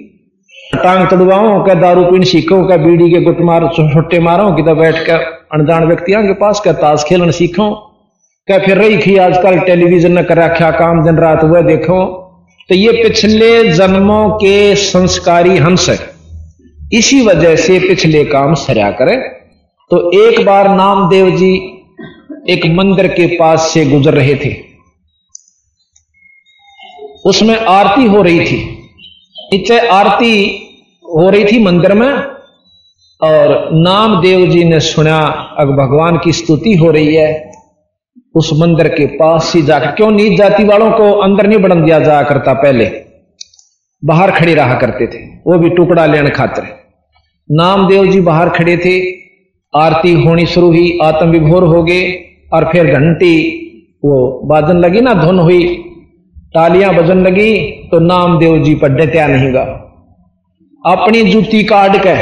टांग 0.73 1.07
तड़वाओ 1.07 1.63
क्या 1.63 1.75
दारू 1.75 2.03
पीन 2.05 2.23
सीखो 2.23 2.65
क्या 2.67 2.77
बीड़ी 2.77 3.09
के 3.11 3.21
गुट 3.21 3.39
मार 3.41 3.67
छुट्टे 3.75 4.19
मारो 4.19 4.51
कि 4.55 4.61
बैठ 4.63 4.97
कर 5.05 5.19
अनजान 5.53 5.85
व्यक्तियों 5.87 6.23
के 6.23 6.33
पास 6.33 6.59
क्या 6.59 6.73
ताश 6.73 7.03
खेलन 7.07 7.31
सीखो। 7.31 7.69
क्या 8.47 8.57
फिर 8.59 8.77
रही 8.77 8.97
थी 8.97 9.15
आजकल 9.17 9.59
टेलीविज़न 9.59 10.11
ने 10.11 10.23
कर 10.23 10.37
रखा 10.37 10.71
काम 10.71 11.03
दिन 11.03 11.17
रात 11.17 11.43
हुआ 11.43 11.61
देखो। 11.61 12.03
तो 12.69 12.75
ये 12.75 12.91
पिछले 13.03 13.51
जन्मों 13.73 14.29
के 14.29 14.75
संस्कारी 14.75 15.57
हंस 15.57 15.89
है। 15.89 15.97
इसी 16.93 17.21
वजह 17.21 17.55
से 17.55 17.79
पिछले 17.79 18.23
काम 18.25 18.53
सरया 18.53 18.89
करे। 18.91 19.15
तो 19.91 19.99
एक 20.21 20.45
बार 20.45 20.69
नामदेव 20.69 21.29
जी 21.29 21.53
एक 22.49 22.65
मंदिर 22.75 23.07
के 23.07 23.27
पास 23.37 23.69
से 23.73 23.85
गुजर 23.85 24.13
रहे 24.13 24.35
थे। 24.35 24.49
उसमें 27.25 27.59
आरती 27.59 28.05
हो 28.05 28.21
रही 28.21 28.39
थी। 28.39 28.77
नीचे 29.53 29.87
आरती 29.87 30.45
हो 31.05 31.29
रही 31.29 31.45
थी 31.45 31.63
मंदिर 31.63 31.93
में 31.93 32.09
और 33.21 33.69
नामदेव 33.73 34.49
जी 34.49 34.63
ने 34.63 34.79
सुना, 34.79 35.19
अब 35.59 35.67
भगवान 35.67 36.19
की 36.23 36.31
स्तुति 36.31 36.75
हो 36.75 36.91
रही 36.91 37.15
है। 37.15 37.51
उस 38.35 38.49
मंदिर 38.53 38.87
के 38.87 39.05
पास 39.05 39.53
ही 39.55 39.61
जाकर, 39.61 39.91
क्यों 39.91 40.11
नीच 40.11 40.37
जाति 40.37 40.63
वालों 40.63 40.91
को 40.91 41.11
अंदर 41.11 41.47
नहीं 41.47 41.59
बढ़न 41.59 41.85
दिया 41.85 41.99
जाया 41.99 42.23
करता 42.23 42.53
पहले? 42.53 42.85
बाहर 44.05 44.31
खड़े 44.31 44.55
रहा 44.55 44.73
करते 44.73 45.07
थे। 45.07 45.25
वो 45.47 45.57
भी 45.57 45.69
टुकड़ा 45.69 46.05
लेने 46.05 46.29
खातिर। 46.29 46.63
नामदेव 47.51 48.11
जी 48.11 48.21
बाहर 48.21 48.49
खड़े 48.49 48.77
थे। 48.77 49.21
आरती 49.75 50.13
होनी 50.13 50.45
शुरू 50.45 50.67
हुई 50.67 50.99
आत्म 51.03 51.29
विभोर 51.29 51.63
हो 51.63 51.83
गए 51.83 52.11
और 52.53 52.69
फिर 52.71 52.93
घंटी, 52.93 53.35
वो 54.05 54.41
बाजन 54.45 54.77
लगी 54.77 55.01
ना, 55.01 55.13
धुन 55.13 55.39
हुई। 55.39 55.90
तालियाँ 56.53 56.93
बजन 56.95 57.17
लगी 57.17 57.51
तो 57.91 57.99
नामदेव 58.01 58.57
जी 58.63 58.73
पर 58.75 58.89
डत्या 58.89 59.27
नहीं 59.27 59.53
गा। 59.53 59.61
अपनी 60.83 61.21
जूती 61.23 61.63
काट 61.63 61.95
के 61.97 62.15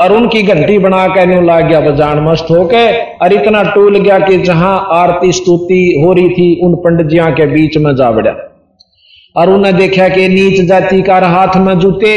और 0.00 0.12
उनकी 0.12 0.42
घंटी 0.44 0.78
बना 0.78 1.06
के 1.08 1.24
न्यू 1.26 1.40
लाग 1.42 1.68
गया 1.68 1.80
बजान। 1.80 2.18
मस्त 2.20 2.50
होके 2.50 2.84
और 3.16 3.32
इतना 3.32 3.62
टूल 3.74 3.98
गया 3.98 4.18
कि 4.18 4.36
जहाँ 4.42 4.74
आरती 4.92 5.32
स्तुति 5.32 6.02
हो 6.02 6.12
रही 6.12 6.28
थी, 6.28 6.48
उन 6.60 6.74
पंडित 6.76 7.06
जिया 7.06 7.30
के 7.30 7.46
बीच 7.46 7.78
में 7.78 7.94
जा 7.96 8.10
बढ़ा 8.10 8.34
और 9.36 9.50
उन्हें 9.50 9.76
देखा 9.76 10.08
कि 10.08 10.28
नीच 10.28 10.60
जाति 10.68 11.00
का 11.02 11.18
हाथ 11.28 11.56
में 11.56 11.78
जूते 11.78 12.12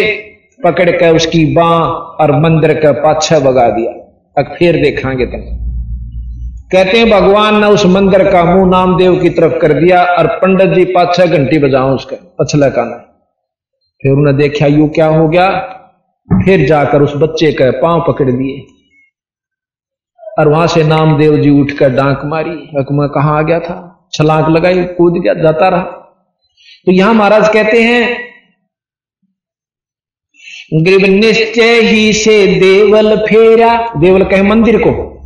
पकड़ 0.64 0.90
के 0.92 1.10
उसकी 1.16 1.46
बां 1.54 1.80
और 2.20 2.32
मंदिर 2.40 2.74
का 2.74 2.92
पाछा 3.02 3.40
बगा 3.40 3.70
दिया। 3.70 3.92
अब 4.38 4.56
फिर 4.58 4.82
देखांगे 4.84 5.26
तुम 5.26 5.42
कहते 6.70 6.98
हैं, 6.98 7.10
भगवान 7.10 7.60
ने 7.62 7.68
उस 7.68 7.86
मंदिर 7.86 8.24
का 8.32 8.44
मुँह 8.46 8.70
नामदेव 8.70 9.16
की 9.22 9.30
तरफ़ 9.30 9.54
कर 9.62 9.74
दिया 9.74 10.04
और 10.08 10.28
पंडित 10.42 10.70
जी 10.70 10.84
पाँच 10.86 11.16
छह 11.16 11.26
घंटी 11.28 11.60
बजाओ 11.60 11.96
उसका 11.96 12.18
पछला 12.40 12.70
का 12.70 12.84
फिर 14.04 14.12
उन्हें 14.12 14.36
देखा, 14.38 14.66
यू 14.66 14.88
क्या 14.88 15.08
हो 15.08 15.28
गया? 15.30 15.50
फिर 16.30 16.66
जाकर 16.68 17.02
उस 17.02 17.14
बच्चे 17.16 17.52
का 17.54 17.72
पाँव 17.82 18.04
पकड़ 18.08 18.30
लिए 18.30 18.60
और 20.40 20.48
वहाँ 20.48 20.68
से 20.68 20.84
नामदेव 20.84 21.38
जी 21.38 21.50
उठकर 21.62 21.90
डांक 21.90 22.22
मारी। 22.26 22.50
मैं 22.92 23.10
कहा 23.10 23.38
आ 23.40 23.42
गया 23.42 23.60
था? 23.60 24.08
छलांक 24.14 24.50
लगाई, 24.50 24.84
कूद 24.84 25.14
गया, 25.14 25.34
जाता 25.34 25.68
रहा। 25.68 25.84
तो 26.86 26.92
यहाँ 26.92 27.14
महाराज 27.14 27.50
कहते 27.54 27.82
हैं 27.84 28.18
ग्रीब 30.84 31.06
निश्चय 31.16 31.80
ही 31.82 32.12
से 32.14 32.46
देवल 32.60 33.16
फेरा। 33.20 33.78
देवल 33.98 34.24
कहे, 34.24 34.42
मंदिर 34.42 34.78
को। 34.78 35.19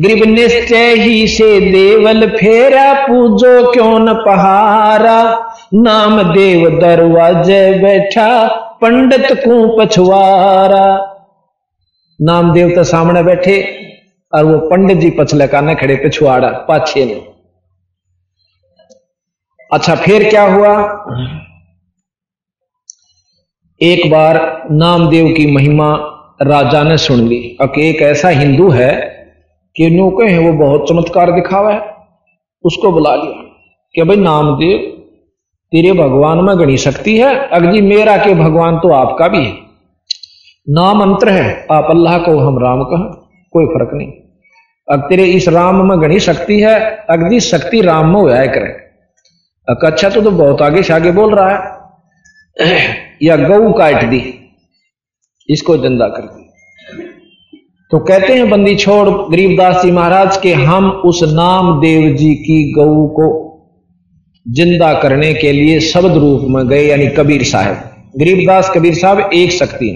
ग्रीब 0.00 0.22
निश्चय 0.24 0.94
ही 0.94 1.26
से 1.28 1.60
देवल 1.60 2.28
फेरा, 2.28 2.92
पूजो 3.06 3.72
क्यों 3.72 3.98
न 3.98 4.12
पहारा? 4.14 5.18
नाम 5.74 6.22
देव 6.32 6.68
दरवाजे 6.80 7.72
बैठा, 7.78 8.46
पंडित 8.82 9.26
को 9.32 9.56
पछवारा 9.78 10.86
नामदेव 12.20 12.70
तो 12.74 12.84
सामने 12.84 13.22
बैठे, 13.22 13.60
और 14.32 14.44
वो 14.44 14.58
पंडित 14.58 14.98
जी 14.98 15.10
पछले 15.10 15.46
का 15.46 15.52
काने 15.52 15.74
खड़े 15.74 15.96
पिछवाड़ा 15.96 16.48
पाछे 16.68 17.04
ने 17.04 17.20
अच्छा 19.72 19.94
फिर 19.94 20.28
क्या 20.30 20.42
हुआ? 20.42 20.72
एक 23.80 24.10
बार 24.10 24.66
नामदेव 24.70 25.32
की 25.34 25.46
महिमा 25.46 25.94
राजा 26.42 26.82
ने 26.82 26.96
सुन 26.98 27.26
ली। 27.28 27.56
अब 27.60 27.72
एक 27.78 28.02
ऐसा 28.02 28.28
हिंदू 28.28 28.70
है 28.70 28.90
कि 29.76 29.90
नो 29.90 30.10
कहे 30.10 30.38
वो 30.38 30.52
बहुत 30.52 30.88
चमत्कार 30.88 31.32
दिखावा 31.32 31.72
है। 31.72 31.80
उसको 32.64 32.92
बुला 32.92 33.14
लिया 33.14 33.42
कि 33.94 34.02
भाई 34.02 34.16
नामदेव 34.16 34.78
तेरे 35.72 35.92
भगवान 35.92 36.38
में 36.38 36.58
गणी 36.58 36.76
शक्ति 36.76 37.16
है। 37.18 37.34
अगजी 37.48 37.80
मेरा 37.80 38.16
के 38.16 38.34
भगवान 38.34 38.78
तो 38.78 38.92
आपका 38.92 39.28
भी 39.28 39.44
है। 39.44 39.52
नाम 40.68 41.00
अंतर 41.02 41.28
है 41.28 41.66
आप 41.72 41.86
अल्लाह 41.90 42.18
को 42.18 42.38
हम 42.38 42.58
राम 42.58 42.82
कहें 42.82 43.08
कोई 43.52 43.66
फ़र्क 43.66 43.90
नहीं। 43.94 44.12
अब 44.88 45.00
तेरे 45.08 45.24
इस 45.24 45.48
राम 45.48 45.88
में 45.88 46.00
गणी 46.02 46.20
शक्ति 46.20 46.60
है 46.60 46.74
अगजी 47.10 47.40
शक्ति 47.40 47.80
राम 47.80 48.14
में 48.14 48.22
व्याय 48.22 48.48
करे। 48.48 48.90
अच्छा 49.68 50.08
तो, 50.08 50.20
तो 50.20 50.30
बहुत 50.30 50.62
आगे 50.62 50.82
से 50.82 50.92
आगे 50.92 51.10
बोल 51.12 51.34
रहा 51.34 51.50
है। 51.50 51.80
या 53.22 53.36
गऊ 53.36 53.72
काट 53.72 54.04
दी 54.04 54.22
इसको 55.48 55.76
दंदा 55.76 56.08
कर 56.08 56.22
दी। 56.22 56.39
तो 57.90 57.98
कहते 57.98 58.32
हैं, 58.32 58.48
बंदी 58.50 58.74
छोड़ 58.76 59.08
गरीबदास 59.30 59.82
जी 59.82 59.90
महाराज, 59.90 60.36
के 60.36 60.52
हम 60.54 60.88
उस 61.06 61.20
नाम 61.24 61.80
देव 61.80 62.14
जी 62.16 62.34
की 62.36 62.72
गऊ 62.72 63.06
को 63.08 63.28
ज़िंदा 64.46 64.92
करने 64.94 65.32
के 65.34 65.52
लिए 65.52 65.80
शब्द 65.80 66.16
रूप 66.16 66.44
में 66.48 66.66
गए, 66.68 66.82
यानी 66.82 67.06
कबीर 67.08 67.44
साहब। 67.44 67.76
गरीबदास 68.18 68.70
कबीर 68.74 68.94
साहब 68.94 69.30
एक 69.34 69.52
शक्ति 69.52 69.90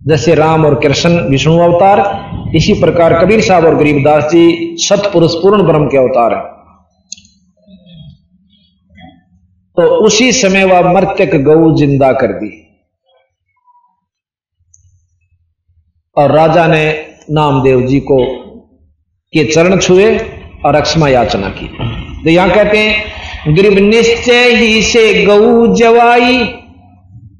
जैसे 0.00 0.34
राम 0.34 0.64
और 0.64 0.74
कृष्ण 0.80 1.20
विष्णु 1.30 1.58
अवतार, 1.58 2.52
इसी 2.56 2.80
प्रकार 2.80 3.18
कबीर 3.24 3.40
साहब 3.40 3.64
और 3.64 3.76
गरीबदास 3.76 4.24
जी 4.24 4.76
सतपुरुष 4.80 5.34
पूर्ण 5.34 5.62
ब्रह्म 5.62 5.86
के 5.86 5.98
अवतार 5.98 6.34
हैं। 6.34 6.42
तो 9.76 9.82
उसी 10.06 10.32
समय 10.32 10.64
वह 10.64 10.92
मर्त्यक 10.92 11.34
गऊ 11.44 11.74
ज़िंदा 11.76 12.12
कर 12.12 12.32
दी। 12.32 12.50
और 16.16 16.32
राजा 16.32 16.66
ने 16.66 16.84
नामदेव 17.30 17.80
जी 17.86 18.00
को 18.00 18.18
के 19.32 19.44
चरण 19.44 19.78
छुए 19.78 20.06
और 20.64 20.74
अक्षमा 20.74 21.08
याचना 21.08 21.48
की। 21.50 21.66
तो 22.24 22.30
यहाँ 22.30 22.50
कहते 22.50 22.78
हैं 22.78 23.54
गरीब 23.56 23.78
निश्चय 23.80 24.54
ही 24.54 24.82
से 24.82 25.02
गऊ 25.24 25.74
जवाई, 25.74 26.38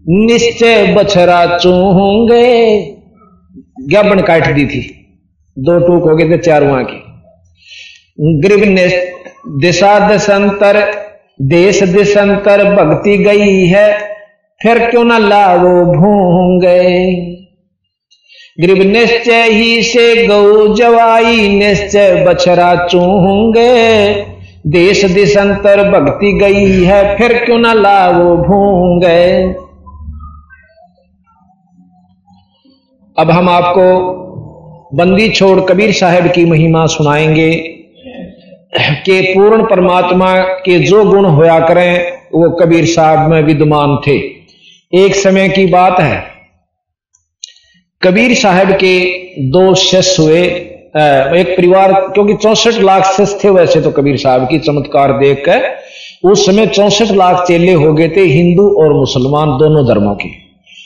निश्चय 0.09 0.95
बछरा 0.95 1.47
चूहोंगे। 1.59 2.45
ज्ञापन 3.89 4.21
काट 4.23 4.47
दी 4.55 4.67
थी? 4.67 4.81
दो 5.57 5.79
टूक 5.79 6.09
हो 6.09 6.17
गए 6.17 6.29
थे 6.31 6.39
चार 6.39 6.65
वहाँ 6.65 6.85
की 6.85 7.03
गरीब 8.43 8.63
दिशा 9.61 9.99
दशंतर, 10.09 10.81
देश 11.45 11.83
दिशंतर 11.85 12.65
भक्ति 12.75 13.17
गई 13.19 13.67
है, 13.67 13.89
फिर 14.61 14.79
क्यों 14.91 15.05
ना 15.05 15.19
लावो 15.19 15.85
भूँगे? 15.93 16.77
गरीब 18.61 18.83
निश्चय 18.83 19.43
ही 19.43 19.83
से 19.83 20.27
गौ 20.27 20.75
जवाई, 20.75 21.49
निश्चय 21.49 22.25
बछरा 22.29 22.87
चूहूँगे। 22.87 24.15
देश 24.67 25.05
दिशंतर 25.05 25.83
भक्ति 25.91 26.33
गई 26.33 26.85
है, 26.85 27.17
फिर 27.19 27.33
क्यों 27.45 27.59
ना 27.59 27.73
लावो 27.73 28.37
भूँगे। 28.37 29.43
अब 33.17 33.31
हम 33.31 33.49
आपको 33.49 34.97
बंदी 34.97 35.29
छोड़ 35.29 35.61
कबीर 35.61 35.93
साहब 35.93 36.27
की 36.27 36.45
महिमा 36.45 36.87
सुनाएँगे, 36.87 37.51
कि 39.07 39.21
पूर्ण 39.21 39.63
परमात्मा 39.63 40.35
के 40.39 40.79
जो 40.79 41.05
गुण 41.05 41.25
होया 41.25 41.59
करें, 41.61 42.13
वो 42.35 42.51
कबीर 42.51 42.87
साहब 42.87 43.31
में 43.31 43.43
विद्यमान 43.43 43.97
थे। 44.07 44.17
एक 44.93 45.15
समय 45.15 45.49
की 45.49 45.67
बात 45.67 46.01
है 46.01 46.36
कबीर 48.03 48.35
साहब 48.35 48.71
के 48.75 48.97
दो 49.51 49.75
शिष्य 49.75 50.23
हुए 50.23 50.41
एक 51.41 51.49
परिवार, 51.57 51.93
क्योंकि 52.11 52.35
चौसठ 52.35 52.79
लाख 52.81 53.05
शिष्य 53.07 53.39
थे 53.45 53.51
वैसे 53.51 53.81
तो 53.81 53.91
कबीर 53.91 54.17
साहब 54.17 54.47
की 54.49 54.59
चमत्कार 54.59 55.13
देख 55.19 55.43
कर 55.45 55.65
उस 56.25 56.45
समय 56.47 56.67
चौसठ 56.69 57.11
लाख 57.13 57.47
चेले 57.49 57.73
हो 57.75 57.93
गए 57.95 58.09
थे, 58.09 58.21
हिंदू 58.23 58.69
और 58.75 58.93
मुसलमान 58.93 59.57
दोनों 59.59 59.87
धर्मों 59.87 60.15
के। 60.15 60.29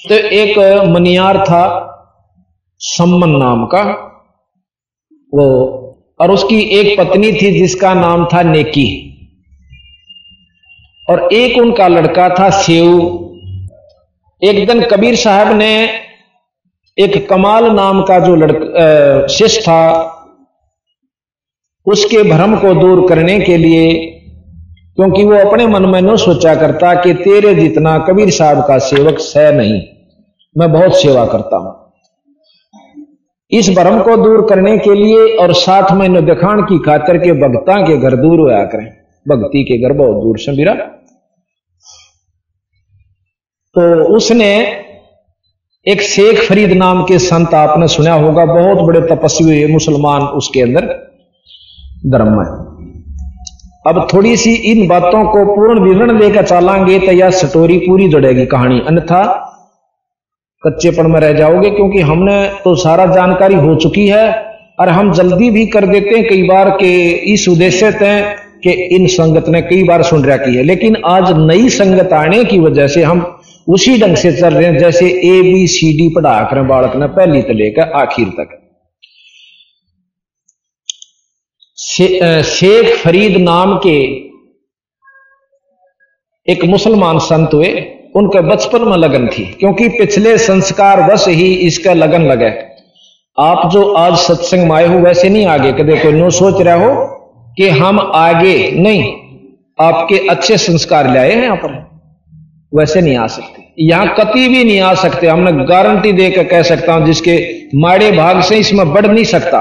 तो 0.09 0.15
एक 0.15 0.59
मनियार 0.89 1.39
था, 1.45 1.65
सम्मन 2.81 3.37
नाम 3.39 3.65
का, 3.67 3.83
वो, 5.33 5.47
और 6.21 6.31
उसकी 6.31 6.61
एक 6.79 6.99
पत्नी 6.99 7.33
थी 7.33 7.51
जिसका 7.53 7.95
नाम 7.95 8.27
था 8.33 8.43
नेकी। 8.43 8.89
और 11.09 11.29
एक 11.33 11.59
उनका 11.59 11.89
लड़का 11.89 12.29
था 12.31 12.51
सेव 12.59 12.89
एक 14.43 14.67
दिन 14.67 14.81
कबीर 14.87 15.17
साहब 15.19 15.57
ने 15.57 15.73
एक 17.01 17.29
कमाल 17.29 17.65
नाम 17.73 18.03
का 18.05 18.19
जो 18.19 18.35
लड़का 18.37 19.27
शिष्य 19.29 19.61
था, 19.63 19.83
उसके 21.87 22.23
भ्रम 22.25 22.57
को 22.57 22.75
दूर 22.75 23.09
करने 23.09 23.39
के 23.41 23.57
लिए, 23.57 23.93
क्योंकि 24.97 25.25
वो 25.25 25.37
अपने 25.39 25.67
मन 25.67 25.89
में 25.89 26.01
न 26.03 26.17
सोचा 26.19 26.55
करता 26.55 26.95
कि 26.95 27.13
तेरे 27.17 27.55
जितना 27.55 27.97
कबीर 28.09 28.31
साहब 28.33 28.65
का 28.69 28.79
सेवक 28.87 29.19
सह 29.21 29.51
नहीं, 29.53 29.81
मैं 30.57 30.73
बहुत 30.73 30.97
सेवा 30.97 31.25
करता 31.27 31.57
हूँ। 31.57 31.77
इस 33.53 33.69
भ्रम 33.71 34.01
को 34.01 34.17
दूर 34.17 34.47
करने 34.49 34.77
के 34.79 34.95
लिए 34.95 35.37
और 35.37 35.53
साथ 35.57 35.93
में 35.93 36.25
दिखाण 36.27 36.61
की 36.63 36.79
खातर 36.81 37.19
के 37.19 37.33
भक्ता 37.39 37.81
के 37.83 37.97
घर 37.99 38.17
दूर 38.17 38.41
होया 38.41 38.65
करें। 38.67 38.87
भक्ति 39.27 39.63
के 39.65 39.79
घर 39.79 39.93
बहुत 39.95 40.23
दूर 40.23 40.39
से 40.39 40.53
मेरा 40.53 40.75
तो 43.77 43.83
उसने 44.17 44.51
एक 45.87 46.01
शेख 46.03 46.41
फरीद 46.41 46.73
नाम 46.73 47.03
के 47.03 47.19
संत 47.19 47.55
आपने 47.55 47.87
सुना 47.89 48.13
होगा, 48.15 48.45
बहुत 48.47 48.79
बड़े 48.79 49.01
तपस्वी 49.09 49.67
मुसलमान 49.67 50.23
उसके 50.39 50.61
अंदर 50.61 50.87
धर्म 52.07 52.29
में। 52.31 52.45
अब 53.87 54.07
थोड़ी 54.13 54.37
सी 54.37 54.53
इन 54.73 54.87
बातों 54.89 55.25
को 55.27 55.45
पूर्ण 55.47 55.81
विवरण 55.81 56.21
लेकर 56.21 56.45
चलांगे 56.45 56.99
तो 56.99 57.13
यह 57.13 57.31
स्टोरी 57.33 57.79
पूरी 57.79 58.09
जुड़ेगी 58.09 58.45
कहानी। 58.47 58.81
अन्यथा 58.89 59.23
कच्चेपन 60.63 61.11
में 61.11 61.19
रह 61.21 61.33
जाओगे, 61.33 61.71
क्योंकि 61.71 62.01
हमने 62.03 62.45
तो 62.65 62.75
सारा 62.77 63.07
जानकारी 63.07 63.55
हो 63.57 63.75
चुकी 63.77 64.07
है 64.09 64.29
और 64.81 64.89
हम 64.89 65.13
जल्दी 65.13 65.51
भी 65.51 65.67
कर 65.69 65.87
देते 65.87 66.17
हैं 66.17 66.29
कई 66.29 66.43
बार 66.43 66.71
के 66.77 66.95
इस 67.33 67.49
उद्देश्य 67.49 67.93
से 67.93 68.21
कि 68.65 68.71
इन 68.97 69.07
संगत 69.09 69.49
ने 69.49 69.63
कई 69.63 69.83
बार 69.85 70.03
सुन 70.05 70.25
रखी 70.25 70.57
है। 70.57 70.63
लेकिन 70.65 71.03
आज 71.07 71.33
नई 71.39 71.69
संगत 71.75 72.13
आने 72.15 72.45
की 72.45 72.59
वजह 72.61 72.87
से 72.89 73.03
हम 73.03 73.27
उसी 73.67 73.97
ढंग 74.01 74.17
से 74.17 74.33
चल 74.33 74.55
रहे 74.55 74.67
हैं, 74.67 74.79
जैसे 74.79 75.07
ए 75.07 75.43
बी 75.43 75.67
सी 75.69 75.93
डी 75.99 76.09
पढ़ा 76.15 76.41
कर 76.45 76.63
बालक 76.65 76.97
ने 76.97 77.07
पहली 77.11 77.43
तो 77.43 77.53
लेकर 77.55 77.93
आखिर 77.97 78.29
तक। 78.39 78.57
शेख 82.47 82.97
फरीद 82.97 83.37
नाम 83.39 83.77
के 83.77 83.97
एक 86.49 86.65
मुसलमान 86.67 87.19
संत 87.21 87.55
हुए, 87.55 87.69
उनके 88.17 88.41
बचपन 88.43 88.89
में 88.89 88.97
लगन 88.97 89.27
थी, 89.29 89.45
क्योंकि 89.55 89.89
पिछले 89.91 90.37
संस्कार 90.39 91.03
बस 91.03 91.25
ही 91.29 91.53
इसका 91.67 91.93
लगन 91.95 92.23
लगे। 92.23 92.51
आप 93.39 93.71
जो 93.73 93.83
आज 93.95 94.17
सत्संग 94.19 94.69
में 94.69 94.77
आए 94.77 94.87
हो, 94.87 94.99
वैसे 95.01 95.29
नहीं 95.29 95.47
आगे 95.49 95.73
कदे 95.75 95.97
कोई 95.99 96.13
नो 96.13 96.31
सोच 96.33 96.61
रहे 96.63 96.79
हो 96.79 96.95
कि 97.57 97.69
हम 97.71 98.01
आगे 98.01 98.71
नहीं, 98.73 99.05
आपके 99.79 100.27
अच्छे 100.29 100.57
संस्कार 100.59 101.13
लाए 101.15 101.33
हैं 101.33 101.43
यहाँ 101.43 101.57
पर। 101.57 101.90
वैसे 102.73 103.01
नहीं 103.01 103.17
आ 103.17 103.27
सकते। 103.27 103.69
यहाँ 103.79 104.15
कति 104.15 104.49
भी 104.49 104.65
नहीं 104.65 104.81
आ 104.81 104.95
सकते। 104.95 105.27
हमने 105.27 105.53
गारंटी 105.65 106.13
देकर 106.13 106.45
कह 106.45 106.63
सकता 106.63 106.93
हूँ, 106.93 107.07
जिसके 107.07 107.37
माड़े 107.79 108.11
भाग 108.13 108.41
से 108.43 108.57
इसमें 108.57 108.93
बढ़ 108.93 109.07
नहीं 109.07 109.25
सकता। 109.25 109.61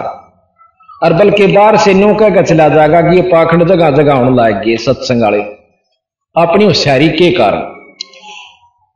और 1.04 1.14
बल्कि 1.14 1.48
बाहर 1.48 1.78
से 1.78 1.94
नो 1.94 2.14
कह 2.16 2.42
चला 2.42 2.68
जाएगा 2.70 3.02
कि 3.02 3.16
ये 3.16 3.22
पाखंड 3.22 3.68
जगह 3.68 3.90
जगह 3.92 4.14
होने 4.14 4.36
लायक 4.36 4.56
गए 4.56 4.78
सत्संग 4.78 5.22
वाले। 5.22 5.40
अपनी 6.36 6.66
होशियारी 6.66 7.10
के 7.10 7.32
कारण। 7.32 7.60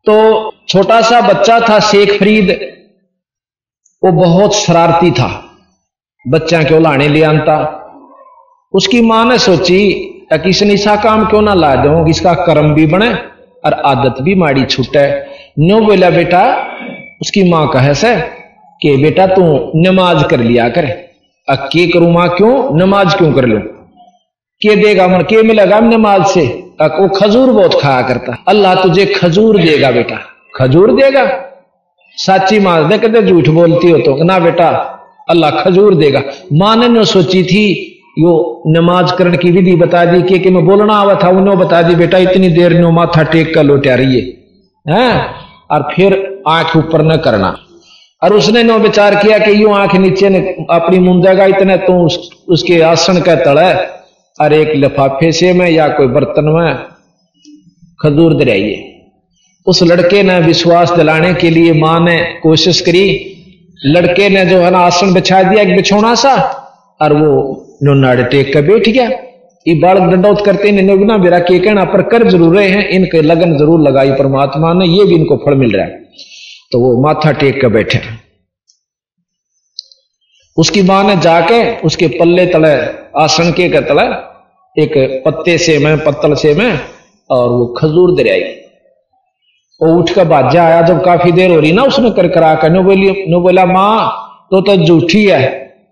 तो 0.06 0.16
छोटा 0.70 1.02
सा 1.02 1.22
बच्चा 1.22 1.60
था, 1.60 1.80
शेख 1.80 2.20
फरीद। 2.20 2.50
वो 4.04 4.12
बहुत 4.12 4.56
शरारती 4.56 5.12
था। 5.12 5.30
बच्चा 6.26 6.64
क्यों 6.64 6.82
लाने 6.82 7.08
ले 7.08 7.24
आता। 7.24 7.56
उसकी 8.74 9.02
माँ 9.02 9.26
ने 9.26 9.38
सोची 9.40 9.80
किसने 10.34 10.74
ऐसा 10.74 10.96
काम 10.96 11.26
क्यों 11.26 11.42
ना 11.42 11.54
ला 11.54 11.76
दो 11.76 12.06
इसका 12.08 12.34
कर्म 12.34 12.74
भी 12.74 12.86
बने। 12.86 13.10
और 13.66 13.74
आदत 13.74 14.22
भी 14.22 14.36
माड़ी 14.36 14.64
छूटे। 14.66 15.22
नो 15.60 15.82
बोला, 15.82 16.10
बेटा, 16.10 16.68
उसकी 17.22 17.52
माँ 17.52 17.68
कहे 17.68 17.94
से 17.94 18.16
कि, 18.82 18.98
बेटा, 18.98 19.28
तू 19.28 19.72
नमाज़ 19.76 20.26
कर 20.26 20.40
लिया 20.40 20.70
कर। 20.70 20.86
के 21.48 21.88
करूँ 21.88 22.14
माँ 22.14 22.30
क्यों? 22.30 22.80
नमाज़ 22.80 23.16
क्यों 23.18 23.34
कर 23.34 23.46
लो? 23.46 23.60
के 24.62 24.76
देगा 24.76 25.08
मन? 25.08 25.22
के 25.22 25.44
मिलेगा 25.44 25.80
नमाज़ 25.80 26.24
से? 26.24 26.46
वो 26.82 27.08
खजूर 27.10 27.50
बहुत 27.50 27.82
खाया 27.82 28.02
करता। 28.02 28.44
अल्लाह 28.48 28.76
तुझे 28.76 29.06
खजूर 29.06 29.58
देगा, 29.58 29.92
बेटा। 29.92 30.20
खजूर 30.56 30.92
देगा? 30.92 31.26
साची 32.18 32.60
माँ 32.60 32.90
कहते 32.90 33.22
झूठ 33.22 33.50
बोलती 33.50 33.90
हो 33.90 33.98
तो। 33.98 34.24
ना, 34.24 34.40
बेटा, 34.40 34.70
अल्लाह 35.30 35.52
खजूर 35.52 35.96
देगा। 35.96 36.22
माँ 36.54 36.76
न 36.76 37.04
सोची 37.04 37.44
थी 37.44 37.90
यो 38.20 38.64
नमाज़ 38.68 39.14
करने 39.14 39.38
की 39.38 39.52
विधि 39.52 39.76
बता 39.76 40.06
दी 40.06 40.22
कि, 40.22 40.40
कि 40.40 40.50
मैं 40.50 40.66
बोलना 40.66 40.94
आवा 40.94 41.16
था 41.24 41.30
उन्होंने 41.30 41.56
बता 41.56 41.82
दी 41.82 41.96
बेटा 41.96 42.18
इतनी 42.18 42.50
देर 42.50 42.80
नो 42.80 42.92
माथा 42.92 43.24
टेक 43.24 43.54
कर 43.56 43.64
लोटा 43.64 43.96
रही 43.96 44.16
है। 44.16 44.22
हैं? 44.90 45.26
और 45.72 45.88
फिर 45.96 46.44
आँख 46.48 46.78
ऊपर 46.78 47.04
न 47.04 47.18
करना। 47.18 47.58
और 48.24 48.34
उसने 48.34 48.64
नो 48.64 48.78
विचार 48.78 49.16
किया 49.16 49.38
कि 49.38 49.64
यूँ 49.64 49.74
आँख 49.74 49.96
नीचे 49.96 50.30
ने 50.30 50.40
अपनी 50.72 51.00
मुंदेगा 51.00 51.46
इतने 51.46 51.78
तो 51.78 52.06
उस, 52.06 52.30
उसके 52.50 52.82
आसन 52.82 53.22
का 53.22 53.36
तड़ा 53.36 53.70
और 54.42 54.54
एक 54.54 54.76
लिफाफे 54.76 55.32
से 55.32 55.54
में 55.54 55.70
या 55.70 55.88
कोई 55.88 56.08
बर्तन 56.08 56.46
में 56.46 56.76
खजूर 58.02 58.34
दरियाइए। 58.34 58.90
उस 59.66 59.84
लड़के 59.84 60.24
ने 60.24 60.40
विश्वास 60.40 60.92
दिलाने 60.92 61.34
के 61.34 61.50
लिए 61.50 61.74
माँ 61.74 62.00
ने 62.00 62.40
कोशिश 62.44 62.82
करी। 62.82 63.30
लड़के 63.86 64.30
ने 64.30 64.46
जो 64.46 64.58
है 64.58 64.72
ना 64.72 64.78
आसन 64.78 65.14
बिछा 65.14 65.44
दिया 65.44 65.62
एक 65.62 65.76
बिछोना 65.76 66.16
सा 66.16 66.36
और 67.02 67.14
वो 67.14 67.63
नाड़े 67.84 68.24
टेक 68.26 68.54
कर 68.54 68.62
बैठ 68.64 68.90
गया 68.90 69.10
ये 69.66 69.74
बालक 69.78 70.10
दंडौत 70.12 70.46
करते 70.46 70.72
बिना 70.72 71.18
मेरा 71.18 71.40
के 71.42 71.60
कहना, 71.60 71.84
पर 71.86 72.02
कर 72.10 72.28
ज़रूर 72.30 72.56
रहे 72.56 72.68
हैं, 72.68 72.88
इनके 72.90 73.22
लगन 73.22 73.58
ज़रूर 73.58 73.82
लगाई 73.82 74.12
परमात्मा 74.14 74.74
ने, 74.74 74.86
ये 74.88 75.06
भी 75.06 75.16
इनको 75.16 75.38
फल 75.38 75.56
मिल 75.58 75.76
रहा 75.76 75.86
है। 75.86 76.02
तो 76.72 76.80
वो 76.80 77.02
माथा 77.04 77.32
टेक 77.34 77.62
कर 77.62 77.70
बैठे 77.70 78.00
उसकी 80.58 80.82
माँ 80.84 81.04
ने 81.04 81.16
जाके 81.22 81.60
उसके 81.82 82.08
पल्ले 82.10 82.46
तले, 82.48 82.74
आसन 83.18 83.52
के 83.52 83.70
तले, 83.82 84.04
एक 84.76 85.24
पत्ते 85.26 85.58
से 85.60 85.78
में, 85.80 85.98
पत्तल 86.00 86.34
से 86.36 86.54
में, 86.56 86.80
और 87.30 87.50
वो 87.50 87.66
खजूर 87.78 88.16
दरियाई 88.18 88.42
वो 89.82 89.96
उठ 89.96 90.12
कर 90.12 90.26
बाजा 90.26 90.64
आया, 90.64 90.82
जब 90.84 91.04
काफ़ी 91.06 91.32
देर 91.32 91.52
हो 91.52 91.60
रही 91.60 91.72
ना 91.74 91.84
उसने 91.84 92.12
कर 92.12 92.28
करा 92.30 92.54
कर 92.56 92.70
नो 92.72 92.84
बोली 92.84 93.12
नो 93.30 93.40
बोला 93.42 93.66
माँ 93.68 94.48
तो 94.52 94.62
तो 94.62 94.76
झूठी 94.78 95.26
है, 95.26 95.42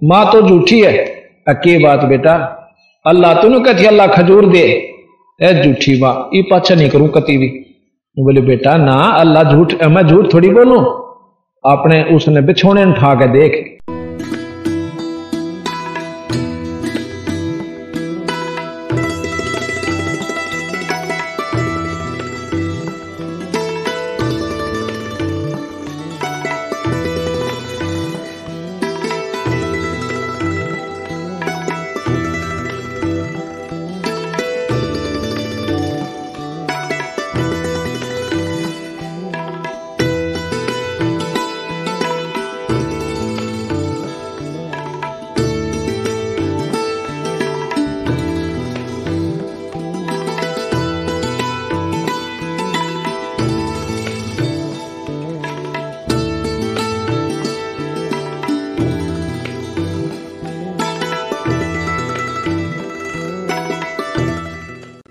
माँ 0.04 0.26
तो 0.32 0.42
झूठी 0.42 0.80
है। 0.82 1.20
अके 1.48 1.78
बात 1.80 2.04
बेटा। 2.06 2.34
अल्लाह 3.06 3.42
तूने 3.42 3.60
कथी 3.64 3.86
अल्लाह 3.86 4.08
खजूर 4.08 4.46
दे। 4.46 4.64
ए 5.39 5.54
झूठी 5.64 6.00
माँ 6.02 6.14
ये 6.34 6.42
पाछा 6.52 6.76
नहीं 6.76 6.89
करूँ 6.89 7.08
कति 7.10 7.38
भी 7.38 7.48
बोले, 8.18 8.42
बेटा, 8.42 8.76
ना, 8.78 8.94
अल्लाह 8.94 9.52
झूठ, 9.52 9.74
मैं 9.86 10.04
झूठ 10.04 10.34
थोड़ी 10.34 10.50
बोलूँ? 10.50 10.82
आपने 11.64 12.04
उसने 12.16 12.42
बिछोने 12.42 12.84
उठा 12.86 13.14
के 13.16 13.28
देख। 13.30 13.54